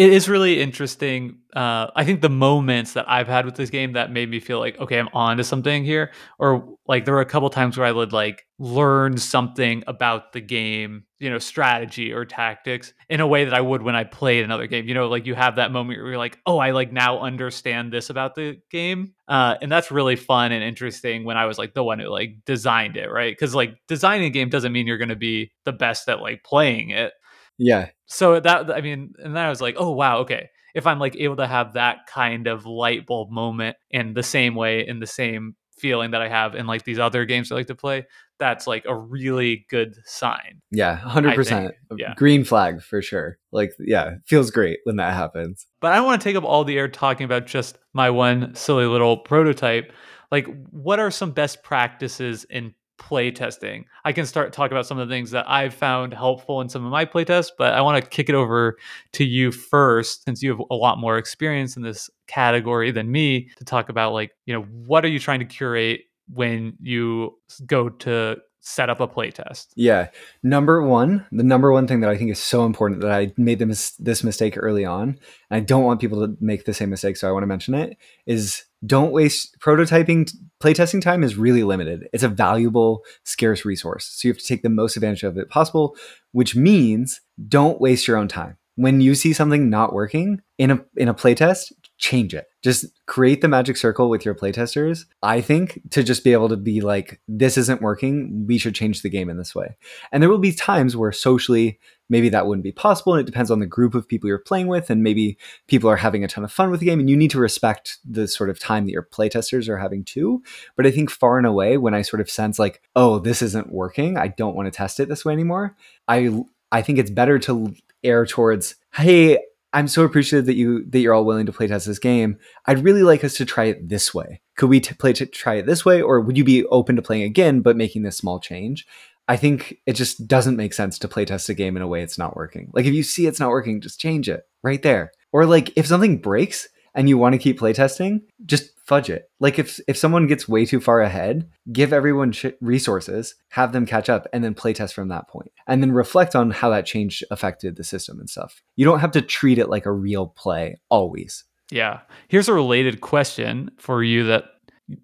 it 0.00 0.14
is 0.14 0.30
really 0.30 0.62
interesting. 0.62 1.40
Uh, 1.54 1.88
I 1.94 2.04
think 2.06 2.22
the 2.22 2.30
moments 2.30 2.94
that 2.94 3.04
I've 3.06 3.28
had 3.28 3.44
with 3.44 3.56
this 3.56 3.68
game 3.68 3.92
that 3.92 4.10
made 4.10 4.30
me 4.30 4.40
feel 4.40 4.58
like, 4.58 4.78
okay, 4.80 4.98
I'm 4.98 5.10
on 5.12 5.36
to 5.36 5.44
something 5.44 5.84
here, 5.84 6.10
or 6.38 6.74
like 6.86 7.04
there 7.04 7.12
were 7.12 7.20
a 7.20 7.26
couple 7.26 7.50
times 7.50 7.76
where 7.76 7.86
I 7.86 7.92
would 7.92 8.10
like 8.10 8.46
learn 8.58 9.18
something 9.18 9.84
about 9.86 10.32
the 10.32 10.40
game, 10.40 11.04
you 11.18 11.28
know, 11.28 11.38
strategy 11.38 12.14
or 12.14 12.24
tactics 12.24 12.94
in 13.10 13.20
a 13.20 13.26
way 13.26 13.44
that 13.44 13.52
I 13.52 13.60
would 13.60 13.82
when 13.82 13.94
I 13.94 14.04
played 14.04 14.42
another 14.42 14.66
game. 14.66 14.88
You 14.88 14.94
know, 14.94 15.06
like 15.08 15.26
you 15.26 15.34
have 15.34 15.56
that 15.56 15.70
moment 15.70 15.98
where 16.00 16.08
you're 16.08 16.18
like, 16.18 16.38
oh, 16.46 16.56
I 16.56 16.70
like 16.70 16.92
now 16.92 17.20
understand 17.20 17.92
this 17.92 18.08
about 18.08 18.34
the 18.34 18.56
game. 18.70 19.12
Uh, 19.28 19.56
and 19.60 19.70
that's 19.70 19.90
really 19.90 20.16
fun 20.16 20.50
and 20.50 20.64
interesting 20.64 21.24
when 21.24 21.36
I 21.36 21.44
was 21.44 21.58
like 21.58 21.74
the 21.74 21.84
one 21.84 21.98
who 21.98 22.08
like 22.08 22.36
designed 22.46 22.96
it, 22.96 23.10
right? 23.10 23.32
Because 23.32 23.54
like 23.54 23.74
designing 23.86 24.28
a 24.28 24.30
game 24.30 24.48
doesn't 24.48 24.72
mean 24.72 24.86
you're 24.86 24.96
going 24.96 25.10
to 25.10 25.14
be 25.16 25.52
the 25.66 25.72
best 25.72 26.08
at 26.08 26.20
like 26.22 26.42
playing 26.42 26.88
it. 26.88 27.12
Yeah. 27.60 27.90
So 28.06 28.40
that 28.40 28.72
I 28.72 28.80
mean, 28.80 29.12
and 29.22 29.36
then 29.36 29.44
I 29.44 29.50
was 29.50 29.60
like, 29.60 29.76
oh 29.78 29.92
wow, 29.92 30.18
okay. 30.18 30.48
If 30.74 30.86
I'm 30.86 30.98
like 30.98 31.14
able 31.16 31.36
to 31.36 31.46
have 31.46 31.74
that 31.74 32.06
kind 32.06 32.46
of 32.46 32.64
light 32.64 33.06
bulb 33.06 33.30
moment 33.30 33.76
in 33.90 34.14
the 34.14 34.22
same 34.22 34.54
way, 34.54 34.86
in 34.86 34.98
the 34.98 35.06
same 35.06 35.56
feeling 35.78 36.12
that 36.12 36.22
I 36.22 36.28
have 36.28 36.54
in 36.54 36.66
like 36.66 36.84
these 36.84 36.98
other 36.98 37.24
games 37.24 37.50
I 37.50 37.56
like 37.56 37.66
to 37.68 37.74
play, 37.74 38.06
that's 38.38 38.66
like 38.66 38.84
a 38.86 38.96
really 38.96 39.66
good 39.68 39.94
sign. 40.04 40.62
Yeah, 40.70 40.96
hundred 40.96 41.34
percent. 41.34 41.74
Yeah. 41.96 42.14
Green 42.16 42.44
flag 42.44 42.82
for 42.82 43.02
sure. 43.02 43.38
Like, 43.52 43.72
yeah, 43.78 44.14
feels 44.26 44.50
great 44.50 44.80
when 44.84 44.96
that 44.96 45.12
happens. 45.14 45.66
But 45.80 45.92
I 45.92 45.96
don't 45.96 46.06
want 46.06 46.22
to 46.22 46.28
take 46.28 46.36
up 46.36 46.44
all 46.44 46.64
the 46.64 46.78
air 46.78 46.88
talking 46.88 47.24
about 47.24 47.46
just 47.46 47.78
my 47.92 48.10
one 48.10 48.54
silly 48.54 48.86
little 48.86 49.18
prototype. 49.18 49.92
Like, 50.30 50.46
what 50.70 51.00
are 51.00 51.10
some 51.10 51.32
best 51.32 51.62
practices 51.62 52.44
in 52.48 52.74
play 53.00 53.30
testing. 53.32 53.86
I 54.04 54.12
can 54.12 54.26
start 54.26 54.52
talk 54.52 54.70
about 54.70 54.86
some 54.86 54.98
of 54.98 55.08
the 55.08 55.12
things 55.12 55.32
that 55.32 55.48
I've 55.48 55.74
found 55.74 56.14
helpful 56.14 56.60
in 56.60 56.68
some 56.68 56.84
of 56.84 56.92
my 56.92 57.04
playtests, 57.04 57.50
but 57.56 57.72
I 57.72 57.80
want 57.80 58.02
to 58.02 58.08
kick 58.08 58.28
it 58.28 58.34
over 58.36 58.76
to 59.14 59.24
you 59.24 59.50
first 59.50 60.24
since 60.24 60.42
you 60.42 60.50
have 60.50 60.60
a 60.70 60.74
lot 60.76 60.98
more 60.98 61.18
experience 61.18 61.76
in 61.76 61.82
this 61.82 62.08
category 62.28 62.92
than 62.92 63.10
me 63.10 63.48
to 63.56 63.64
talk 63.64 63.88
about 63.88 64.12
like, 64.12 64.32
you 64.46 64.54
know, 64.54 64.62
what 64.62 65.04
are 65.04 65.08
you 65.08 65.18
trying 65.18 65.40
to 65.40 65.46
curate 65.46 66.02
when 66.28 66.76
you 66.80 67.36
go 67.66 67.88
to 67.88 68.36
set 68.60 68.90
up 68.90 69.00
a 69.00 69.08
playtest? 69.08 69.68
Yeah. 69.74 70.10
Number 70.42 70.82
one, 70.82 71.26
the 71.32 71.42
number 71.42 71.72
one 71.72 71.86
thing 71.86 72.00
that 72.00 72.10
I 72.10 72.18
think 72.18 72.30
is 72.30 72.38
so 72.38 72.66
important 72.66 73.00
that 73.00 73.10
I 73.10 73.32
made 73.38 73.58
this, 73.58 73.92
this 73.92 74.22
mistake 74.22 74.54
early 74.56 74.84
on, 74.84 75.18
and 75.50 75.56
I 75.56 75.60
don't 75.60 75.84
want 75.84 76.00
people 76.00 76.20
to 76.26 76.36
make 76.40 76.66
the 76.66 76.74
same 76.74 76.90
mistake, 76.90 77.16
so 77.16 77.28
I 77.28 77.32
want 77.32 77.42
to 77.42 77.48
mention 77.48 77.74
it, 77.74 77.96
is 78.26 78.64
don't 78.84 79.12
waste 79.12 79.56
prototyping 79.60 80.30
playtesting 80.62 81.02
time 81.02 81.22
is 81.22 81.36
really 81.36 81.64
limited. 81.64 82.08
It's 82.12 82.22
a 82.22 82.28
valuable, 82.28 83.02
scarce 83.24 83.64
resource. 83.64 84.06
So 84.06 84.28
you 84.28 84.32
have 84.32 84.40
to 84.40 84.46
take 84.46 84.62
the 84.62 84.68
most 84.68 84.96
advantage 84.96 85.22
of 85.22 85.36
it 85.36 85.48
possible, 85.48 85.96
which 86.32 86.56
means 86.56 87.20
don't 87.48 87.80
waste 87.80 88.06
your 88.06 88.16
own 88.16 88.28
time. 88.28 88.56
When 88.76 89.00
you 89.00 89.14
see 89.14 89.32
something 89.32 89.68
not 89.68 89.92
working 89.92 90.40
in 90.58 90.70
a 90.70 90.84
in 90.96 91.08
a 91.08 91.14
playtest, 91.14 91.72
change 91.98 92.34
it. 92.34 92.46
Just 92.62 92.86
create 93.06 93.40
the 93.40 93.48
magic 93.48 93.76
circle 93.76 94.10
with 94.10 94.24
your 94.24 94.34
playtesters. 94.34 95.06
I 95.22 95.40
think 95.40 95.80
to 95.90 96.02
just 96.02 96.24
be 96.24 96.32
able 96.32 96.50
to 96.50 96.56
be 96.56 96.80
like, 96.80 97.20
this 97.26 97.56
isn't 97.56 97.80
working. 97.80 98.46
We 98.46 98.58
should 98.58 98.74
change 98.74 99.02
the 99.02 99.08
game 99.08 99.30
in 99.30 99.38
this 99.38 99.54
way. 99.54 99.76
And 100.12 100.22
there 100.22 100.28
will 100.28 100.38
be 100.38 100.52
times 100.52 100.94
where 100.94 101.10
socially, 101.10 101.78
maybe 102.10 102.28
that 102.28 102.46
wouldn't 102.46 102.64
be 102.64 102.72
possible. 102.72 103.14
And 103.14 103.20
it 103.20 103.30
depends 103.30 103.50
on 103.50 103.60
the 103.60 103.66
group 103.66 103.94
of 103.94 104.06
people 104.06 104.28
you're 104.28 104.38
playing 104.38 104.66
with. 104.66 104.90
And 104.90 105.02
maybe 105.02 105.38
people 105.68 105.88
are 105.88 105.96
having 105.96 106.22
a 106.22 106.28
ton 106.28 106.44
of 106.44 106.52
fun 106.52 106.70
with 106.70 106.80
the 106.80 106.86
game. 106.86 107.00
And 107.00 107.08
you 107.08 107.16
need 107.16 107.30
to 107.30 107.38
respect 107.38 107.98
the 108.04 108.28
sort 108.28 108.50
of 108.50 108.58
time 108.58 108.84
that 108.84 108.92
your 108.92 109.08
playtesters 109.10 109.68
are 109.68 109.78
having 109.78 110.04
too. 110.04 110.42
But 110.76 110.86
I 110.86 110.90
think 110.90 111.10
far 111.10 111.38
and 111.38 111.46
away, 111.46 111.78
when 111.78 111.94
I 111.94 112.02
sort 112.02 112.20
of 112.20 112.30
sense 112.30 112.58
like, 112.58 112.82
oh, 112.94 113.18
this 113.20 113.40
isn't 113.40 113.72
working, 113.72 114.18
I 114.18 114.28
don't 114.28 114.54
want 114.54 114.66
to 114.66 114.76
test 114.76 115.00
it 115.00 115.08
this 115.08 115.24
way 115.24 115.32
anymore. 115.32 115.76
I 116.08 116.44
I 116.72 116.82
think 116.82 116.98
it's 116.98 117.10
better 117.10 117.38
to 117.40 117.74
err 118.04 118.26
towards, 118.26 118.76
hey, 118.94 119.38
I'm 119.72 119.88
so 119.88 120.04
appreciative 120.04 120.46
that 120.46 120.56
you 120.56 120.84
that 120.90 120.98
you're 120.98 121.14
all 121.14 121.24
willing 121.24 121.46
to 121.46 121.52
play 121.52 121.66
test 121.66 121.86
this 121.86 121.98
game. 121.98 122.38
I'd 122.66 122.84
really 122.84 123.02
like 123.02 123.22
us 123.22 123.34
to 123.34 123.44
try 123.44 123.64
it 123.64 123.88
this 123.88 124.12
way. 124.12 124.40
Could 124.56 124.68
we 124.68 124.80
t- 124.80 124.94
play 124.94 125.12
to 125.14 125.26
try 125.26 125.54
it 125.54 125.66
this 125.66 125.84
way, 125.84 126.02
or 126.02 126.20
would 126.20 126.36
you 126.36 126.44
be 126.44 126.64
open 126.66 126.96
to 126.96 127.02
playing 127.02 127.22
again 127.22 127.60
but 127.60 127.76
making 127.76 128.02
this 128.02 128.16
small 128.16 128.40
change? 128.40 128.86
I 129.28 129.36
think 129.36 129.78
it 129.86 129.92
just 129.92 130.26
doesn't 130.26 130.56
make 130.56 130.74
sense 130.74 130.98
to 130.98 131.08
play 131.08 131.24
test 131.24 131.48
a 131.48 131.54
game 131.54 131.76
in 131.76 131.82
a 131.82 131.86
way 131.86 132.02
it's 132.02 132.18
not 132.18 132.34
working. 132.34 132.70
Like 132.74 132.86
if 132.86 132.94
you 132.94 133.04
see 133.04 133.26
it's 133.26 133.38
not 133.38 133.50
working, 133.50 133.80
just 133.80 134.00
change 134.00 134.28
it 134.28 134.42
right 134.62 134.82
there. 134.82 135.12
Or 135.30 135.46
like 135.46 135.72
if 135.76 135.86
something 135.86 136.18
breaks, 136.18 136.68
and 136.94 137.08
you 137.08 137.18
want 137.18 137.34
to 137.34 137.38
keep 137.38 137.60
playtesting, 137.60 138.22
just 138.46 138.72
fudge 138.90 139.08
it. 139.08 139.30
Like 139.38 139.56
if 139.60 139.78
if 139.86 139.96
someone 139.96 140.26
gets 140.26 140.48
way 140.48 140.66
too 140.66 140.80
far 140.80 141.00
ahead, 141.00 141.48
give 141.72 141.92
everyone 141.92 142.32
sh- 142.32 142.46
resources, 142.60 143.36
have 143.50 143.70
them 143.72 143.86
catch 143.86 144.08
up, 144.08 144.26
and 144.32 144.42
then 144.42 144.52
playtest 144.52 144.94
from 144.94 145.06
that 145.08 145.28
point, 145.28 145.52
and 145.68 145.80
then 145.80 145.92
reflect 145.92 146.34
on 146.34 146.50
how 146.50 146.70
that 146.70 146.86
change 146.86 147.22
affected 147.30 147.76
the 147.76 147.84
system 147.84 148.18
and 148.18 148.28
stuff. 148.28 148.64
You 148.74 148.84
don't 148.84 148.98
have 148.98 149.12
to 149.12 149.22
treat 149.22 149.58
it 149.58 149.70
like 149.70 149.86
a 149.86 149.92
real 149.92 150.26
play 150.26 150.80
always. 150.88 151.44
Yeah. 151.70 152.00
Here's 152.26 152.48
a 152.48 152.52
related 152.52 153.00
question 153.00 153.70
for 153.78 154.02
you 154.02 154.24
that 154.24 154.46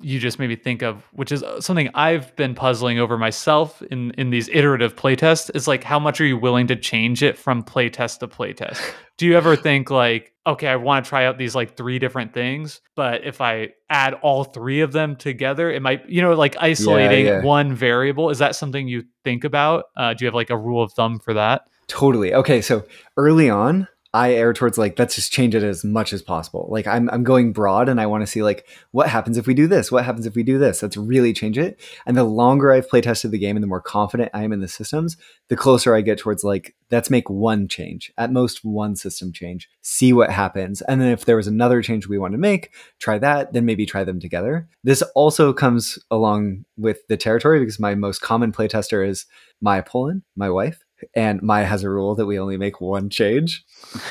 you 0.01 0.19
just 0.19 0.39
made 0.39 0.49
me 0.49 0.57
think 0.57 0.83
of, 0.83 1.03
which 1.13 1.33
is 1.33 1.43
uh, 1.43 1.61
something 1.61 1.89
I've 1.95 2.35
been 2.37 2.55
puzzling 2.55 2.99
over 2.99 3.17
myself 3.19 3.83
in 3.83 4.11
in 4.13 4.31
these 4.31 4.49
iterative 4.49 4.97
playtests. 4.97 5.55
Is 5.55 5.69
like 5.69 5.85
how 5.85 5.99
much 5.99 6.21
are 6.21 6.27
you 6.27 6.37
willing 6.37 6.67
to 6.69 6.77
change 6.77 7.23
it 7.23 7.39
from 7.39 7.63
playtest 7.63 8.19
to 8.21 8.29
playtest? 8.29 8.81
Do 9.17 9.27
you 9.27 9.37
ever 9.37 9.57
think 9.57 9.91
like, 9.91 10.35
okay, 10.47 10.69
I 10.69 10.77
want 10.77 11.05
to 11.05 11.09
try 11.09 11.25
out 11.25 11.39
these 11.39 11.55
like 11.55 11.77
three 11.77 11.99
different 11.99 12.35
things, 12.35 12.81
but 12.95 13.25
if 13.25 13.41
I 13.41 13.71
add 13.89 14.15
all 14.15 14.45
three 14.45 14.83
of 14.83 14.93
them 14.93 15.17
together, 15.17 15.71
it 15.71 15.81
might, 15.81 16.09
you 16.09 16.21
know, 16.21 16.35
like 16.35 16.57
isolating 16.61 17.25
yeah, 17.25 17.39
yeah. 17.39 17.43
one 17.43 17.75
variable. 17.75 18.29
Is 18.29 18.39
that 18.39 18.57
something 18.57 18.87
you 18.89 19.05
think 19.25 19.45
about? 19.45 19.87
Uh, 19.97 20.13
do 20.13 20.25
you 20.25 20.27
have 20.27 20.35
like 20.35 20.51
a 20.51 20.57
rule 20.57 20.83
of 20.83 20.93
thumb 20.93 21.19
for 21.19 21.33
that? 21.35 21.63
Totally. 21.89 22.35
Okay, 22.35 22.61
so 22.61 22.85
early 23.17 23.49
on, 23.49 23.89
I 24.17 24.33
err 24.33 24.55
towards 24.55 24.79
like 24.79 24.99
let's 24.99 25.15
just 25.15 25.31
change 25.31 25.55
it 25.55 25.63
as 25.63 25.85
much 25.85 26.15
as 26.15 26.23
possible. 26.23 26.67
Like 26.71 26.87
I'm 26.87 27.11
I'm 27.11 27.23
going 27.23 27.53
broad 27.53 27.87
and 27.87 28.01
I 28.01 28.07
want 28.07 28.23
to 28.23 28.27
see 28.27 28.43
like 28.43 28.67
what 28.93 29.11
happens 29.11 29.37
if 29.37 29.47
we 29.47 29.53
do 29.53 29.67
this? 29.67 29.93
What 29.93 30.07
happens 30.07 30.25
if 30.25 30.35
we 30.35 30.43
do 30.43 30.59
this? 30.59 30.83
Let's 30.83 30.97
really 30.97 31.35
change 31.35 31.59
it. 31.59 31.79
And 32.07 32.17
the 32.17 32.25
longer 32.25 32.73
I've 32.73 32.89
play 32.89 33.03
tested 33.03 33.31
the 33.31 33.39
game 33.39 33.59
and 33.59 33.63
the 33.63 33.67
more 33.69 33.83
confident 33.83 34.31
I 34.33 34.43
am 34.43 34.55
in 34.55 34.61
the 34.61 34.69
systems, 34.69 35.19
the 35.49 35.57
closer 35.57 35.95
I 35.95 36.01
get 36.01 36.17
towards 36.17 36.45
like 36.45 36.75
let's 36.91 37.11
make 37.11 37.29
one 37.29 37.69
change, 37.69 38.11
at 38.17 38.33
most 38.33 38.65
one 38.65 38.97
system 38.97 39.35
change, 39.35 39.69
see 39.83 40.15
what 40.15 40.31
happens. 40.31 40.81
And 40.81 40.99
then 40.99 41.11
if 41.11 41.27
there 41.27 41.37
was 41.37 41.47
another 41.47 41.83
change 41.83 42.09
we 42.09 42.17
want 42.17 42.33
to 42.33 42.39
make, 42.39 42.73
try 42.99 43.19
that, 43.19 43.53
then 43.53 43.67
maybe 43.67 43.85
try 43.85 44.03
them 44.03 44.19
together. 44.19 44.67
This 44.83 45.03
also 45.15 45.53
comes 45.53 45.99
along 46.11 46.65
with 46.79 47.07
the 47.09 47.19
territory 47.19 47.61
because 47.61 47.79
my 47.79 47.95
most 47.95 48.23
common 48.23 48.51
playtester 48.51 49.07
is 49.07 49.27
Maya 49.61 49.83
Poland, 49.83 50.23
my 50.37 50.49
wife 50.49 50.86
and 51.15 51.43
Maya 51.43 51.65
has 51.65 51.83
a 51.83 51.91
rule 51.91 52.15
that 52.15 52.27
we 52.27 52.39
only 52.39 52.57
make 52.57 52.81
one 52.81 53.11
change 53.11 53.65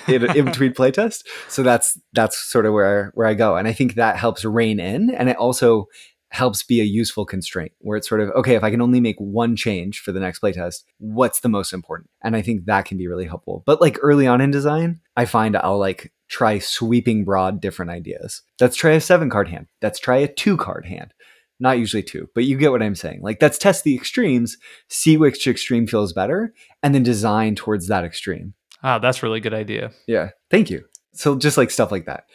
in, 0.07 0.23
in 0.35 0.45
between 0.45 0.73
playtest. 0.75 1.23
So 1.47 1.63
that's 1.63 1.99
that's 2.13 2.37
sort 2.37 2.65
of 2.65 2.73
where 2.73 3.11
where 3.13 3.27
I 3.27 3.33
go, 3.33 3.55
and 3.55 3.67
I 3.67 3.73
think 3.73 3.95
that 3.95 4.17
helps 4.17 4.45
rein 4.45 4.79
in, 4.79 5.09
and 5.11 5.29
it 5.29 5.37
also 5.37 5.87
helps 6.29 6.63
be 6.63 6.81
a 6.81 6.83
useful 6.83 7.25
constraint 7.25 7.71
where 7.79 7.95
it's 7.97 8.09
sort 8.09 8.19
of 8.19 8.29
okay 8.31 8.55
if 8.55 8.63
I 8.63 8.69
can 8.69 8.81
only 8.81 8.99
make 8.99 9.15
one 9.19 9.55
change 9.55 9.99
for 9.99 10.11
the 10.11 10.19
next 10.19 10.41
playtest, 10.41 10.83
what's 10.97 11.39
the 11.39 11.49
most 11.49 11.71
important? 11.71 12.09
And 12.23 12.35
I 12.35 12.41
think 12.41 12.65
that 12.65 12.85
can 12.85 12.97
be 12.97 13.07
really 13.07 13.25
helpful. 13.25 13.63
But 13.65 13.79
like 13.79 13.97
early 14.01 14.27
on 14.27 14.41
in 14.41 14.51
design, 14.51 14.99
I 15.15 15.25
find 15.25 15.55
I'll 15.55 15.79
like 15.79 16.11
try 16.27 16.59
sweeping 16.59 17.23
broad 17.23 17.61
different 17.61 17.91
ideas. 17.91 18.41
Let's 18.59 18.75
try 18.75 18.91
a 18.91 19.01
seven 19.01 19.29
card 19.29 19.47
hand. 19.47 19.67
Let's 19.81 19.99
try 19.99 20.17
a 20.17 20.27
two 20.27 20.57
card 20.57 20.85
hand 20.85 21.13
not 21.59 21.79
usually 21.79 22.03
two, 22.03 22.29
but 22.35 22.45
you 22.45 22.57
get 22.57 22.71
what 22.71 22.83
I'm 22.83 22.95
saying. 22.95 23.21
Like, 23.21 23.41
let's 23.41 23.57
test 23.57 23.83
the 23.83 23.95
extremes, 23.95 24.57
see 24.89 25.17
which 25.17 25.47
extreme 25.47 25.87
feels 25.87 26.13
better, 26.13 26.53
and 26.83 26.93
then 26.93 27.03
design 27.03 27.55
towards 27.55 27.87
that 27.87 28.03
extreme. 28.03 28.53
Ah, 28.83 28.99
that's 28.99 29.23
really 29.23 29.39
good 29.39 29.53
idea. 29.53 29.91
Yeah. 30.07 30.29
Thank 30.51 30.69
you. 30.69 30.85
So, 31.13 31.35
just 31.37 31.57
like 31.57 31.71
stuff 31.71 31.91
like 31.91 32.05
that. 32.05 32.25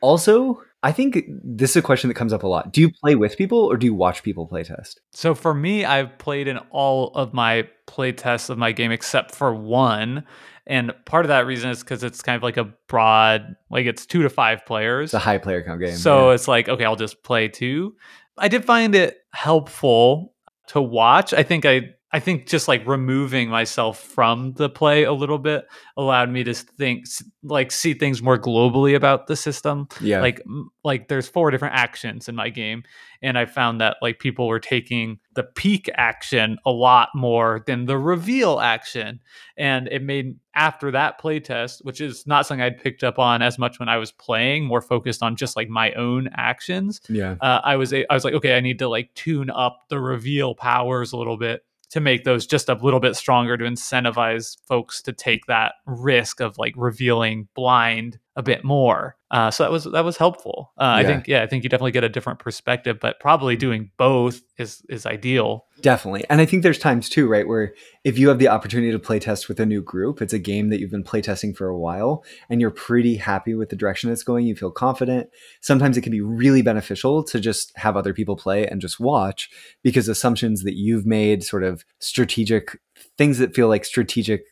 Also, 0.00 0.62
I 0.82 0.92
think 0.92 1.24
this 1.42 1.70
is 1.70 1.76
a 1.76 1.82
question 1.82 2.08
that 2.08 2.14
comes 2.14 2.32
up 2.32 2.44
a 2.44 2.46
lot. 2.46 2.72
Do 2.72 2.80
you 2.80 2.90
play 3.02 3.16
with 3.16 3.36
people 3.36 3.58
or 3.58 3.76
do 3.76 3.86
you 3.86 3.94
watch 3.94 4.22
people 4.22 4.46
play 4.46 4.62
test? 4.62 5.00
So 5.12 5.34
for 5.34 5.52
me, 5.52 5.84
I've 5.84 6.16
played 6.18 6.46
in 6.46 6.58
all 6.70 7.08
of 7.14 7.34
my 7.34 7.68
play 7.86 8.12
tests 8.12 8.48
of 8.48 8.58
my 8.58 8.70
game 8.70 8.92
except 8.92 9.34
for 9.34 9.52
one. 9.52 10.24
And 10.68 10.92
part 11.04 11.24
of 11.24 11.30
that 11.30 11.46
reason 11.46 11.70
is 11.70 11.80
because 11.80 12.04
it's 12.04 12.22
kind 12.22 12.36
of 12.36 12.42
like 12.44 12.58
a 12.58 12.72
broad, 12.86 13.56
like 13.70 13.86
it's 13.86 14.06
two 14.06 14.22
to 14.22 14.30
five 14.30 14.64
players. 14.66 15.08
It's 15.08 15.14
a 15.14 15.18
high 15.18 15.38
player 15.38 15.64
count 15.64 15.80
game. 15.80 15.96
So 15.96 16.28
yeah. 16.28 16.34
it's 16.34 16.46
like, 16.46 16.68
okay, 16.68 16.84
I'll 16.84 16.94
just 16.94 17.24
play 17.24 17.48
two. 17.48 17.96
I 18.38 18.48
did 18.48 18.64
find 18.64 18.94
it 18.94 19.18
helpful 19.32 20.34
to 20.68 20.80
watch. 20.80 21.32
I 21.32 21.42
think 21.42 21.64
I 21.64 21.94
I 22.10 22.20
think 22.20 22.46
just 22.46 22.68
like 22.68 22.86
removing 22.86 23.50
myself 23.50 24.00
from 24.00 24.54
the 24.54 24.70
play 24.70 25.04
a 25.04 25.12
little 25.12 25.38
bit 25.38 25.66
allowed 25.96 26.30
me 26.30 26.42
to 26.44 26.54
think 26.54 27.04
like 27.42 27.70
see 27.70 27.92
things 27.92 28.22
more 28.22 28.38
globally 28.38 28.96
about 28.96 29.26
the 29.26 29.36
system. 29.36 29.88
Yeah. 30.00 30.22
Like 30.22 30.40
like 30.82 31.08
there's 31.08 31.28
four 31.28 31.50
different 31.50 31.74
actions 31.74 32.26
in 32.26 32.34
my 32.34 32.48
game 32.48 32.84
and 33.20 33.36
I 33.36 33.44
found 33.44 33.80
that 33.82 33.98
like 34.00 34.20
people 34.20 34.48
were 34.48 34.60
taking 34.60 35.18
the 35.34 35.42
peek 35.42 35.90
action 35.96 36.56
a 36.64 36.70
lot 36.70 37.10
more 37.14 37.62
than 37.66 37.84
the 37.84 37.98
reveal 37.98 38.58
action 38.58 39.20
and 39.58 39.86
it 39.88 40.02
made 40.02 40.36
after 40.54 40.90
that 40.90 41.20
playtest 41.20 41.84
which 41.84 42.00
is 42.00 42.26
not 42.26 42.46
something 42.46 42.62
I'd 42.62 42.82
picked 42.82 43.04
up 43.04 43.18
on 43.18 43.42
as 43.42 43.58
much 43.58 43.78
when 43.78 43.90
I 43.90 43.98
was 43.98 44.12
playing 44.12 44.64
more 44.64 44.80
focused 44.80 45.22
on 45.22 45.36
just 45.36 45.56
like 45.56 45.68
my 45.68 45.92
own 45.92 46.30
actions. 46.34 47.02
Yeah. 47.10 47.36
Uh, 47.42 47.60
I 47.62 47.76
was 47.76 47.92
I 47.92 48.06
was 48.10 48.24
like 48.24 48.34
okay 48.34 48.56
I 48.56 48.60
need 48.60 48.78
to 48.78 48.88
like 48.88 49.12
tune 49.12 49.50
up 49.50 49.82
the 49.90 50.00
reveal 50.00 50.54
powers 50.54 51.12
a 51.12 51.18
little 51.18 51.36
bit 51.36 51.64
to 51.90 52.00
make 52.00 52.24
those 52.24 52.46
just 52.46 52.68
a 52.68 52.74
little 52.74 53.00
bit 53.00 53.16
stronger 53.16 53.56
to 53.56 53.64
incentivize 53.64 54.56
folks 54.66 55.02
to 55.02 55.12
take 55.12 55.46
that 55.46 55.74
risk 55.86 56.40
of 56.40 56.58
like 56.58 56.74
revealing 56.76 57.48
blind 57.54 58.18
a 58.38 58.42
bit 58.42 58.64
more. 58.64 59.16
Uh, 59.32 59.50
so 59.50 59.64
that 59.64 59.72
was 59.72 59.84
that 59.84 60.04
was 60.04 60.16
helpful. 60.16 60.72
Uh, 60.78 60.84
I 60.84 61.04
think 61.04 61.26
yeah, 61.26 61.42
I 61.42 61.46
think 61.46 61.64
you 61.64 61.68
definitely 61.68 61.90
get 61.90 62.04
a 62.04 62.08
different 62.08 62.38
perspective, 62.38 62.98
but 62.98 63.18
probably 63.20 63.56
doing 63.56 63.90
both 63.98 64.40
is 64.56 64.80
is 64.88 65.04
ideal. 65.04 65.66
Definitely. 65.80 66.24
And 66.30 66.40
I 66.40 66.46
think 66.46 66.62
there's 66.62 66.78
times 66.78 67.08
too, 67.08 67.28
right, 67.28 67.46
where 67.46 67.74
if 68.04 68.16
you 68.16 68.28
have 68.28 68.38
the 68.38 68.48
opportunity 68.48 68.90
to 68.92 68.98
play 68.98 69.18
test 69.18 69.48
with 69.48 69.60
a 69.60 69.66
new 69.66 69.82
group, 69.82 70.22
it's 70.22 70.32
a 70.32 70.38
game 70.38 70.70
that 70.70 70.80
you've 70.80 70.90
been 70.90 71.02
play 71.02 71.20
testing 71.20 71.52
for 71.52 71.68
a 71.68 71.78
while 71.78 72.24
and 72.48 72.60
you're 72.60 72.70
pretty 72.70 73.16
happy 73.16 73.54
with 73.54 73.68
the 73.68 73.76
direction 73.76 74.10
it's 74.10 74.22
going, 74.22 74.46
you 74.46 74.56
feel 74.56 74.70
confident. 74.70 75.28
Sometimes 75.60 75.96
it 75.96 76.02
can 76.02 76.12
be 76.12 76.20
really 76.20 76.62
beneficial 76.62 77.22
to 77.24 77.38
just 77.38 77.72
have 77.76 77.96
other 77.96 78.14
people 78.14 78.36
play 78.36 78.66
and 78.66 78.80
just 78.80 78.98
watch 78.98 79.50
because 79.82 80.08
assumptions 80.08 80.62
that 80.62 80.74
you've 80.74 81.06
made, 81.06 81.42
sort 81.42 81.64
of 81.64 81.84
strategic 81.98 82.78
things 83.16 83.38
that 83.38 83.54
feel 83.54 83.68
like 83.68 83.84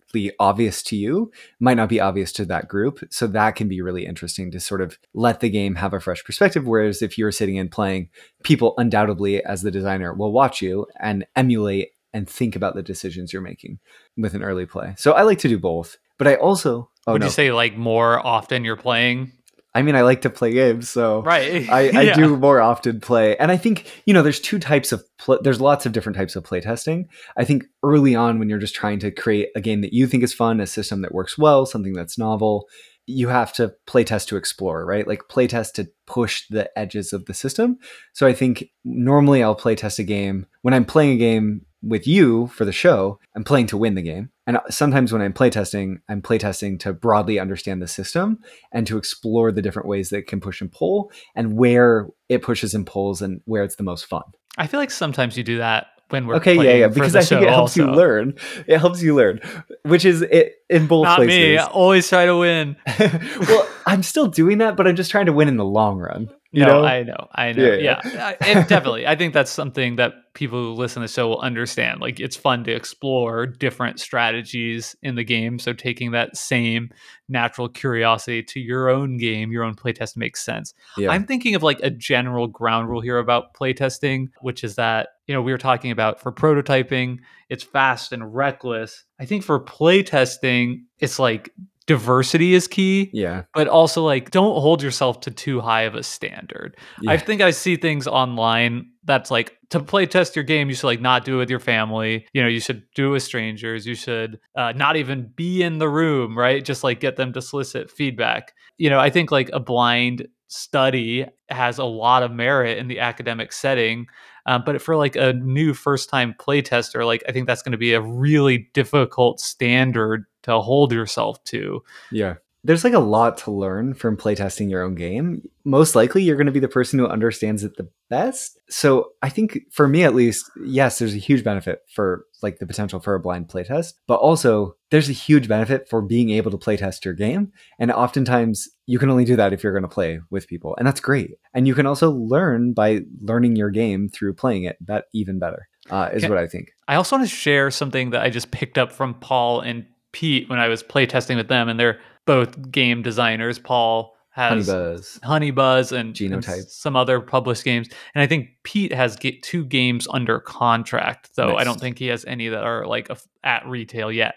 strategically 0.07 0.37
obvious 0.39 0.83
to 0.85 0.97
you, 0.97 1.31
might 1.61 1.77
not 1.77 1.89
be 1.89 2.01
obvious 2.01 2.33
to 2.33 2.45
that 2.47 2.69
group. 2.69 3.01
So 3.11 3.27
that 3.29 3.57
can 3.57 3.69
be 3.69 3.83
really 3.83 4.07
interesting 4.07 4.51
to 4.51 4.61
sort 4.61 4.81
of 4.81 4.99
let 5.15 5.41
the 5.41 5.51
game 5.51 5.77
have 5.77 5.93
a 5.93 6.01
fresh 6.01 6.25
perspective. 6.25 6.67
Whereas 6.67 7.03
if 7.03 7.19
you're 7.19 7.33
sitting 7.33 7.59
and 7.59 7.71
playing, 7.71 8.09
people 8.43 8.75
undoubtedly, 8.79 9.45
as 9.45 9.63
the 9.63 9.71
designer, 9.71 10.15
will 10.15 10.33
watch 10.33 10.63
you 10.63 10.87
and 11.01 11.27
emulate 11.35 11.91
and 12.13 12.29
think 12.29 12.57
about 12.57 12.75
the 12.75 12.83
decisions 12.83 13.33
you're 13.33 13.43
making 13.43 13.79
with 14.17 14.35
an 14.35 14.43
early 14.43 14.67
play. 14.67 14.95
So 14.97 15.13
I 15.13 15.23
like 15.23 15.39
to 15.41 15.49
do 15.49 15.59
both. 15.59 15.99
But 16.19 16.29
I 16.29 16.37
also, 16.37 16.89
oh 17.07 17.13
Would 17.13 17.21
no, 17.21 17.27
you 17.27 17.33
say 17.33 17.53
like 17.53 17.77
more 17.77 18.25
often 18.25 18.65
you're 18.65 18.77
playing? 18.77 19.33
I 19.77 19.83
mean, 19.83 19.95
I 19.95 20.03
like 20.03 20.23
to 20.23 20.31
play 20.31 20.53
games, 20.53 20.89
so 20.89 21.23
Right. 21.23 21.69
I, 21.69 21.79
I 21.95 22.03
Yeah. 22.03 22.15
do 22.15 22.37
more 22.37 22.61
often 22.61 23.01
play. 23.01 23.37
And 23.37 23.51
I 23.53 23.57
think, 23.57 23.91
you 24.07 24.15
know, 24.15 24.23
there's 24.23 24.41
two 24.41 24.59
types 24.59 24.91
of, 24.93 25.05
pl- 25.19 25.41
there's 25.43 25.61
lots 25.61 25.85
of 25.85 25.93
different 25.93 26.17
types 26.17 26.35
of 26.35 26.45
play 26.45 26.61
testing. 26.61 27.09
I 27.37 27.45
think 27.45 27.65
early 27.83 28.15
on, 28.15 28.39
when 28.39 28.49
you're 28.49 28.59
just 28.59 28.75
trying 28.75 28.99
to 29.01 29.11
create 29.11 29.51
a 29.55 29.61
game 29.61 29.83
that 29.83 29.93
you 29.93 30.07
think 30.07 30.23
is 30.23 30.33
fun, 30.33 30.61
a 30.61 30.67
system 30.67 31.03
that 31.03 31.13
works 31.15 31.37
well, 31.37 31.67
something 31.67 31.93
that's 31.93 32.17
novel, 32.19 32.67
you 33.09 33.29
have 33.29 33.53
to 33.53 33.75
play 33.87 34.03
test 34.03 34.29
to 34.31 34.37
explore, 34.37 34.85
right? 34.87 35.07
Like 35.07 35.29
play 35.29 35.47
test 35.47 35.77
to 35.77 35.89
push 36.07 36.45
the 36.49 36.71
edges 36.79 37.13
of 37.13 37.27
the 37.27 37.35
system. 37.35 37.79
So 38.15 38.27
I 38.27 38.33
think 38.33 38.71
normally 38.85 39.43
I'll 39.43 39.55
play 39.55 39.75
test 39.75 39.99
a 39.99 40.05
game 40.05 40.47
when 40.63 40.73
I'm 40.73 40.87
playing 40.87 41.13
a 41.13 41.19
game 41.19 41.66
with 41.83 42.07
you 42.07 42.49
for 42.49 42.65
the 42.65 42.73
show, 42.73 43.19
I'm 43.35 43.45
playing 43.45 43.67
to 43.69 43.77
win 43.77 43.95
the 43.95 44.03
game. 44.03 44.31
And 44.47 44.59
sometimes 44.71 45.13
when 45.13 45.23
I'm 45.23 45.33
playtesting, 45.33 45.97
I'm 46.09 46.23
playtesting 46.23 46.79
to 46.81 46.93
broadly 46.93 47.39
understand 47.39 47.83
the 47.83 47.89
system 47.89 48.39
and 48.73 48.87
to 48.87 48.97
explore 48.97 49.53
the 49.53 49.63
different 49.63 49.89
ways 49.89 50.11
that 50.11 50.19
it 50.19 50.27
can 50.27 50.41
push 50.41 50.61
and 50.61 50.71
pull 50.71 51.11
and 51.35 51.57
where 51.57 52.09
it 52.29 52.43
pushes 52.43 52.75
and 52.75 52.87
pulls 52.87 53.23
and 53.23 53.41
where 53.45 53.65
it's 53.65 53.77
the 53.77 53.83
most 53.83 54.07
fun. 54.07 54.23
I 54.59 54.67
feel 54.67 54.81
like 54.81 54.91
sometimes 54.91 55.37
you 55.37 55.43
do 55.43 55.59
that 55.59 55.89
when 56.11 56.27
we're 56.27 56.37
okay, 56.37 56.55
yeah, 56.55 56.75
yeah, 56.75 56.89
because 56.89 57.17
I 57.17 57.23
think 57.23 57.43
it 57.43 57.49
helps 57.49 57.77
you 57.77 57.85
learn. 57.85 58.35
It 58.67 58.79
helps 58.79 59.03
you 59.03 59.15
learn, 59.15 59.41
which 59.83 60.05
is 60.05 60.23
it 60.23 60.55
in 60.71 60.87
both 60.87 61.05
Not 61.05 61.21
me. 61.21 61.27
places. 61.27 61.59
I 61.59 61.71
always 61.71 62.09
try 62.09 62.27
to 62.27 62.37
win. 62.37 62.77
well, 63.41 63.69
I'm 63.87 64.03
still 64.05 64.29
doing 64.29 64.59
that, 64.59 64.77
but 64.77 64.87
I'm 64.87 64.97
just 64.97 65.11
trying 65.11 65.27
to 65.27 65.33
win 65.33 65.49
in 65.49 65.57
the 65.57 65.65
long 65.65 65.99
run. 65.99 66.29
You 66.53 66.65
no, 66.65 66.83
know? 66.83 66.85
I 66.85 67.03
know, 67.03 67.29
I 67.35 67.53
know. 67.53 67.75
Yeah, 67.75 68.01
Yeah, 68.05 68.35
and 68.41 68.69
definitely. 68.69 69.07
I 69.07 69.17
think 69.17 69.35
that's 69.35 69.51
something 69.51 69.97
that 69.97 70.15
people 70.35 70.59
who 70.59 70.73
listen 70.73 71.03
to 71.03 71.09
the 71.09 71.13
show 71.13 71.29
will 71.29 71.41
understand. 71.41 72.01
Like, 72.01 72.21
it's 72.21 72.37
fun 72.37 72.65
to 72.65 72.73
explore 72.73 73.47
different 73.47 74.01
strategies 74.01 74.95
in 75.03 75.17
the 75.17 75.25
game. 75.25 75.59
So, 75.59 75.73
taking 75.73 76.13
that 76.13 76.37
same 76.37 76.91
natural 77.29 77.69
curiosity 77.69 78.43
to 78.45 78.61
your 78.61 78.89
own 78.89 79.19
game, 79.19 79.51
your 79.51 79.65
own 79.65 79.75
playtest 79.75 80.17
makes 80.17 80.45
sense. 80.45 80.73
yeah. 80.97 81.11
I'm 81.11 81.27
thinking 81.27 81.55
of 81.55 81.63
like 81.63 81.81
a 81.83 81.91
general 81.91 82.47
ground 82.47 82.89
rule 82.89 83.01
here 83.01 83.19
about 83.19 83.55
playtesting, 83.55 84.29
which 84.41 84.63
is 84.63 84.77
that, 84.77 85.09
you 85.27 85.35
know, 85.35 85.43
we 85.43 85.53
were 85.53 85.59
talking 85.59 85.91
about 85.91 86.21
for 86.21 86.33
prototyping, 86.33 87.19
it's 87.49 87.65
fast 87.65 88.13
and 88.13 88.35
reckless. 88.35 89.05
I 89.21 89.25
think 89.25 89.43
for 89.43 89.59
playtesting, 89.59 90.83
it's 90.99 91.19
like 91.19 91.53
diversity 91.87 92.55
is 92.55 92.67
key 92.67 93.11
yeah. 93.13 93.43
but 93.55 93.69
also 93.69 94.05
like 94.05 94.31
don't 94.31 94.61
hold 94.61 94.83
yourself 94.83 95.21
to 95.21 95.31
too 95.31 95.61
high 95.61 95.83
of 95.83 95.95
a 95.95 96.03
standard. 96.03 96.77
I 97.07 97.17
think 97.17 97.41
I 97.41 97.53
see 97.53 97.77
things 97.77 98.07
online 98.07 98.91
that's 99.05 99.31
like 99.31 99.57
to 99.71 99.81
play 99.81 100.07
test 100.07 100.37
your 100.37 100.45
game, 100.45 100.69
you 100.69 100.75
should 100.75 100.87
like 100.87 101.01
not 101.01 101.25
do 101.25 101.37
it 101.37 101.39
with 101.39 101.51
your 101.51 101.61
family. 101.61 102.27
You 102.33 102.43
know, 102.43 102.49
you 102.49 102.61
should 102.61 102.83
do 102.95 103.09
it 103.09 103.11
with 103.13 103.23
strangers. 103.23 103.87
You 103.87 103.95
should 103.95 104.39
uh, 104.57 104.73
not 104.73 104.97
even 104.97 105.31
be 105.37 105.63
in 105.63 105.79
the 105.79 105.89
room, 105.89 106.37
right? 106.37 106.65
Just 106.65 106.85
like 106.85 107.01
get 107.01 107.17
them 107.17 107.33
to 107.33 107.43
solicit 107.43 107.91
feedback. 107.91 108.53
You 108.79 108.91
know, 108.91 108.99
I 108.99 109.11
think 109.11 109.31
like 109.31 109.51
a 109.53 109.61
blind 109.61 110.27
study 110.49 111.27
has 111.49 111.79
a 111.79 111.85
lot 111.85 112.23
of 112.23 112.33
merit 112.33 112.79
in 112.79 112.89
the 112.89 113.01
academic 113.01 113.53
setting. 113.53 114.07
Um, 114.47 114.63
but 114.65 114.81
for 114.81 114.97
like 114.97 115.17
a 115.17 115.33
new 115.33 115.75
first 115.75 116.09
time 116.09 116.35
playtester, 116.39 117.05
like 117.05 117.25
I 117.29 117.33
think 117.33 117.47
that's 117.47 117.63
going 117.63 117.73
to 117.73 117.79
be 117.79 117.95
a 117.95 118.01
really 118.01 118.69
difficult 118.75 119.41
standard 119.41 120.25
to 120.47 120.61
hold 120.61 120.93
yourself 120.93 121.43
to. 121.45 121.83
Yeah. 122.11 122.35
There's 122.65 122.83
like 122.83 122.95
a 122.95 122.99
lot 122.99 123.39
to 123.39 123.53
learn 123.53 123.95
from 123.95 124.17
playtesting 124.17 124.69
your 124.69 124.83
own 124.83 124.97
game. 124.97 125.49
Most 125.63 125.95
likely, 125.95 126.25
you're 126.25 126.35
going 126.37 126.47
to 126.47 126.53
be 126.53 126.59
the 126.59 126.67
person 126.67 126.99
who 126.99 127.07
understands 127.07 127.63
it 127.63 127.77
the 127.77 127.89
best. 128.11 128.59
So, 128.69 129.11
I 129.23 129.29
think 129.29 129.61
for 129.71 129.87
me 129.87 130.03
at 130.03 130.17
least, 130.17 130.51
yes, 130.65 130.99
there's 130.99 131.15
a 131.15 131.19
huge 131.19 131.45
benefit 131.45 131.83
for 131.95 132.25
like 132.43 132.59
the 132.59 132.67
potential 132.67 132.99
for 132.99 133.15
a 133.15 133.21
blind 133.21 133.47
playtest, 133.47 133.93
but 134.09 134.17
also 134.17 134.75
there's 134.91 135.09
a 135.09 135.13
huge 135.13 135.47
benefit 135.47 135.89
for 135.89 136.03
being 136.03 136.31
able 136.31 136.51
to 136.51 136.57
playtest 136.57 137.05
your 137.05 137.15
game. 137.15 137.53
And 137.79 137.93
oftentimes, 137.93 138.69
you 138.87 138.99
can 138.99 139.11
only 139.11 139.25
do 139.25 139.37
that 139.37 139.53
if 139.53 139.63
you're 139.63 139.73
going 139.73 139.83
to 139.83 139.89
play 139.89 140.19
with 140.31 140.49
people, 140.49 140.75
and 140.77 140.89
that's 140.89 140.99
great. 140.99 141.37
And 141.55 141.69
you 141.69 141.75
can 141.77 141.87
also 141.87 142.11
learn 142.11 142.73
by 142.73 143.03
learning 143.21 143.55
your 143.55 143.71
game 143.71 144.09
through 144.09 144.35
playing 144.35 144.65
it. 144.65 144.77
That 144.81 145.05
even 145.15 145.39
better 145.39 145.69
uh, 145.89 146.11
is 146.13 146.25
Okay. 146.25 146.31
what 146.31 146.39
I 146.43 146.49
think. 146.49 146.73
I 146.89 146.97
also 146.97 147.15
want 147.17 147.29
to 147.29 147.33
share 147.35 147.71
something 147.71 148.11
that 148.11 148.23
I 148.23 148.31
just 148.31 148.51
picked 148.51 148.77
up 148.77 148.91
from 148.91 149.15
Paul 149.15 149.61
and 149.61 149.87
Pete 150.17 150.49
when 150.49 150.59
I 150.59 150.69
was 150.69 150.83
playtesting 150.83 151.37
with 151.37 151.49
them, 151.49 151.69
and 151.69 151.79
they're 151.79 152.01
both 152.25 152.71
game 152.71 153.03
designers. 153.03 153.59
Paul 153.59 154.17
has 154.31 154.67
Honey 154.67 154.79
Buzz. 154.79 155.21
Honey 155.23 155.51
Buzz 155.51 155.93
and, 155.93 156.19
and 156.21 156.33
Genotype. 156.43 156.61
s- 156.61 156.73
some 156.75 156.97
other 156.97 157.21
published 157.21 157.65
games, 157.65 157.89
and 158.15 158.23
I 158.23 158.27
think 158.27 158.49
Pete 158.63 158.95
has 158.95 159.15
get 159.17 159.43
two 159.43 159.63
games 159.67 160.09
under 160.11 160.41
contract, 160.41 161.31
though 161.37 161.57
I 161.57 161.65
don't 161.65 161.79
think 161.79 161.99
he 161.99 162.07
has 162.07 162.25
any 162.25 162.49
that 162.49 162.65
are 162.65 162.87
like 162.87 163.11
a, 163.11 163.19
at 163.45 163.67
retail 163.67 164.11
yet. 164.11 164.37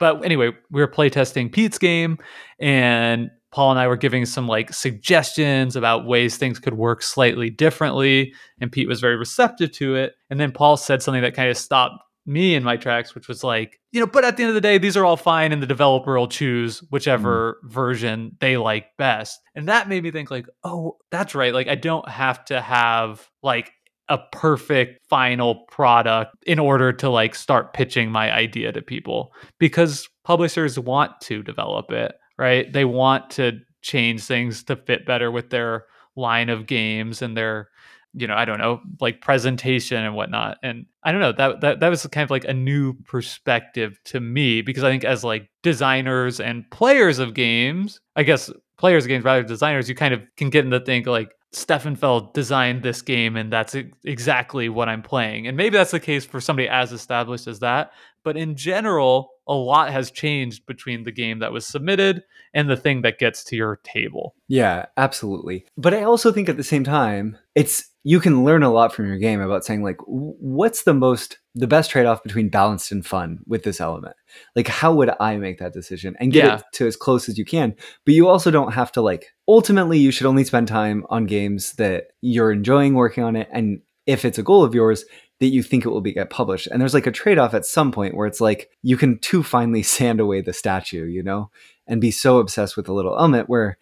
But 0.00 0.24
anyway, 0.24 0.50
we 0.70 0.80
were 0.80 0.88
playtesting 0.88 1.52
Pete's 1.52 1.78
game, 1.78 2.18
and 2.58 3.30
Paul 3.52 3.70
and 3.72 3.78
I 3.80 3.86
were 3.86 3.96
giving 3.96 4.26
some 4.26 4.48
like 4.48 4.72
suggestions 4.72 5.76
about 5.76 6.06
ways 6.06 6.36
things 6.36 6.58
could 6.58 6.74
work 6.74 7.02
slightly 7.02 7.50
differently, 7.50 8.32
and 8.60 8.72
Pete 8.72 8.88
was 8.88 9.00
very 9.00 9.16
receptive 9.16 9.70
to 9.72 9.94
it. 9.96 10.14
And 10.28 10.40
then 10.40 10.50
Paul 10.52 10.76
said 10.76 11.02
something 11.02 11.22
that 11.22 11.34
kind 11.34 11.48
of 11.50 11.56
stopped 11.56 12.02
me 12.26 12.54
in 12.54 12.62
my 12.62 12.76
tracks, 12.76 13.14
which 13.14 13.28
was 13.28 13.42
like, 13.42 13.80
you 13.92 14.00
know, 14.00 14.06
but 14.06 14.24
at 14.24 14.36
the 14.36 14.42
end 14.42 14.50
of 14.50 14.54
the 14.54 14.60
day, 14.60 14.78
these 14.78 14.96
are 14.96 15.04
all 15.04 15.16
fine, 15.16 15.52
and 15.52 15.62
the 15.62 15.66
developer 15.66 16.18
will 16.18 16.28
choose 16.28 16.80
whichever 16.90 17.54
mm-hmm. 17.54 17.68
version 17.68 18.36
they 18.40 18.56
like 18.56 18.96
best. 18.98 19.40
And 19.54 19.68
that 19.68 19.88
made 19.88 20.02
me 20.02 20.10
think, 20.10 20.30
like, 20.30 20.46
oh, 20.64 20.96
that's 21.10 21.34
right. 21.34 21.54
Like, 21.54 21.68
I 21.68 21.74
don't 21.74 22.08
have 22.08 22.44
to 22.46 22.60
have 22.60 23.28
like 23.42 23.72
a 24.08 24.18
perfect 24.32 25.06
final 25.08 25.64
product 25.70 26.34
in 26.44 26.58
order 26.58 26.92
to 26.92 27.08
like 27.08 27.34
start 27.34 27.72
pitching 27.72 28.10
my 28.10 28.32
idea 28.32 28.72
to 28.72 28.82
people 28.82 29.32
because 29.58 30.08
publishers 30.24 30.78
want 30.78 31.12
to 31.22 31.44
develop 31.44 31.92
it, 31.92 32.12
right? 32.36 32.70
They 32.72 32.84
want 32.84 33.30
to 33.30 33.60
change 33.82 34.24
things 34.24 34.64
to 34.64 34.74
fit 34.74 35.06
better 35.06 35.30
with 35.30 35.50
their 35.50 35.84
line 36.16 36.48
of 36.48 36.66
games 36.66 37.22
and 37.22 37.36
their 37.36 37.68
you 38.14 38.26
know, 38.26 38.34
I 38.34 38.44
don't 38.44 38.58
know, 38.58 38.80
like 39.00 39.20
presentation 39.20 40.02
and 40.02 40.14
whatnot. 40.14 40.58
And 40.62 40.86
I 41.02 41.12
don't 41.12 41.20
know, 41.20 41.32
that 41.32 41.60
that 41.60 41.80
that 41.80 41.88
was 41.88 42.06
kind 42.06 42.24
of 42.24 42.30
like 42.30 42.44
a 42.44 42.54
new 42.54 42.94
perspective 43.04 43.98
to 44.06 44.20
me 44.20 44.62
because 44.62 44.84
I 44.84 44.90
think 44.90 45.04
as 45.04 45.24
like 45.24 45.48
designers 45.62 46.40
and 46.40 46.68
players 46.70 47.18
of 47.18 47.34
games, 47.34 48.00
I 48.16 48.22
guess 48.22 48.50
players 48.78 49.04
of 49.04 49.08
games 49.08 49.24
rather 49.24 49.42
designers, 49.42 49.88
you 49.88 49.94
kind 49.94 50.14
of 50.14 50.22
can 50.36 50.50
get 50.50 50.64
into 50.64 50.80
think 50.80 51.06
like 51.06 51.30
Stefan 51.52 51.96
Feld 51.96 52.32
designed 52.32 52.82
this 52.82 53.02
game 53.02 53.36
and 53.36 53.52
that's 53.52 53.76
exactly 54.04 54.68
what 54.68 54.88
I'm 54.88 55.02
playing. 55.02 55.46
And 55.46 55.56
maybe 55.56 55.76
that's 55.76 55.90
the 55.90 56.00
case 56.00 56.24
for 56.24 56.40
somebody 56.40 56.68
as 56.68 56.92
established 56.92 57.46
as 57.46 57.60
that. 57.60 57.92
But 58.22 58.36
in 58.36 58.54
general, 58.54 59.30
a 59.50 59.54
lot 59.54 59.90
has 59.90 60.10
changed 60.12 60.64
between 60.64 61.02
the 61.02 61.10
game 61.12 61.40
that 61.40 61.52
was 61.52 61.66
submitted 61.66 62.22
and 62.54 62.70
the 62.70 62.76
thing 62.76 63.02
that 63.02 63.18
gets 63.18 63.42
to 63.44 63.56
your 63.56 63.80
table. 63.82 64.34
Yeah, 64.48 64.86
absolutely. 64.96 65.66
But 65.76 65.92
I 65.92 66.04
also 66.04 66.30
think 66.32 66.48
at 66.48 66.56
the 66.56 66.62
same 66.64 66.84
time, 66.84 67.36
it's 67.56 67.90
you 68.04 68.20
can 68.20 68.44
learn 68.44 68.62
a 68.62 68.72
lot 68.72 68.94
from 68.94 69.06
your 69.08 69.18
game 69.18 69.40
about 69.40 69.64
saying 69.64 69.82
like 69.82 69.98
what's 70.06 70.84
the 70.84 70.94
most 70.94 71.38
the 71.54 71.66
best 71.66 71.90
trade-off 71.90 72.22
between 72.22 72.48
balanced 72.48 72.92
and 72.92 73.04
fun 73.04 73.40
with 73.46 73.64
this 73.64 73.80
element. 73.80 74.14
Like 74.54 74.68
how 74.68 74.94
would 74.94 75.10
I 75.18 75.36
make 75.36 75.58
that 75.58 75.74
decision 75.74 76.14
and 76.20 76.32
get 76.32 76.44
Yeah. 76.46 76.56
it 76.58 76.62
to 76.74 76.86
as 76.86 76.96
close 76.96 77.28
as 77.28 77.36
you 77.36 77.44
can. 77.44 77.74
But 78.06 78.14
you 78.14 78.28
also 78.28 78.50
don't 78.52 78.72
have 78.72 78.92
to 78.92 79.02
like 79.02 79.26
ultimately 79.48 79.98
you 79.98 80.12
should 80.12 80.26
only 80.28 80.44
spend 80.44 80.68
time 80.68 81.04
on 81.10 81.26
games 81.26 81.72
that 81.72 82.04
you're 82.20 82.52
enjoying 82.52 82.94
working 82.94 83.24
on 83.24 83.34
it 83.36 83.48
and 83.52 83.80
if 84.06 84.24
it's 84.24 84.38
a 84.38 84.42
goal 84.44 84.64
of 84.64 84.74
yours 84.74 85.04
that 85.40 85.48
you 85.48 85.62
think 85.62 85.84
it 85.84 85.88
will 85.88 86.00
be 86.00 86.12
get 86.12 86.30
published. 86.30 86.66
And 86.68 86.80
there's 86.80 86.94
like 86.94 87.06
a 87.06 87.12
trade-off 87.12 87.54
at 87.54 87.66
some 87.66 87.90
point 87.92 88.14
where 88.14 88.26
it's 88.26 88.40
like 88.40 88.70
you 88.82 88.96
can 88.96 89.18
too 89.18 89.42
finely 89.42 89.82
sand 89.82 90.20
away 90.20 90.40
the 90.40 90.52
statue, 90.52 91.06
you 91.06 91.22
know, 91.22 91.50
and 91.86 92.00
be 92.00 92.10
so 92.10 92.38
obsessed 92.38 92.76
with 92.76 92.88
a 92.88 92.92
little 92.92 93.18
element 93.18 93.48
where 93.48 93.78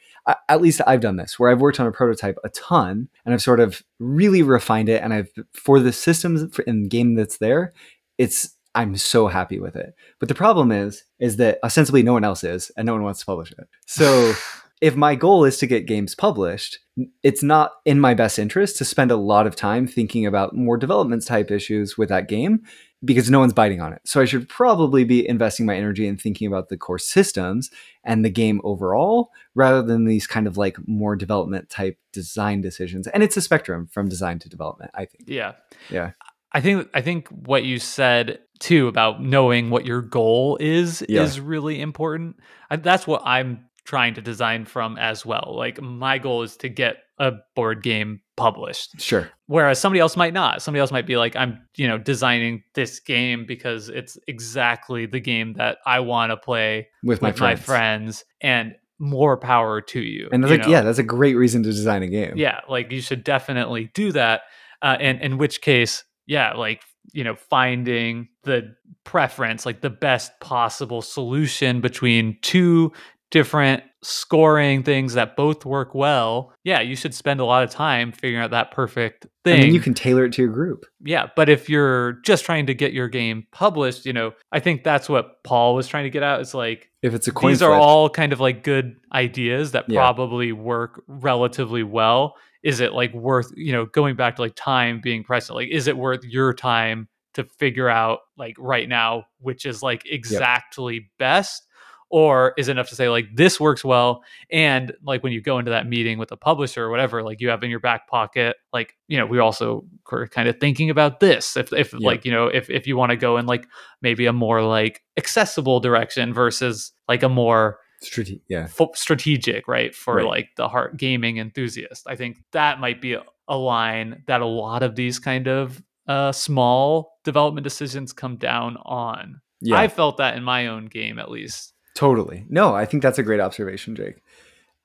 at 0.48 0.60
least 0.60 0.82
I've 0.86 1.00
done 1.00 1.16
this 1.16 1.38
where 1.38 1.50
I've 1.50 1.60
worked 1.60 1.80
on 1.80 1.86
a 1.86 1.92
prototype 1.92 2.36
a 2.44 2.50
ton 2.50 3.08
and 3.24 3.32
I've 3.32 3.40
sort 3.40 3.60
of 3.60 3.82
really 3.98 4.42
refined 4.42 4.90
it 4.90 5.02
and 5.02 5.14
I've 5.14 5.30
for 5.54 5.80
the 5.80 5.90
systems 5.90 6.42
the 6.54 6.88
game 6.88 7.14
that's 7.14 7.38
there 7.38 7.72
it's 8.18 8.54
I'm 8.74 8.96
so 8.96 9.28
happy 9.28 9.58
with 9.58 9.76
it. 9.76 9.94
But 10.20 10.28
the 10.28 10.34
problem 10.34 10.70
is, 10.70 11.04
is 11.18 11.36
that 11.36 11.58
ostensibly 11.64 12.02
no 12.02 12.12
one 12.12 12.24
else 12.24 12.44
is, 12.44 12.70
and 12.76 12.86
no 12.86 12.92
one 12.92 13.02
wants 13.02 13.20
to 13.20 13.26
publish 13.26 13.50
it. 13.52 13.66
So 13.86 14.34
if 14.80 14.96
my 14.96 15.14
goal 15.14 15.44
is 15.44 15.58
to 15.58 15.66
get 15.66 15.86
games 15.86 16.14
published, 16.14 16.78
it's 17.22 17.42
not 17.42 17.72
in 17.84 18.00
my 18.00 18.14
best 18.14 18.38
interest 18.38 18.76
to 18.78 18.84
spend 18.84 19.10
a 19.10 19.16
lot 19.16 19.46
of 19.46 19.56
time 19.56 19.86
thinking 19.86 20.26
about 20.26 20.54
more 20.54 20.76
development 20.76 21.24
type 21.26 21.50
issues 21.50 21.96
with 21.96 22.08
that 22.08 22.28
game 22.28 22.60
because 23.04 23.30
no 23.30 23.38
one's 23.38 23.52
biting 23.52 23.80
on 23.80 23.92
it. 23.92 24.00
So 24.04 24.20
I 24.20 24.24
should 24.24 24.48
probably 24.48 25.04
be 25.04 25.28
investing 25.28 25.66
my 25.66 25.76
energy 25.76 26.06
in 26.08 26.16
thinking 26.16 26.48
about 26.48 26.68
the 26.68 26.76
core 26.76 26.98
systems 26.98 27.70
and 28.02 28.24
the 28.24 28.30
game 28.30 28.60
overall 28.64 29.30
rather 29.54 29.82
than 29.82 30.04
these 30.04 30.26
kind 30.26 30.48
of 30.48 30.56
like 30.56 30.76
more 30.88 31.14
development 31.14 31.70
type 31.70 31.96
design 32.12 32.60
decisions. 32.60 33.06
And 33.06 33.22
it's 33.22 33.36
a 33.36 33.40
spectrum 33.40 33.86
from 33.92 34.08
design 34.08 34.40
to 34.40 34.48
development, 34.48 34.90
I 34.94 35.04
think. 35.04 35.24
Yeah. 35.28 35.52
Yeah. 35.90 36.12
I 36.52 36.60
think 36.60 36.88
I 36.94 37.02
think 37.02 37.28
what 37.28 37.62
you 37.64 37.78
said 37.78 38.40
too 38.58 38.88
about 38.88 39.22
knowing 39.22 39.70
what 39.70 39.86
your 39.86 40.02
goal 40.02 40.56
is 40.60 41.04
Yeah. 41.08 41.22
is 41.22 41.38
really 41.38 41.80
important. 41.80 42.36
I, 42.70 42.76
that's 42.76 43.06
what 43.06 43.22
I'm 43.24 43.67
trying 43.88 44.12
to 44.12 44.20
design 44.20 44.66
from 44.66 44.98
as 44.98 45.24
well. 45.24 45.54
Like 45.56 45.80
my 45.80 46.18
goal 46.18 46.42
is 46.42 46.58
to 46.58 46.68
get 46.68 46.98
a 47.18 47.32
board 47.56 47.82
game 47.82 48.20
published. 48.36 49.00
Sure. 49.00 49.30
Whereas 49.46 49.80
somebody 49.80 50.00
else 50.00 50.14
might 50.14 50.34
not. 50.34 50.60
Somebody 50.60 50.80
else 50.80 50.92
might 50.92 51.06
be 51.06 51.16
like, 51.16 51.34
I'm, 51.34 51.66
you 51.74 51.88
know, 51.88 51.96
designing 51.96 52.62
this 52.74 53.00
game 53.00 53.46
because 53.48 53.88
it's 53.88 54.18
exactly 54.28 55.06
the 55.06 55.20
game 55.20 55.54
that 55.54 55.78
I 55.86 56.00
want 56.00 56.32
to 56.32 56.36
play 56.36 56.88
With, 57.02 57.22
my, 57.22 57.30
with 57.30 57.40
my 57.40 57.56
friends. 57.56 57.64
friends, 57.64 58.24
and 58.42 58.74
more 58.98 59.38
power 59.38 59.80
to 59.80 60.00
you. 60.00 60.28
And 60.30 60.44
that's 60.44 60.50
you 60.50 60.58
like, 60.58 60.66
know? 60.66 60.72
yeah, 60.72 60.82
that's 60.82 60.98
a 60.98 61.02
great 61.02 61.34
reason 61.34 61.62
to 61.62 61.70
design 61.70 62.02
a 62.02 62.08
game. 62.08 62.34
yeah, 62.36 62.60
like 62.68 62.92
you 62.92 63.00
should 63.00 63.24
definitely 63.24 63.90
do 63.94 64.12
that. 64.12 64.42
Uh, 64.82 64.98
and 65.00 65.22
in 65.22 65.38
which 65.38 65.62
case, 65.62 66.04
yeah, 66.26 66.52
like 66.52 66.82
you 67.14 67.24
know, 67.24 67.36
finding 67.36 68.28
the 68.42 68.74
preference, 69.04 69.64
like 69.64 69.80
the 69.80 69.88
best 69.88 70.30
possible 70.40 71.00
solution 71.00 71.80
between 71.80 72.36
two 72.42 72.92
different 73.30 73.82
scoring 74.02 74.82
things 74.82 75.14
that 75.14 75.36
both 75.36 75.64
work 75.64 75.94
well. 75.94 76.52
Yeah, 76.64 76.80
you 76.80 76.94
should 76.94 77.14
spend 77.14 77.40
a 77.40 77.44
lot 77.44 77.64
of 77.64 77.70
time 77.70 78.12
figuring 78.12 78.42
out 78.42 78.52
that 78.52 78.70
perfect 78.70 79.26
thing. 79.44 79.54
And 79.54 79.62
then 79.64 79.74
you 79.74 79.80
can 79.80 79.94
tailor 79.94 80.24
it 80.24 80.32
to 80.34 80.42
your 80.42 80.52
group. 80.52 80.86
Yeah, 81.04 81.26
but 81.34 81.48
if 81.48 81.68
you're 81.68 82.12
just 82.24 82.44
trying 82.44 82.66
to 82.66 82.74
get 82.74 82.92
your 82.92 83.08
game 83.08 83.46
published, 83.50 84.06
you 84.06 84.12
know, 84.12 84.32
I 84.52 84.60
think 84.60 84.84
that's 84.84 85.08
what 85.08 85.42
Paul 85.42 85.74
was 85.74 85.88
trying 85.88 86.04
to 86.04 86.10
get 86.10 86.22
out. 86.22 86.40
It's 86.40 86.54
like 86.54 86.90
If 87.02 87.12
it's 87.12 87.26
a 87.26 87.32
coin 87.32 87.50
these 87.50 87.62
are 87.62 87.74
all 87.74 88.08
kind 88.08 88.32
of 88.32 88.40
like 88.40 88.62
good 88.62 88.96
ideas 89.12 89.72
that 89.72 89.86
Yeah. 89.88 89.98
probably 90.00 90.52
work 90.52 91.02
relatively 91.08 91.82
well. 91.82 92.36
Is 92.62 92.80
it 92.80 92.92
like 92.92 93.12
worth, 93.12 93.52
you 93.56 93.72
know, 93.72 93.86
going 93.86 94.16
back 94.16 94.36
to 94.36 94.42
like 94.42 94.54
time 94.56 95.00
being 95.00 95.22
present? 95.24 95.56
Like, 95.56 95.68
is 95.70 95.86
it 95.86 95.96
worth 95.96 96.24
your 96.24 96.52
time 96.54 97.08
to 97.34 97.44
figure 97.44 97.88
out 97.88 98.20
like 98.36 98.56
right 98.58 98.88
now, 98.88 99.24
which 99.40 99.64
is 99.66 99.82
like 99.82 100.02
exactly 100.06 101.10
best? 101.18 101.64
Or 102.10 102.54
is 102.56 102.68
it 102.68 102.72
enough 102.72 102.88
to 102.88 102.94
say 102.94 103.08
like 103.10 103.26
this 103.34 103.60
works 103.60 103.84
well? 103.84 104.22
And 104.50 104.92
like 105.02 105.22
when 105.22 105.32
you 105.32 105.42
go 105.42 105.58
into 105.58 105.70
that 105.72 105.86
meeting 105.86 106.18
with 106.18 106.32
a 106.32 106.36
publisher 106.38 106.84
or 106.84 106.90
whatever, 106.90 107.22
like 107.22 107.40
you 107.40 107.50
have 107.50 107.62
in 107.62 107.68
your 107.70 107.80
back 107.80 108.08
pocket, 108.08 108.56
like, 108.72 108.94
you 109.08 109.18
know, 109.18 109.26
we 109.26 109.38
also 109.38 109.84
were 110.10 110.26
kind 110.26 110.48
of 110.48 110.58
thinking 110.58 110.88
about 110.88 111.20
this. 111.20 111.56
If 111.56 111.70
if 111.72 111.92
Yeah. 111.92 111.98
like, 112.00 112.24
you 112.24 112.32
know, 112.32 112.46
if 112.46 112.70
if 112.70 112.86
you 112.86 112.96
want 112.96 113.10
to 113.10 113.16
go 113.16 113.36
in 113.36 113.44
like 113.46 113.66
maybe 114.00 114.24
a 114.26 114.32
more 114.32 114.62
like 114.62 115.02
accessible 115.18 115.80
direction 115.80 116.32
versus 116.32 116.92
like 117.08 117.22
a 117.22 117.28
more 117.28 117.78
strate- 118.00 118.40
yeah. 118.48 118.68
fo- 118.68 118.92
strategic, 118.94 119.68
right? 119.68 119.94
For 119.94 120.14
Right. 120.16 120.24
like 120.26 120.48
the 120.56 120.68
heart 120.68 120.96
gaming 120.96 121.36
enthusiast. 121.36 122.06
I 122.06 122.16
think 122.16 122.38
that 122.52 122.80
might 122.80 123.02
be 123.02 123.14
a, 123.14 123.22
a 123.48 123.56
line 123.58 124.22
that 124.28 124.40
a 124.40 124.46
lot 124.46 124.82
of 124.82 124.94
these 124.96 125.18
kind 125.18 125.46
of 125.46 125.82
uh, 126.06 126.32
small 126.32 127.18
development 127.24 127.64
decisions 127.64 128.14
come 128.14 128.36
down 128.36 128.78
on. 128.86 129.42
Yeah. 129.60 129.76
I 129.78 129.88
felt 129.88 130.16
that 130.18 130.36
in 130.38 130.42
my 130.42 130.68
own 130.68 130.86
game, 130.86 131.18
at 131.18 131.30
least. 131.30 131.74
Totally. 131.98 132.44
No, 132.48 132.76
I 132.76 132.84
think 132.84 133.02
that's 133.02 133.18
a 133.18 133.24
great 133.24 133.40
observation, 133.40 133.96
Jake. 133.96 134.22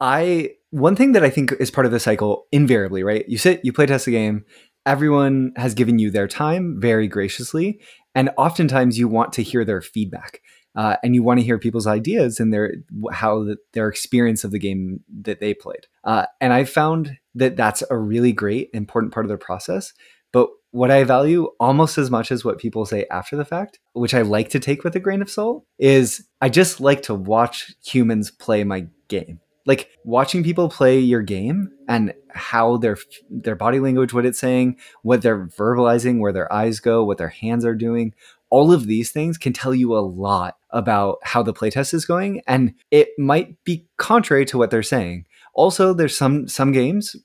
I 0.01 0.55
one 0.72 0.95
thing 0.95 1.11
that 1.11 1.24
I 1.24 1.30
think 1.30 1.51
is 1.59 1.70
part 1.70 1.86
of 1.86 1.91
the 1.91 1.99
cycle 1.99 2.47
invariably, 2.51 3.03
right? 3.03 3.24
You 3.30 3.38
sit, 3.38 3.64
you 3.64 3.72
play 3.72 3.86
test 3.86 4.05
the 4.05 4.14
game, 4.14 4.45
everyone 4.88 5.51
has 5.55 5.76
given 5.76 5.99
you 5.99 6.09
their 6.09 6.28
time 6.28 6.82
very 6.82 7.07
graciously, 7.07 7.80
and 8.16 8.32
oftentimes 8.36 8.97
you 8.97 9.07
want 9.07 9.32
to 9.34 9.43
hear 9.43 9.64
their 9.64 9.80
feedback. 9.80 10.41
Uh, 10.76 10.95
and 11.03 11.14
you 11.14 11.22
want 11.22 11.39
to 11.39 11.45
hear 11.45 11.59
people's 11.59 11.86
ideas 11.86 12.39
and 12.39 12.51
their 12.51 12.74
how 13.11 13.43
the, 13.43 13.57
their 13.74 13.88
experience 13.88 14.43
of 14.43 14.49
the 14.49 14.57
game 14.57 15.01
that 15.22 15.39
they 15.39 15.53
played. 15.53 15.86
Uh, 16.03 16.26
and 16.41 16.51
I 16.51 16.64
found 16.64 17.20
that 17.36 17.55
that's 17.55 17.84
a 17.91 17.95
really 17.95 18.34
great 18.34 18.72
important 18.74 19.14
part 19.14 19.28
of 19.28 19.30
the 19.30 19.38
process. 19.38 19.93
But 20.32 20.49
what 20.74 20.89
I 20.89 21.03
value 21.03 21.49
almost 21.59 21.99
as 21.99 22.09
much 22.09 22.32
as 22.32 22.43
what 22.43 22.57
people 22.57 22.88
say 22.88 23.05
after 23.11 23.36
the 23.36 23.45
fact, 23.45 23.80
which 23.93 24.15
I 24.15 24.24
like 24.24 24.49
to 24.49 24.59
take 24.59 24.84
with 24.84 24.95
a 24.95 24.99
grain 24.99 25.21
of 25.21 25.30
salt, 25.30 25.65
is 25.78 26.28
I 26.41 26.49
just 26.49 26.82
like 26.82 27.03
to 27.03 27.13
watch 27.13 27.71
humans 27.86 28.32
play 28.32 28.63
my 28.63 28.88
game. 29.07 29.39
Like 29.67 29.91
watching 30.03 30.43
people 30.43 30.69
play 30.69 30.97
your 30.97 31.21
game 31.21 31.69
and 31.88 32.15
how 32.30 32.78
their 32.78 32.97
their 33.30 33.55
body 33.55 33.80
language, 33.80 34.13
what 34.13 34.26
it's 34.26 34.39
saying, 34.39 34.78
what 35.03 35.21
they're 35.21 35.45
verbalizing, 35.45 36.19
where 36.19 36.34
their 36.34 36.51
eyes 36.51 36.80
go, 36.80 37.03
what 37.03 37.19
their 37.19 37.30
hands 37.30 37.65
are 37.65 37.76
doing. 37.76 38.15
All 38.49 38.74
of 38.74 38.88
these 38.88 39.11
things 39.11 39.38
can 39.38 39.53
tell 39.53 39.76
you 39.76 39.95
a 39.95 40.01
lot 40.01 40.57
about 40.71 41.19
how 41.21 41.43
the 41.43 41.53
playtest 41.53 41.93
is 41.93 42.03
going, 42.03 42.41
and 42.47 42.74
it 42.89 43.09
might 43.19 43.63
be 43.63 43.88
contrary 43.97 44.45
to 44.45 44.57
what 44.57 44.71
they're 44.71 44.82
saying. 44.82 45.26
Also, 45.53 45.93
there's 45.93 46.17
some 46.17 46.47
some 46.47 46.71
games 46.71 47.15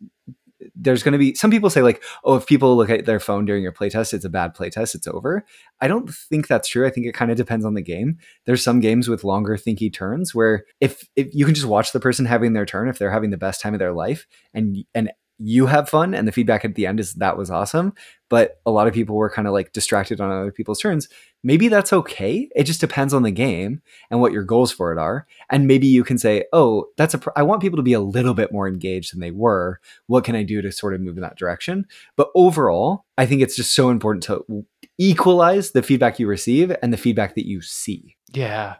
there's 0.81 1.03
going 1.03 1.13
to 1.13 1.19
be 1.19 1.35
some 1.35 1.51
people 1.51 1.69
say 1.69 1.83
like 1.83 2.03
oh 2.25 2.37
if 2.37 2.47
people 2.47 2.77
look 2.77 2.89
at 2.89 3.05
their 3.05 3.21
phone 3.21 3.45
during 3.45 3.63
your 3.63 3.73
playtest 3.73 4.15
it's 4.15 4.25
a 4.25 4.31
bad 4.31 4.55
playtest 4.55 4.95
it's 4.95 5.09
over. 5.09 5.45
I 5.81 5.89
don't 5.89 6.11
think 6.11 6.49
that's 6.49 6.69
true 6.69 6.87
i 6.87 6.91
think 6.91 7.07
it 7.07 7.15
kind 7.15 7.31
of 7.31 7.37
depends 7.37 7.65
on 7.65 7.75
the 7.75 7.83
game. 7.83 8.19
There's 8.47 8.63
some 8.63 8.81
games 8.81 9.09
with 9.09 9.25
longer 9.25 9.57
thinky 9.57 9.93
turns 9.93 10.35
where 10.35 10.65
if, 10.81 11.09
if 11.17 11.29
you 11.35 11.45
can 11.45 11.55
just 11.55 11.67
watch 11.67 11.93
the 11.93 12.01
person 12.01 12.25
having 12.25 12.53
their 12.53 12.67
turn 12.67 12.89
if 12.89 12.99
they're 12.99 13.11
having 13.11 13.31
the 13.31 13.37
best 13.37 13.61
time 13.61 13.75
of 13.75 13.81
their 13.81 13.93
life 13.93 14.27
and 14.55 14.79
and 14.95 15.11
you 15.39 15.67
have 15.67 15.89
fun 15.89 16.15
and 16.15 16.27
the 16.27 16.33
feedback 16.33 16.65
at 16.65 16.75
the 16.75 16.87
end 16.87 16.99
is 16.99 17.15
that 17.15 17.37
was 17.37 17.51
awesome 17.51 17.93
but 18.29 18.61
a 18.67 18.71
lot 18.71 18.87
of 18.87 18.95
people 18.95 19.17
were 19.17 19.31
kind 19.31 19.49
of 19.49 19.55
like 19.55 19.73
distracted 19.73 20.21
on 20.21 20.31
other 20.31 20.53
people's 20.53 20.81
turns. 20.81 21.09
Maybe 21.43 21.69
that's 21.69 21.93
okay. 21.93 22.49
It 22.55 22.65
just 22.65 22.81
depends 22.81 23.15
on 23.15 23.23
the 23.23 23.31
game 23.31 23.81
and 24.11 24.21
what 24.21 24.33
your 24.33 24.43
goals 24.43 24.73
for 24.73 24.93
it 24.93 24.99
are. 24.99 25.27
And 25.51 25.67
maybe 25.67 25.87
you 25.87 26.05
can 26.05 26.19
say 26.19 26.45
oh 26.53 26.87
that's 26.97 27.15
a 27.15 27.19
pr- 27.19 27.31
i 27.37 27.43
want 27.43 27.63
people 27.63 27.77
to 27.77 27.83
be 27.83 27.93
a 27.93 28.01
little 28.01 28.35
bit 28.35 28.53
more 28.53 28.69
engaged 28.69 29.13
than 29.13 29.21
they 29.21 29.31
were. 29.31 29.81
What 30.07 30.25
can 30.25 30.35
i 30.35 30.43
do 30.43 30.61
to 30.63 30.73
sort 30.73 30.95
of 30.95 31.01
move 31.01 31.17
in 31.17 31.23
that 31.23 31.37
direction? 31.37 31.87
But 32.17 32.29
overall 32.35 33.05
i 33.17 33.27
think 33.27 33.43
it's 33.43 33.57
just 33.57 33.75
so 33.75 33.91
important 33.91 34.25
to 34.25 34.67
equalize 34.99 35.71
the 35.71 35.83
feedback 35.83 36.19
you 36.19 36.27
receive 36.27 36.75
and 36.83 36.93
the 36.93 36.97
feedback 36.97 37.35
that 37.37 37.47
you 37.47 37.63
see. 37.63 38.17
Yeah. 38.33 38.77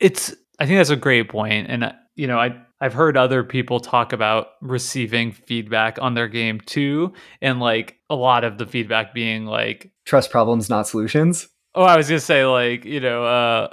It's 0.00 0.34
I 0.58 0.66
think 0.66 0.78
that's 0.78 0.90
a 0.90 0.96
great 0.96 1.28
point 1.28 1.68
and 1.68 1.84
uh, 1.84 1.92
you 2.16 2.28
know, 2.28 2.38
I 2.38 2.56
I've 2.84 2.92
heard 2.92 3.16
other 3.16 3.42
people 3.42 3.80
talk 3.80 4.12
about 4.12 4.48
receiving 4.60 5.32
feedback 5.32 5.96
on 6.02 6.12
their 6.12 6.28
game 6.28 6.60
too 6.60 7.14
and 7.40 7.58
like 7.58 7.96
a 8.10 8.14
lot 8.14 8.44
of 8.44 8.58
the 8.58 8.66
feedback 8.66 9.14
being 9.14 9.46
like 9.46 9.90
trust 10.04 10.30
problems 10.30 10.68
not 10.68 10.86
solutions. 10.86 11.48
Oh, 11.74 11.84
I 11.84 11.96
was 11.96 12.10
gonna 12.10 12.20
say 12.20 12.44
like 12.44 12.84
you 12.84 13.00
know, 13.00 13.24
uh, 13.24 13.68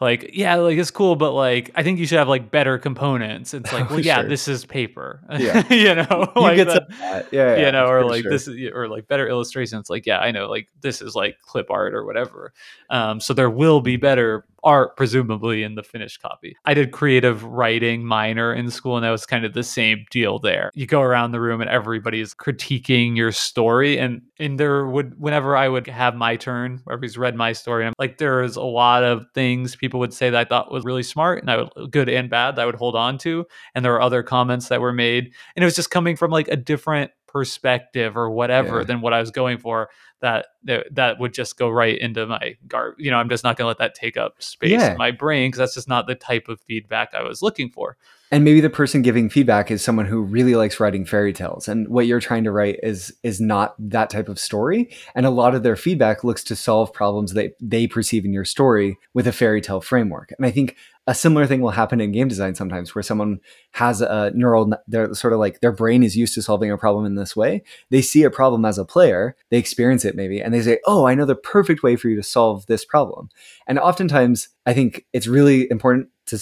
like 0.00 0.30
yeah, 0.32 0.54
like 0.56 0.78
it's 0.78 0.90
cool, 0.90 1.16
but 1.16 1.32
like 1.32 1.70
I 1.74 1.82
think 1.82 1.98
you 1.98 2.06
should 2.06 2.18
have 2.18 2.28
like 2.28 2.50
better 2.50 2.78
components. 2.78 3.52
It's 3.54 3.72
like, 3.72 3.90
well, 3.90 4.00
yeah, 4.00 4.20
Sure. 4.20 4.28
this 4.28 4.46
is 4.48 4.64
paper. 4.64 5.20
Yeah. 5.38 5.62
you 5.72 5.94
know, 5.94 6.32
you 6.36 6.42
like 6.42 6.56
get 6.56 6.66
that- 6.68 6.88
that. 7.00 7.32
yeah, 7.32 7.56
yeah 7.56 7.66
you 7.66 7.72
know, 7.72 7.86
or 7.86 8.04
like 8.04 8.22
sure. 8.22 8.30
this 8.30 8.46
is 8.48 8.70
or 8.72 8.88
like 8.88 9.08
better 9.08 9.28
illustrations. 9.28 9.88
Like 9.90 10.06
yeah, 10.06 10.18
I 10.18 10.30
know, 10.30 10.48
like 10.48 10.68
this 10.80 11.00
is 11.02 11.14
like 11.14 11.40
clip 11.42 11.70
art 11.70 11.94
or 11.94 12.04
whatever. 12.04 12.52
Um, 12.90 13.20
so 13.20 13.34
there 13.34 13.50
will 13.50 13.80
be 13.80 13.96
better 13.96 14.44
art 14.64 14.96
presumably 14.96 15.62
in 15.62 15.76
the 15.76 15.84
finished 15.84 16.20
copy. 16.20 16.56
I 16.64 16.74
did 16.74 16.90
creative 16.90 17.44
writing 17.44 18.04
minor 18.04 18.52
in 18.52 18.70
school, 18.70 18.96
and 18.96 19.04
that 19.04 19.10
was 19.10 19.24
kind 19.24 19.44
of 19.44 19.52
the 19.52 19.62
same 19.62 20.04
deal 20.10 20.38
there. 20.40 20.70
You 20.74 20.86
go 20.86 21.00
around 21.02 21.30
the 21.30 21.40
room 21.40 21.60
and 21.60 21.70
everybody's 21.70 22.34
critiquing 22.34 23.16
your 23.16 23.30
story, 23.32 23.98
and 23.98 24.22
and 24.38 24.58
there 24.58 24.86
would 24.86 25.18
whenever 25.20 25.56
I 25.56 25.68
would 25.68 25.86
have 25.86 26.14
my 26.16 26.36
turn, 26.36 26.80
everybody's 26.88 27.16
read 27.18 27.36
my 27.36 27.52
story, 27.52 27.86
I'm 27.86 27.92
like 27.98 28.18
there 28.18 28.42
is 28.42 28.56
a 28.56 28.62
lot 28.62 29.04
of 29.04 29.26
things 29.34 29.76
people 29.76 29.87
would 29.94 30.12
say 30.12 30.30
that 30.30 30.38
I 30.38 30.44
thought 30.44 30.72
was 30.72 30.84
really 30.84 31.02
smart, 31.02 31.42
and 31.42 31.50
I 31.50 31.56
would 31.58 31.90
good 31.90 32.08
and 32.08 32.28
bad 32.30 32.56
that 32.56 32.62
I 32.62 32.66
would 32.66 32.74
hold 32.74 32.96
on 32.96 33.18
to, 33.18 33.46
and 33.74 33.84
there 33.84 33.92
were 33.92 34.02
other 34.02 34.22
comments 34.22 34.68
that 34.68 34.80
were 34.80 34.92
made, 34.92 35.32
and 35.56 35.62
it 35.62 35.66
was 35.66 35.76
just 35.76 35.90
coming 35.90 36.16
from 36.16 36.30
like 36.30 36.48
a 36.48 36.56
different 36.56 37.10
perspective 37.28 38.16
or 38.16 38.30
whatever 38.30 38.78
Yeah. 38.78 38.84
than 38.84 39.00
what 39.00 39.12
I 39.12 39.20
was 39.20 39.30
going 39.30 39.58
for 39.58 39.88
that 40.20 40.46
that 40.64 41.20
would 41.20 41.32
just 41.32 41.56
go 41.56 41.68
right 41.68 41.96
into 41.96 42.26
my 42.26 42.56
gar 42.66 42.94
you 42.98 43.10
know 43.10 43.18
I'm 43.18 43.28
just 43.28 43.44
not 43.44 43.56
going 43.56 43.64
to 43.64 43.68
let 43.68 43.78
that 43.78 43.94
take 43.94 44.16
up 44.16 44.42
space 44.42 44.72
Yeah. 44.72 44.92
in 44.92 44.98
my 44.98 45.12
brain 45.12 45.48
because 45.48 45.58
that's 45.58 45.74
just 45.74 45.88
not 45.88 46.06
the 46.08 46.16
type 46.16 46.48
of 46.48 46.60
feedback 46.60 47.14
I 47.14 47.22
was 47.22 47.40
looking 47.40 47.70
for 47.70 47.96
and 48.30 48.44
maybe 48.44 48.60
the 48.60 48.68
person 48.68 49.00
giving 49.00 49.30
feedback 49.30 49.70
is 49.70 49.82
someone 49.82 50.04
who 50.04 50.20
really 50.20 50.54
likes 50.56 50.80
writing 50.80 51.04
fairy 51.04 51.32
tales 51.32 51.68
and 51.68 51.88
what 51.88 52.06
you're 52.06 52.18
trying 52.20 52.42
to 52.44 52.50
write 52.50 52.80
is 52.82 53.14
is 53.22 53.40
not 53.40 53.74
that 53.78 54.10
type 54.10 54.28
of 54.28 54.40
story 54.40 54.90
and 55.14 55.24
a 55.24 55.30
lot 55.30 55.54
of 55.54 55.62
their 55.62 55.76
feedback 55.76 56.24
looks 56.24 56.42
to 56.44 56.56
solve 56.56 56.92
problems 56.92 57.34
that 57.34 57.52
they 57.60 57.86
perceive 57.86 58.24
in 58.24 58.32
your 58.32 58.44
story 58.44 58.98
with 59.14 59.26
a 59.28 59.32
fairy 59.32 59.60
tale 59.60 59.80
framework 59.80 60.32
and 60.36 60.44
i 60.44 60.50
think 60.50 60.76
a 61.08 61.14
similar 61.14 61.46
thing 61.46 61.62
will 61.62 61.70
happen 61.70 62.02
in 62.02 62.12
game 62.12 62.28
design 62.28 62.54
sometimes 62.54 62.94
where 62.94 63.02
someone 63.02 63.40
has 63.72 64.02
a 64.02 64.30
neural 64.34 64.70
they're 64.86 65.14
sort 65.14 65.32
of 65.32 65.38
like 65.38 65.60
their 65.60 65.72
brain 65.72 66.02
is 66.02 66.14
used 66.14 66.34
to 66.34 66.42
solving 66.42 66.70
a 66.70 66.76
problem 66.76 67.06
in 67.06 67.14
this 67.14 67.34
way. 67.34 67.62
They 67.88 68.02
see 68.02 68.24
a 68.24 68.30
problem 68.30 68.66
as 68.66 68.76
a 68.76 68.84
player 68.84 69.34
they 69.50 69.56
experience 69.56 70.04
it 70.04 70.14
maybe 70.14 70.38
and 70.38 70.52
they 70.52 70.60
say 70.60 70.78
oh 70.86 71.06
i 71.06 71.14
know 71.14 71.24
the 71.24 71.34
perfect 71.34 71.82
way 71.82 71.96
for 71.96 72.10
you 72.10 72.16
to 72.16 72.22
solve 72.22 72.66
this 72.66 72.84
problem. 72.84 73.30
And 73.66 73.78
oftentimes 73.78 74.50
i 74.66 74.74
think 74.74 75.06
it's 75.14 75.26
really 75.26 75.68
important 75.70 76.08
to 76.26 76.38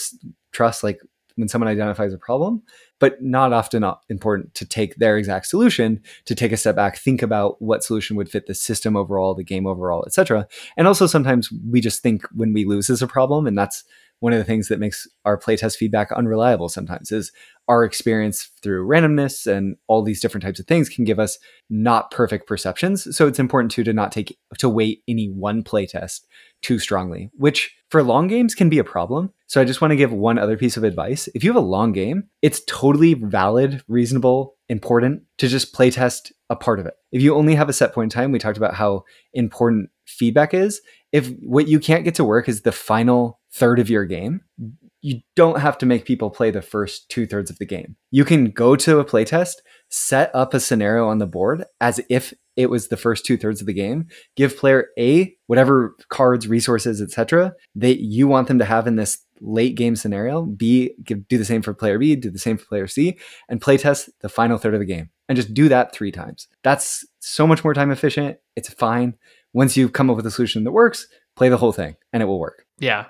trust 0.51 0.83
like 0.83 1.01
when 1.37 1.49
someone 1.49 1.69
identifies 1.69 2.13
a 2.13 2.19
problem, 2.19 2.63
but 2.99 3.23
not 3.23 3.53
often 3.53 3.85
important 4.09 4.55
to 4.55 4.67
take 4.67 4.97
their 4.97 5.17
exact 5.17 5.47
solution, 5.47 6.01
to 6.25 6.35
take 6.35 6.53
a 6.53 6.57
step 6.57 6.75
back, 6.75 6.99
think 6.99 7.23
about 7.23 7.61
what 7.61 7.85
solution 7.85 8.17
would 8.17 8.29
fit 8.29 8.47
the 8.47 8.55
system 8.55 8.97
overall, 8.97 9.35
the 9.35 9.45
game 9.45 9.67
overall, 9.67 10.05
etc. 10.07 10.49
And 10.77 10.89
also 10.89 11.07
sometimes 11.07 11.51
we 11.71 11.81
just 11.81 12.03
think 12.03 12.27
when 12.33 12.53
we 12.53 12.65
lose 12.65 12.91
is 12.91 13.03
a 13.03 13.07
problem, 13.07 13.47
and 13.47 13.57
that's 13.57 13.85
one 14.21 14.33
of 14.33 14.39
the 14.39 14.45
things 14.45 14.69
that 14.69 14.81
makes 14.81 15.07
our 15.25 15.39
playtest 15.39 15.77
feedback 15.77 16.11
unreliable 16.13 16.69
sometimes 16.69 17.13
is 17.13 17.33
our 17.69 17.85
experience 17.85 18.51
through 18.63 18.87
randomness 18.87 19.47
and 19.47 19.77
all 19.89 20.03
these 20.03 20.21
different 20.21 20.43
types 20.45 20.59
of 20.59 20.67
things 20.67 20.89
can 20.89 21.05
give 21.05 21.19
us 21.19 21.39
not 21.69 22.11
perfect 22.11 22.47
perceptions 22.47 23.15
so 23.15 23.27
it's 23.27 23.39
important 23.39 23.71
too 23.71 23.85
to 23.85 23.93
not 23.93 24.13
take 24.13 24.39
to 24.59 24.69
weight 24.69 25.03
any 25.07 25.29
one 25.29 25.63
playtest 25.63 26.23
too 26.63 26.79
strongly 26.79 27.31
which 27.35 27.77
for 27.91 28.03
long 28.03 28.27
games 28.27 28.55
can 28.55 28.69
be 28.69 28.79
a 28.79 28.85
problem 28.85 29.33
so 29.47 29.61
i 29.61 29.65
just 29.65 29.81
want 29.81 29.91
to 29.91 29.97
give 29.97 30.13
one 30.13 30.39
other 30.39 30.57
piece 30.57 30.77
of 30.77 30.85
advice 30.85 31.29
if 31.35 31.43
you 31.43 31.51
have 31.51 31.63
a 31.63 31.67
long 31.67 31.93
game 31.93 32.25
it's 32.43 32.63
totally 32.67 33.15
valid 33.15 33.83
reasonable 33.89 34.57
important 34.69 35.23
to 35.39 35.49
just 35.49 35.75
playtest 35.75 36.33
a 36.51 36.57
part 36.57 36.79
of 36.79 36.87
it 36.87 36.95
if 37.13 37.23
you 37.23 37.35
only 37.35 37.55
have 37.55 37.69
a 37.69 37.73
set 37.73 37.93
point 37.93 38.13
in 38.13 38.21
time 38.21 38.33
we 38.33 38.39
talked 38.39 38.59
about 38.59 38.75
how 38.75 39.03
important 39.35 39.91
feedback 40.07 40.55
is 40.55 40.81
if 41.13 41.31
what 41.41 41.69
you 41.69 41.81
can't 41.81 42.05
get 42.05 42.15
to 42.17 42.25
work 42.25 42.49
is 42.49 42.63
the 42.63 42.73
final 42.73 43.41
third 43.53 43.79
of 43.79 43.89
your 43.89 44.05
game, 44.05 44.43
you 45.01 45.21
don't 45.35 45.61
have 45.61 45.79
to 45.79 45.87
make 45.87 46.05
people 46.05 46.31
play 46.31 46.51
the 46.51 46.63
first 46.63 47.09
two 47.09 47.27
thirds 47.27 47.51
of 47.51 47.59
the 47.59 47.65
game. 47.65 47.97
You 48.11 48.25
can 48.25 48.51
go 48.51 48.77
to 48.77 48.99
a 48.99 49.05
playtest, 49.05 49.55
set 49.89 50.31
up 50.35 50.53
a 50.53 50.61
scenario 50.61 51.09
on 51.09 51.19
the 51.19 51.27
board 51.27 51.65
as 51.81 52.01
if 52.11 52.35
it 52.57 52.71
was 52.71 52.89
the 52.89 52.97
first 52.97 53.25
two 53.25 53.37
thirds 53.37 53.61
of 53.61 53.67
the 53.67 53.73
game. 53.73 54.09
Give 54.37 54.57
player 54.57 54.89
A 54.99 55.35
whatever 55.47 55.95
cards, 56.09 56.49
resources, 56.49 57.01
etc. 57.01 57.55
that 57.77 58.03
you 58.03 58.27
want 58.27 58.49
them 58.49 58.59
to 58.59 58.65
have 58.65 58.87
in 58.87 58.97
this 58.97 59.19
late 59.41 59.75
game 59.75 59.97
scenario. 59.97 60.43
B 60.43 60.95
give, 61.05 61.27
do 61.29 61.39
the 61.39 61.45
same 61.45 61.63
for 61.63 61.75
player 61.75 61.99
B, 61.99 62.17
do 62.17 62.31
the 62.31 62.39
same 62.39 62.57
for 62.57 62.67
player 62.67 62.87
C, 62.87 63.19
and 63.49 63.61
play 63.61 63.77
test 63.77 64.11
the 64.21 64.29
final 64.29 64.59
third 64.59 64.75
of 64.75 64.81
the 64.81 64.87
game. 64.87 65.11
And 65.29 65.37
just 65.37 65.55
do 65.55 65.69
that 65.69 65.93
three 65.93 66.13
times. 66.13 66.47
That's 66.63 67.05
so 67.19 67.47
much 67.47 67.65
more 67.65 67.75
time 67.75 67.91
efficient. 67.91 68.39
It's 68.55 68.73
fine. 68.73 69.15
Once 69.53 69.77
you've 69.77 69.93
come 69.93 70.11
up 70.11 70.17
with 70.17 70.27
a 70.27 70.31
solution 70.31 70.65
that 70.65 70.73
works, 70.73 71.09
play 71.35 71.49
the 71.49 71.57
whole 71.57 71.73
thing 71.73 71.97
and 72.13 72.23
it 72.23 72.27
will 72.27 72.39
work. 72.39 72.65
Yeah. 72.79 73.07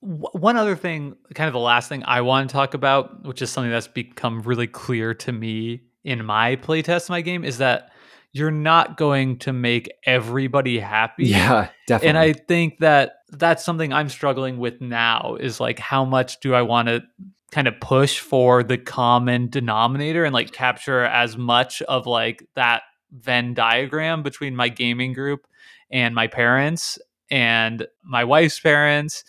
One 0.00 0.56
other 0.56 0.76
thing, 0.76 1.16
kind 1.34 1.48
of 1.48 1.52
the 1.52 1.58
last 1.60 1.88
thing 1.88 2.02
I 2.04 2.20
want 2.20 2.48
to 2.48 2.52
talk 2.52 2.74
about, 2.74 3.24
which 3.24 3.42
is 3.42 3.50
something 3.50 3.70
that's 3.70 3.88
become 3.88 4.42
really 4.42 4.66
clear 4.66 5.14
to 5.14 5.32
me 5.32 5.82
in 6.04 6.24
my 6.24 6.56
playtest 6.56 7.08
my 7.10 7.20
game, 7.20 7.44
is 7.44 7.58
that 7.58 7.90
you're 8.32 8.50
not 8.50 8.96
going 8.96 9.38
to 9.38 9.52
make 9.52 9.90
everybody 10.04 10.78
happy. 10.78 11.26
Yeah, 11.26 11.70
definitely. 11.86 12.08
And 12.08 12.18
I 12.18 12.32
think 12.34 12.78
that 12.80 13.15
that's 13.30 13.64
something 13.64 13.92
I'm 13.92 14.08
struggling 14.08 14.58
with 14.58 14.80
now 14.80 15.36
is 15.40 15.60
like, 15.60 15.78
how 15.78 16.04
much 16.04 16.40
do 16.40 16.54
I 16.54 16.62
want 16.62 16.88
to 16.88 17.02
kind 17.50 17.68
of 17.68 17.78
push 17.80 18.18
for 18.18 18.62
the 18.62 18.78
common 18.78 19.48
denominator 19.48 20.24
and 20.24 20.34
like 20.34 20.52
capture 20.52 21.04
as 21.04 21.36
much 21.36 21.82
of 21.82 22.06
like 22.06 22.46
that 22.54 22.82
Venn 23.12 23.54
diagram 23.54 24.22
between 24.22 24.56
my 24.56 24.68
gaming 24.68 25.12
group 25.12 25.46
and 25.90 26.14
my 26.14 26.26
parents 26.26 26.98
and 27.30 27.86
my 28.04 28.24
wife's 28.24 28.60
parents 28.60 29.24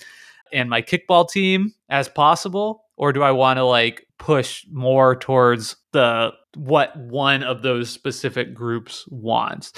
and 0.52 0.70
my 0.70 0.82
kickball 0.82 1.30
team 1.30 1.74
as 1.90 2.10
possible 2.10 2.84
or 2.98 3.14
do 3.14 3.22
I 3.22 3.32
want 3.32 3.58
to 3.58 3.64
like 3.64 4.08
push 4.18 4.66
more 4.72 5.16
towards 5.16 5.76
the 5.94 6.32
what 6.56 6.98
one 6.98 7.44
of 7.44 7.62
those 7.62 7.90
specific 7.90 8.54
groups 8.54 9.06
wants? 9.10 9.74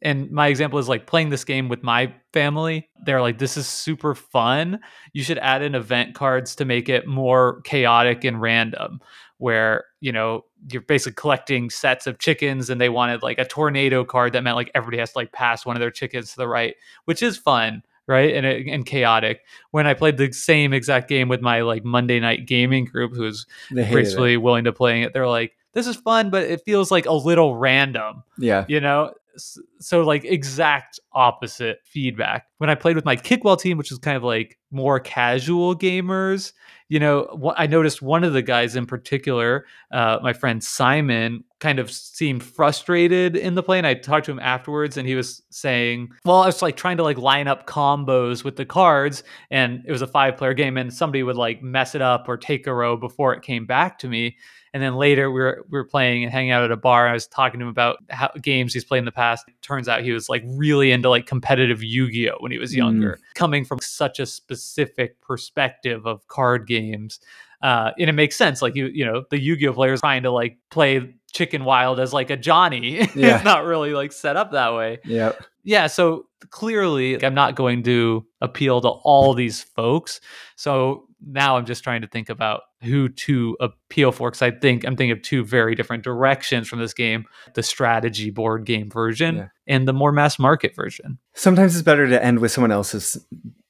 And 0.00 0.30
my 0.30 0.48
example 0.48 0.78
is 0.78 0.88
like 0.88 1.06
playing 1.06 1.28
this 1.28 1.44
game 1.44 1.68
with 1.68 1.82
my 1.82 2.12
family. 2.32 2.88
They're 3.04 3.20
like, 3.20 3.38
this 3.38 3.56
is 3.56 3.66
super 3.66 4.14
fun. 4.14 4.80
You 5.12 5.22
should 5.22 5.38
add 5.38 5.62
in 5.62 5.74
event 5.74 6.14
cards 6.14 6.56
to 6.56 6.64
make 6.64 6.88
it 6.88 7.06
more 7.06 7.60
chaotic 7.62 8.24
and 8.24 8.40
random, 8.40 9.00
where, 9.38 9.84
you 10.00 10.12
know, 10.12 10.44
you're 10.70 10.82
basically 10.82 11.14
collecting 11.14 11.68
sets 11.68 12.06
of 12.06 12.18
chickens 12.18 12.70
and 12.70 12.80
they 12.80 12.88
wanted 12.88 13.22
like 13.22 13.38
a 13.38 13.44
tornado 13.44 14.04
card 14.04 14.32
that 14.32 14.42
meant 14.42 14.56
like 14.56 14.70
everybody 14.74 14.98
has 14.98 15.12
to 15.12 15.18
like 15.18 15.32
pass 15.32 15.66
one 15.66 15.76
of 15.76 15.80
their 15.80 15.90
chickens 15.90 16.30
to 16.30 16.36
the 16.36 16.48
right, 16.48 16.74
which 17.04 17.22
is 17.22 17.36
fun 17.36 17.82
right? 18.08 18.34
And 18.34 18.44
uh, 18.44 18.72
and 18.72 18.84
chaotic. 18.84 19.42
When 19.70 19.86
i 19.86 19.94
played 19.94 20.16
the 20.16 20.32
same 20.32 20.72
exact 20.72 21.08
game 21.08 21.28
with 21.28 21.40
my 21.40 21.60
like 21.60 21.84
monday 21.84 22.18
night 22.20 22.46
gaming 22.46 22.84
group 22.84 23.14
who's 23.14 23.46
gracefully 23.70 24.36
willing 24.36 24.64
to 24.64 24.72
playing 24.72 25.02
it 25.02 25.12
they're 25.12 25.28
like 25.28 25.56
this 25.72 25.86
is 25.86 25.96
fun 25.96 26.28
but 26.28 26.42
it 26.42 26.60
feels 26.64 26.90
like 26.90 27.06
a 27.06 27.12
little 27.12 27.56
random 27.56 28.22
yeah. 28.38 28.64
you 28.68 28.80
know 28.80 29.12
so 29.36 30.02
like 30.02 30.24
exact 30.24 31.00
opposite 31.12 31.78
feedback. 31.84 32.46
When 32.58 32.70
i 32.70 32.74
played 32.74 32.96
with 32.96 33.04
my 33.04 33.16
kickball 33.16 33.58
team 33.58 33.76
which 33.78 33.90
is 33.90 33.98
kind 33.98 34.16
of 34.16 34.22
like 34.22 34.58
more 34.70 35.00
casual 35.00 35.76
gamers 35.76 36.52
you 36.88 37.00
know 37.00 37.52
i 37.56 37.66
noticed 37.66 38.02
one 38.02 38.22
of 38.22 38.32
the 38.32 38.42
guys 38.42 38.76
in 38.76 38.86
particular 38.86 39.66
uh, 39.92 40.18
my 40.22 40.32
friend 40.32 40.62
simon 40.62 41.42
kind 41.62 41.78
of 41.78 41.90
seemed 41.90 42.42
frustrated 42.42 43.36
in 43.36 43.54
the 43.54 43.62
play 43.62 43.78
and 43.78 43.86
i 43.86 43.94
talked 43.94 44.26
to 44.26 44.32
him 44.32 44.40
afterwards 44.40 44.96
and 44.96 45.06
he 45.06 45.14
was 45.14 45.42
saying 45.50 46.10
well 46.24 46.42
i 46.42 46.46
was 46.46 46.60
like 46.60 46.76
trying 46.76 46.96
to 46.96 47.04
like 47.04 47.16
line 47.16 47.46
up 47.46 47.68
combos 47.68 48.42
with 48.42 48.56
the 48.56 48.66
cards 48.66 49.22
and 49.48 49.80
it 49.86 49.92
was 49.92 50.02
a 50.02 50.06
five 50.06 50.36
player 50.36 50.54
game 50.54 50.76
and 50.76 50.92
somebody 50.92 51.22
would 51.22 51.36
like 51.36 51.62
mess 51.62 51.94
it 51.94 52.02
up 52.02 52.28
or 52.28 52.36
take 52.36 52.66
a 52.66 52.74
row 52.74 52.96
before 52.96 53.32
it 53.32 53.42
came 53.42 53.64
back 53.64 53.96
to 53.96 54.08
me 54.08 54.36
and 54.74 54.82
then 54.82 54.94
later 54.94 55.30
we 55.30 55.40
were 55.40 55.64
we 55.68 55.78
were 55.78 55.84
playing 55.84 56.22
and 56.24 56.32
hanging 56.32 56.50
out 56.50 56.64
at 56.64 56.70
a 56.70 56.76
bar. 56.76 57.08
I 57.08 57.12
was 57.12 57.26
talking 57.26 57.60
to 57.60 57.64
him 57.64 57.70
about 57.70 57.98
how, 58.10 58.30
games 58.40 58.72
he's 58.72 58.84
played 58.84 59.00
in 59.00 59.04
the 59.04 59.12
past. 59.12 59.46
It 59.48 59.54
turns 59.60 59.88
out 59.88 60.02
he 60.02 60.12
was 60.12 60.28
like 60.28 60.42
really 60.46 60.92
into 60.92 61.10
like 61.10 61.26
competitive 61.26 61.82
Yu-Gi-Oh 61.82 62.36
when 62.40 62.52
he 62.52 62.58
was 62.58 62.74
younger, 62.74 63.18
mm. 63.18 63.34
coming 63.34 63.64
from 63.64 63.80
such 63.80 64.18
a 64.18 64.26
specific 64.26 65.20
perspective 65.20 66.06
of 66.06 66.26
card 66.28 66.66
games. 66.66 67.20
Uh, 67.60 67.92
and 67.98 68.10
it 68.10 68.14
makes 68.14 68.34
sense. 68.34 68.60
Like 68.60 68.74
you, 68.74 68.86
you 68.86 69.04
know, 69.04 69.24
the 69.30 69.40
Yu-Gi-Oh 69.40 69.74
players 69.74 70.00
trying 70.00 70.22
to 70.22 70.32
like 70.32 70.58
play 70.70 71.14
Chicken 71.32 71.64
Wild 71.64 71.98
as 71.98 72.12
like 72.12 72.30
a 72.30 72.36
Johnny. 72.36 73.08
Yeah. 73.14 73.36
it's 73.36 73.44
not 73.44 73.64
really 73.64 73.92
like 73.92 74.12
set 74.12 74.36
up 74.36 74.52
that 74.52 74.74
way. 74.74 74.98
Yeah. 75.04 75.32
Yeah. 75.64 75.86
So 75.86 76.26
clearly, 76.50 77.22
I'm 77.24 77.34
not 77.34 77.56
going 77.56 77.82
to 77.84 78.26
appeal 78.40 78.80
to 78.80 78.88
all 78.88 79.34
these 79.34 79.62
folks. 79.62 80.20
So 80.56 81.06
now 81.24 81.56
I'm 81.56 81.66
just 81.66 81.84
trying 81.84 82.00
to 82.02 82.08
think 82.08 82.28
about 82.28 82.62
who 82.82 83.08
to 83.08 83.56
appeal 83.60 84.12
for 84.12 84.30
because 84.30 84.42
I 84.42 84.50
think 84.50 84.84
I'm 84.84 84.96
thinking 84.96 85.12
of 85.12 85.22
two 85.22 85.44
very 85.44 85.74
different 85.74 86.02
directions 86.02 86.68
from 86.68 86.80
this 86.80 86.94
game 86.94 87.26
the 87.54 87.62
strategy 87.62 88.30
board 88.30 88.64
game 88.64 88.90
version 88.90 89.36
yeah. 89.36 89.48
and 89.66 89.86
the 89.86 89.92
more 89.92 90.10
mass 90.10 90.38
market 90.38 90.74
version. 90.74 91.18
Sometimes 91.34 91.74
it's 91.74 91.84
better 91.84 92.08
to 92.08 92.24
end 92.24 92.40
with 92.40 92.50
someone 92.50 92.72
else's 92.72 93.24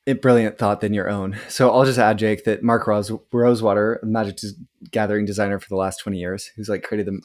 brilliant 0.07 0.59
thought 0.59 0.81
than 0.81 0.95
your 0.95 1.09
own. 1.09 1.37
So 1.49 1.71
I'll 1.71 1.85
just 1.85 1.99
add, 1.99 2.19
Jake, 2.19 2.45
that 2.45 2.63
Mark 2.63 2.87
Rose- 2.87 3.13
Rosewater, 3.33 4.01
Magic 4.03 4.39
Gathering 4.91 5.25
designer 5.25 5.59
for 5.59 5.69
the 5.69 5.77
last 5.77 5.99
20 5.99 6.19
years, 6.19 6.51
who's 6.57 6.69
like 6.69 6.83
created 6.83 7.07
the 7.07 7.21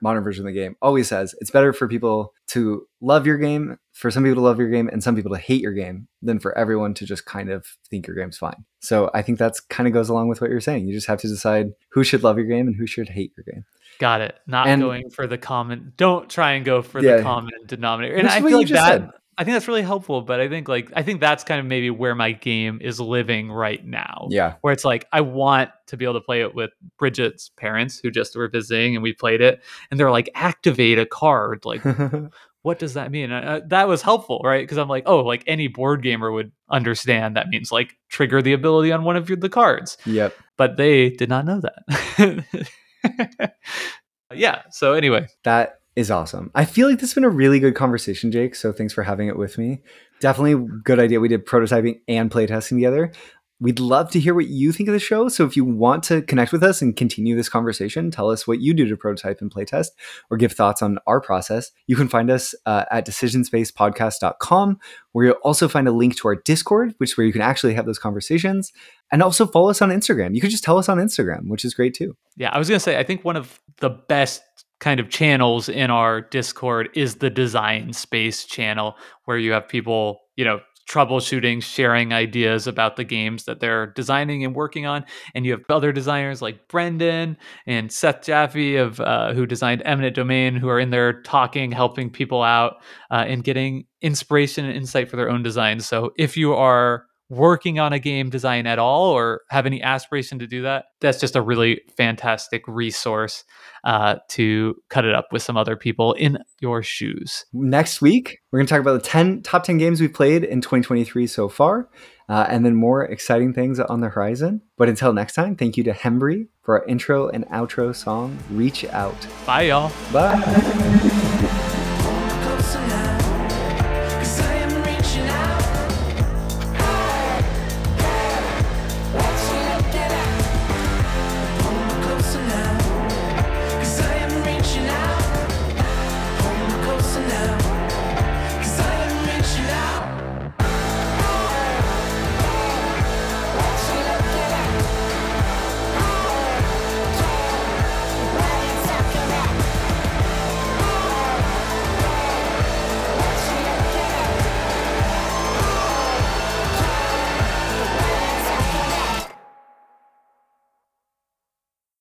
modern 0.00 0.24
version 0.24 0.46
of 0.46 0.52
the 0.52 0.58
game, 0.58 0.76
always 0.82 1.08
says 1.08 1.34
it's 1.40 1.50
better 1.50 1.72
for 1.72 1.88
people 1.88 2.32
to 2.48 2.86
love 3.00 3.26
your 3.26 3.38
game, 3.38 3.78
for 3.92 4.10
some 4.10 4.24
people 4.24 4.36
to 4.36 4.40
love 4.40 4.58
your 4.58 4.68
game, 4.68 4.88
and 4.88 5.02
some 5.02 5.14
people 5.14 5.32
to 5.32 5.40
hate 5.40 5.60
your 5.60 5.72
game, 5.72 6.08
than 6.22 6.38
for 6.38 6.56
everyone 6.58 6.94
to 6.94 7.06
just 7.06 7.26
kind 7.26 7.50
of 7.50 7.66
think 7.90 8.06
your 8.06 8.16
game's 8.16 8.38
fine. 8.38 8.64
So 8.80 9.10
I 9.14 9.22
think 9.22 9.38
that's 9.38 9.60
kind 9.60 9.86
of 9.86 9.92
goes 9.92 10.08
along 10.08 10.28
with 10.28 10.40
what 10.40 10.50
you're 10.50 10.60
saying. 10.60 10.86
You 10.86 10.94
just 10.94 11.06
have 11.06 11.20
to 11.20 11.28
decide 11.28 11.68
who 11.92 12.04
should 12.04 12.22
love 12.22 12.38
your 12.38 12.46
game 12.46 12.66
and 12.66 12.76
who 12.76 12.86
should 12.86 13.08
hate 13.08 13.32
your 13.36 13.44
game. 13.52 13.64
Got 13.98 14.20
it. 14.20 14.38
Not 14.46 14.66
and, 14.66 14.82
going 14.82 15.10
for 15.10 15.26
the 15.26 15.38
common. 15.38 15.92
Don't 15.96 16.28
try 16.28 16.52
and 16.52 16.64
go 16.64 16.82
for 16.82 17.02
yeah, 17.02 17.16
the 17.16 17.22
common 17.22 17.52
denominator. 17.66 18.16
And 18.16 18.28
I 18.28 18.42
feel 18.42 18.58
like 18.58 18.68
that. 18.68 19.00
Said. 19.00 19.10
I 19.38 19.44
think 19.44 19.54
that's 19.54 19.68
really 19.68 19.82
helpful, 19.82 20.22
but 20.22 20.40
I 20.40 20.48
think 20.48 20.68
like 20.68 20.90
I 20.96 21.02
think 21.02 21.20
that's 21.20 21.44
kind 21.44 21.60
of 21.60 21.66
maybe 21.66 21.90
where 21.90 22.14
my 22.14 22.32
game 22.32 22.78
is 22.80 22.98
living 22.98 23.50
right 23.50 23.84
now. 23.84 24.28
Yeah. 24.30 24.54
Where 24.62 24.72
it's 24.72 24.84
like 24.84 25.06
I 25.12 25.20
want 25.20 25.70
to 25.88 25.96
be 25.96 26.04
able 26.04 26.14
to 26.14 26.20
play 26.20 26.40
it 26.40 26.54
with 26.54 26.70
Bridget's 26.98 27.50
parents 27.56 27.98
who 27.98 28.10
just 28.10 28.34
were 28.34 28.48
visiting 28.48 28.96
and 28.96 29.02
we 29.02 29.12
played 29.12 29.42
it 29.42 29.62
and 29.90 30.00
they're 30.00 30.10
like 30.10 30.30
activate 30.34 30.98
a 30.98 31.04
card 31.04 31.64
like 31.64 31.82
what 32.66 32.80
does 32.80 32.94
that 32.94 33.12
mean? 33.12 33.30
Uh, 33.30 33.60
that 33.68 33.86
was 33.86 34.02
helpful, 34.02 34.40
right? 34.42 34.60
Because 34.64 34.76
I'm 34.76 34.88
like, 34.88 35.04
oh, 35.06 35.20
like 35.20 35.44
any 35.46 35.68
board 35.68 36.02
gamer 36.02 36.32
would 36.32 36.50
understand 36.68 37.36
that 37.36 37.46
means 37.48 37.70
like 37.70 37.96
trigger 38.08 38.42
the 38.42 38.54
ability 38.54 38.90
on 38.90 39.04
one 39.04 39.14
of 39.14 39.28
your, 39.28 39.36
the 39.36 39.48
cards. 39.48 39.96
Yep. 40.04 40.34
But 40.56 40.76
they 40.76 41.10
did 41.10 41.28
not 41.28 41.44
know 41.44 41.60
that. 41.60 43.54
yeah. 44.34 44.62
So 44.70 44.94
anyway, 44.94 45.28
that 45.44 45.78
is 45.96 46.10
awesome. 46.10 46.50
I 46.54 46.66
feel 46.66 46.88
like 46.88 47.00
this 47.00 47.10
has 47.10 47.14
been 47.14 47.24
a 47.24 47.30
really 47.30 47.58
good 47.58 47.74
conversation, 47.74 48.30
Jake. 48.30 48.54
So 48.54 48.70
thanks 48.70 48.92
for 48.92 49.02
having 49.02 49.28
it 49.28 49.36
with 49.36 49.56
me. 49.56 49.82
Definitely 50.20 50.68
good 50.84 51.00
idea. 51.00 51.20
We 51.20 51.28
did 51.28 51.46
prototyping 51.46 52.00
and 52.06 52.30
playtesting 52.30 52.76
together. 52.76 53.12
We'd 53.58 53.80
love 53.80 54.10
to 54.10 54.20
hear 54.20 54.34
what 54.34 54.48
you 54.48 54.70
think 54.70 54.90
of 54.90 54.92
the 54.92 54.98
show. 54.98 55.30
So 55.30 55.46
if 55.46 55.56
you 55.56 55.64
want 55.64 56.02
to 56.04 56.20
connect 56.20 56.52
with 56.52 56.62
us 56.62 56.82
and 56.82 56.94
continue 56.94 57.34
this 57.34 57.48
conversation, 57.48 58.10
tell 58.10 58.30
us 58.30 58.46
what 58.46 58.60
you 58.60 58.74
do 58.74 58.86
to 58.86 58.96
prototype 58.98 59.40
and 59.40 59.50
playtest 59.50 59.88
or 60.30 60.36
give 60.36 60.52
thoughts 60.52 60.82
on 60.82 60.98
our 61.06 61.22
process. 61.22 61.70
You 61.86 61.96
can 61.96 62.06
find 62.06 62.30
us 62.30 62.54
uh, 62.66 62.84
at 62.90 63.06
decisionspacepodcast.com, 63.06 64.78
where 65.12 65.24
you'll 65.24 65.34
also 65.36 65.68
find 65.68 65.88
a 65.88 65.92
link 65.92 66.16
to 66.18 66.28
our 66.28 66.36
Discord, 66.36 66.94
which 66.98 67.12
is 67.12 67.16
where 67.16 67.26
you 67.26 67.32
can 67.32 67.40
actually 67.40 67.72
have 67.72 67.86
those 67.86 67.98
conversations. 67.98 68.72
And 69.10 69.22
also 69.22 69.46
follow 69.46 69.70
us 69.70 69.80
on 69.80 69.88
Instagram. 69.88 70.34
You 70.34 70.42
can 70.42 70.50
just 70.50 70.64
tell 70.64 70.76
us 70.76 70.90
on 70.90 70.98
Instagram, 70.98 71.48
which 71.48 71.64
is 71.64 71.72
great 71.72 71.94
too. 71.94 72.14
Yeah, 72.36 72.50
I 72.50 72.58
was 72.58 72.68
going 72.68 72.76
to 72.76 72.84
say, 72.84 72.98
I 72.98 73.04
think 73.04 73.24
one 73.24 73.36
of 73.36 73.58
the 73.78 73.88
best 73.88 74.42
kind 74.80 75.00
of 75.00 75.08
channels 75.08 75.68
in 75.68 75.90
our 75.90 76.20
Discord 76.20 76.88
is 76.94 77.16
the 77.16 77.30
design 77.30 77.92
space 77.92 78.44
channel 78.44 78.96
where 79.24 79.38
you 79.38 79.52
have 79.52 79.68
people, 79.68 80.20
you 80.36 80.44
know, 80.44 80.60
troubleshooting, 80.88 81.62
sharing 81.62 82.12
ideas 82.12 82.66
about 82.66 82.96
the 82.96 83.04
games 83.04 83.44
that 83.44 83.58
they're 83.60 83.88
designing 83.88 84.44
and 84.44 84.54
working 84.54 84.86
on. 84.86 85.04
And 85.34 85.44
you 85.44 85.52
have 85.52 85.62
other 85.68 85.92
designers 85.92 86.40
like 86.40 86.68
Brendan 86.68 87.36
and 87.66 87.90
Seth 87.90 88.22
Jaffee 88.22 88.76
of 88.76 89.00
uh, 89.00 89.32
who 89.32 89.46
designed 89.46 89.82
Eminent 89.84 90.14
Domain, 90.14 90.54
who 90.54 90.68
are 90.68 90.78
in 90.78 90.90
there 90.90 91.22
talking, 91.22 91.72
helping 91.72 92.08
people 92.08 92.42
out, 92.42 92.76
uh, 93.10 93.24
and 93.26 93.42
getting 93.42 93.86
inspiration 94.00 94.64
and 94.64 94.76
insight 94.76 95.10
for 95.10 95.16
their 95.16 95.28
own 95.28 95.42
designs. 95.42 95.86
So 95.86 96.12
if 96.16 96.36
you 96.36 96.54
are 96.54 97.06
working 97.28 97.78
on 97.78 97.92
a 97.92 97.98
game 97.98 98.30
design 98.30 98.66
at 98.66 98.78
all 98.78 99.10
or 99.10 99.42
have 99.50 99.66
any 99.66 99.82
aspiration 99.82 100.38
to 100.38 100.46
do 100.46 100.62
that, 100.62 100.86
that's 101.00 101.20
just 101.20 101.36
a 101.36 101.42
really 101.42 101.80
fantastic 101.96 102.62
resource 102.66 103.44
uh, 103.84 104.16
to 104.28 104.74
cut 104.88 105.04
it 105.04 105.14
up 105.14 105.26
with 105.32 105.42
some 105.42 105.56
other 105.56 105.76
people 105.76 106.12
in 106.14 106.38
your 106.60 106.82
shoes. 106.82 107.44
Next 107.52 108.00
week, 108.00 108.38
we're 108.50 108.60
going 108.60 108.66
to 108.66 108.70
talk 108.74 108.80
about 108.80 109.02
the 109.02 109.08
10 109.08 109.42
top 109.42 109.64
10 109.64 109.78
games 109.78 110.00
we've 110.00 110.12
played 110.12 110.44
in 110.44 110.60
2023 110.60 111.26
so 111.26 111.48
far, 111.48 111.88
uh, 112.28 112.46
and 112.48 112.64
then 112.64 112.74
more 112.74 113.04
exciting 113.04 113.52
things 113.52 113.80
on 113.80 114.00
the 114.00 114.08
horizon. 114.08 114.62
But 114.76 114.88
until 114.88 115.12
next 115.12 115.34
time, 115.34 115.56
thank 115.56 115.76
you 115.76 115.84
to 115.84 115.92
Hembree 115.92 116.48
for 116.62 116.80
our 116.80 116.86
intro 116.86 117.28
and 117.28 117.46
outro 117.46 117.94
song, 117.94 118.38
Reach 118.50 118.84
Out. 118.86 119.26
Bye, 119.46 119.62
y'all. 119.62 119.92
Bye. 120.12 121.62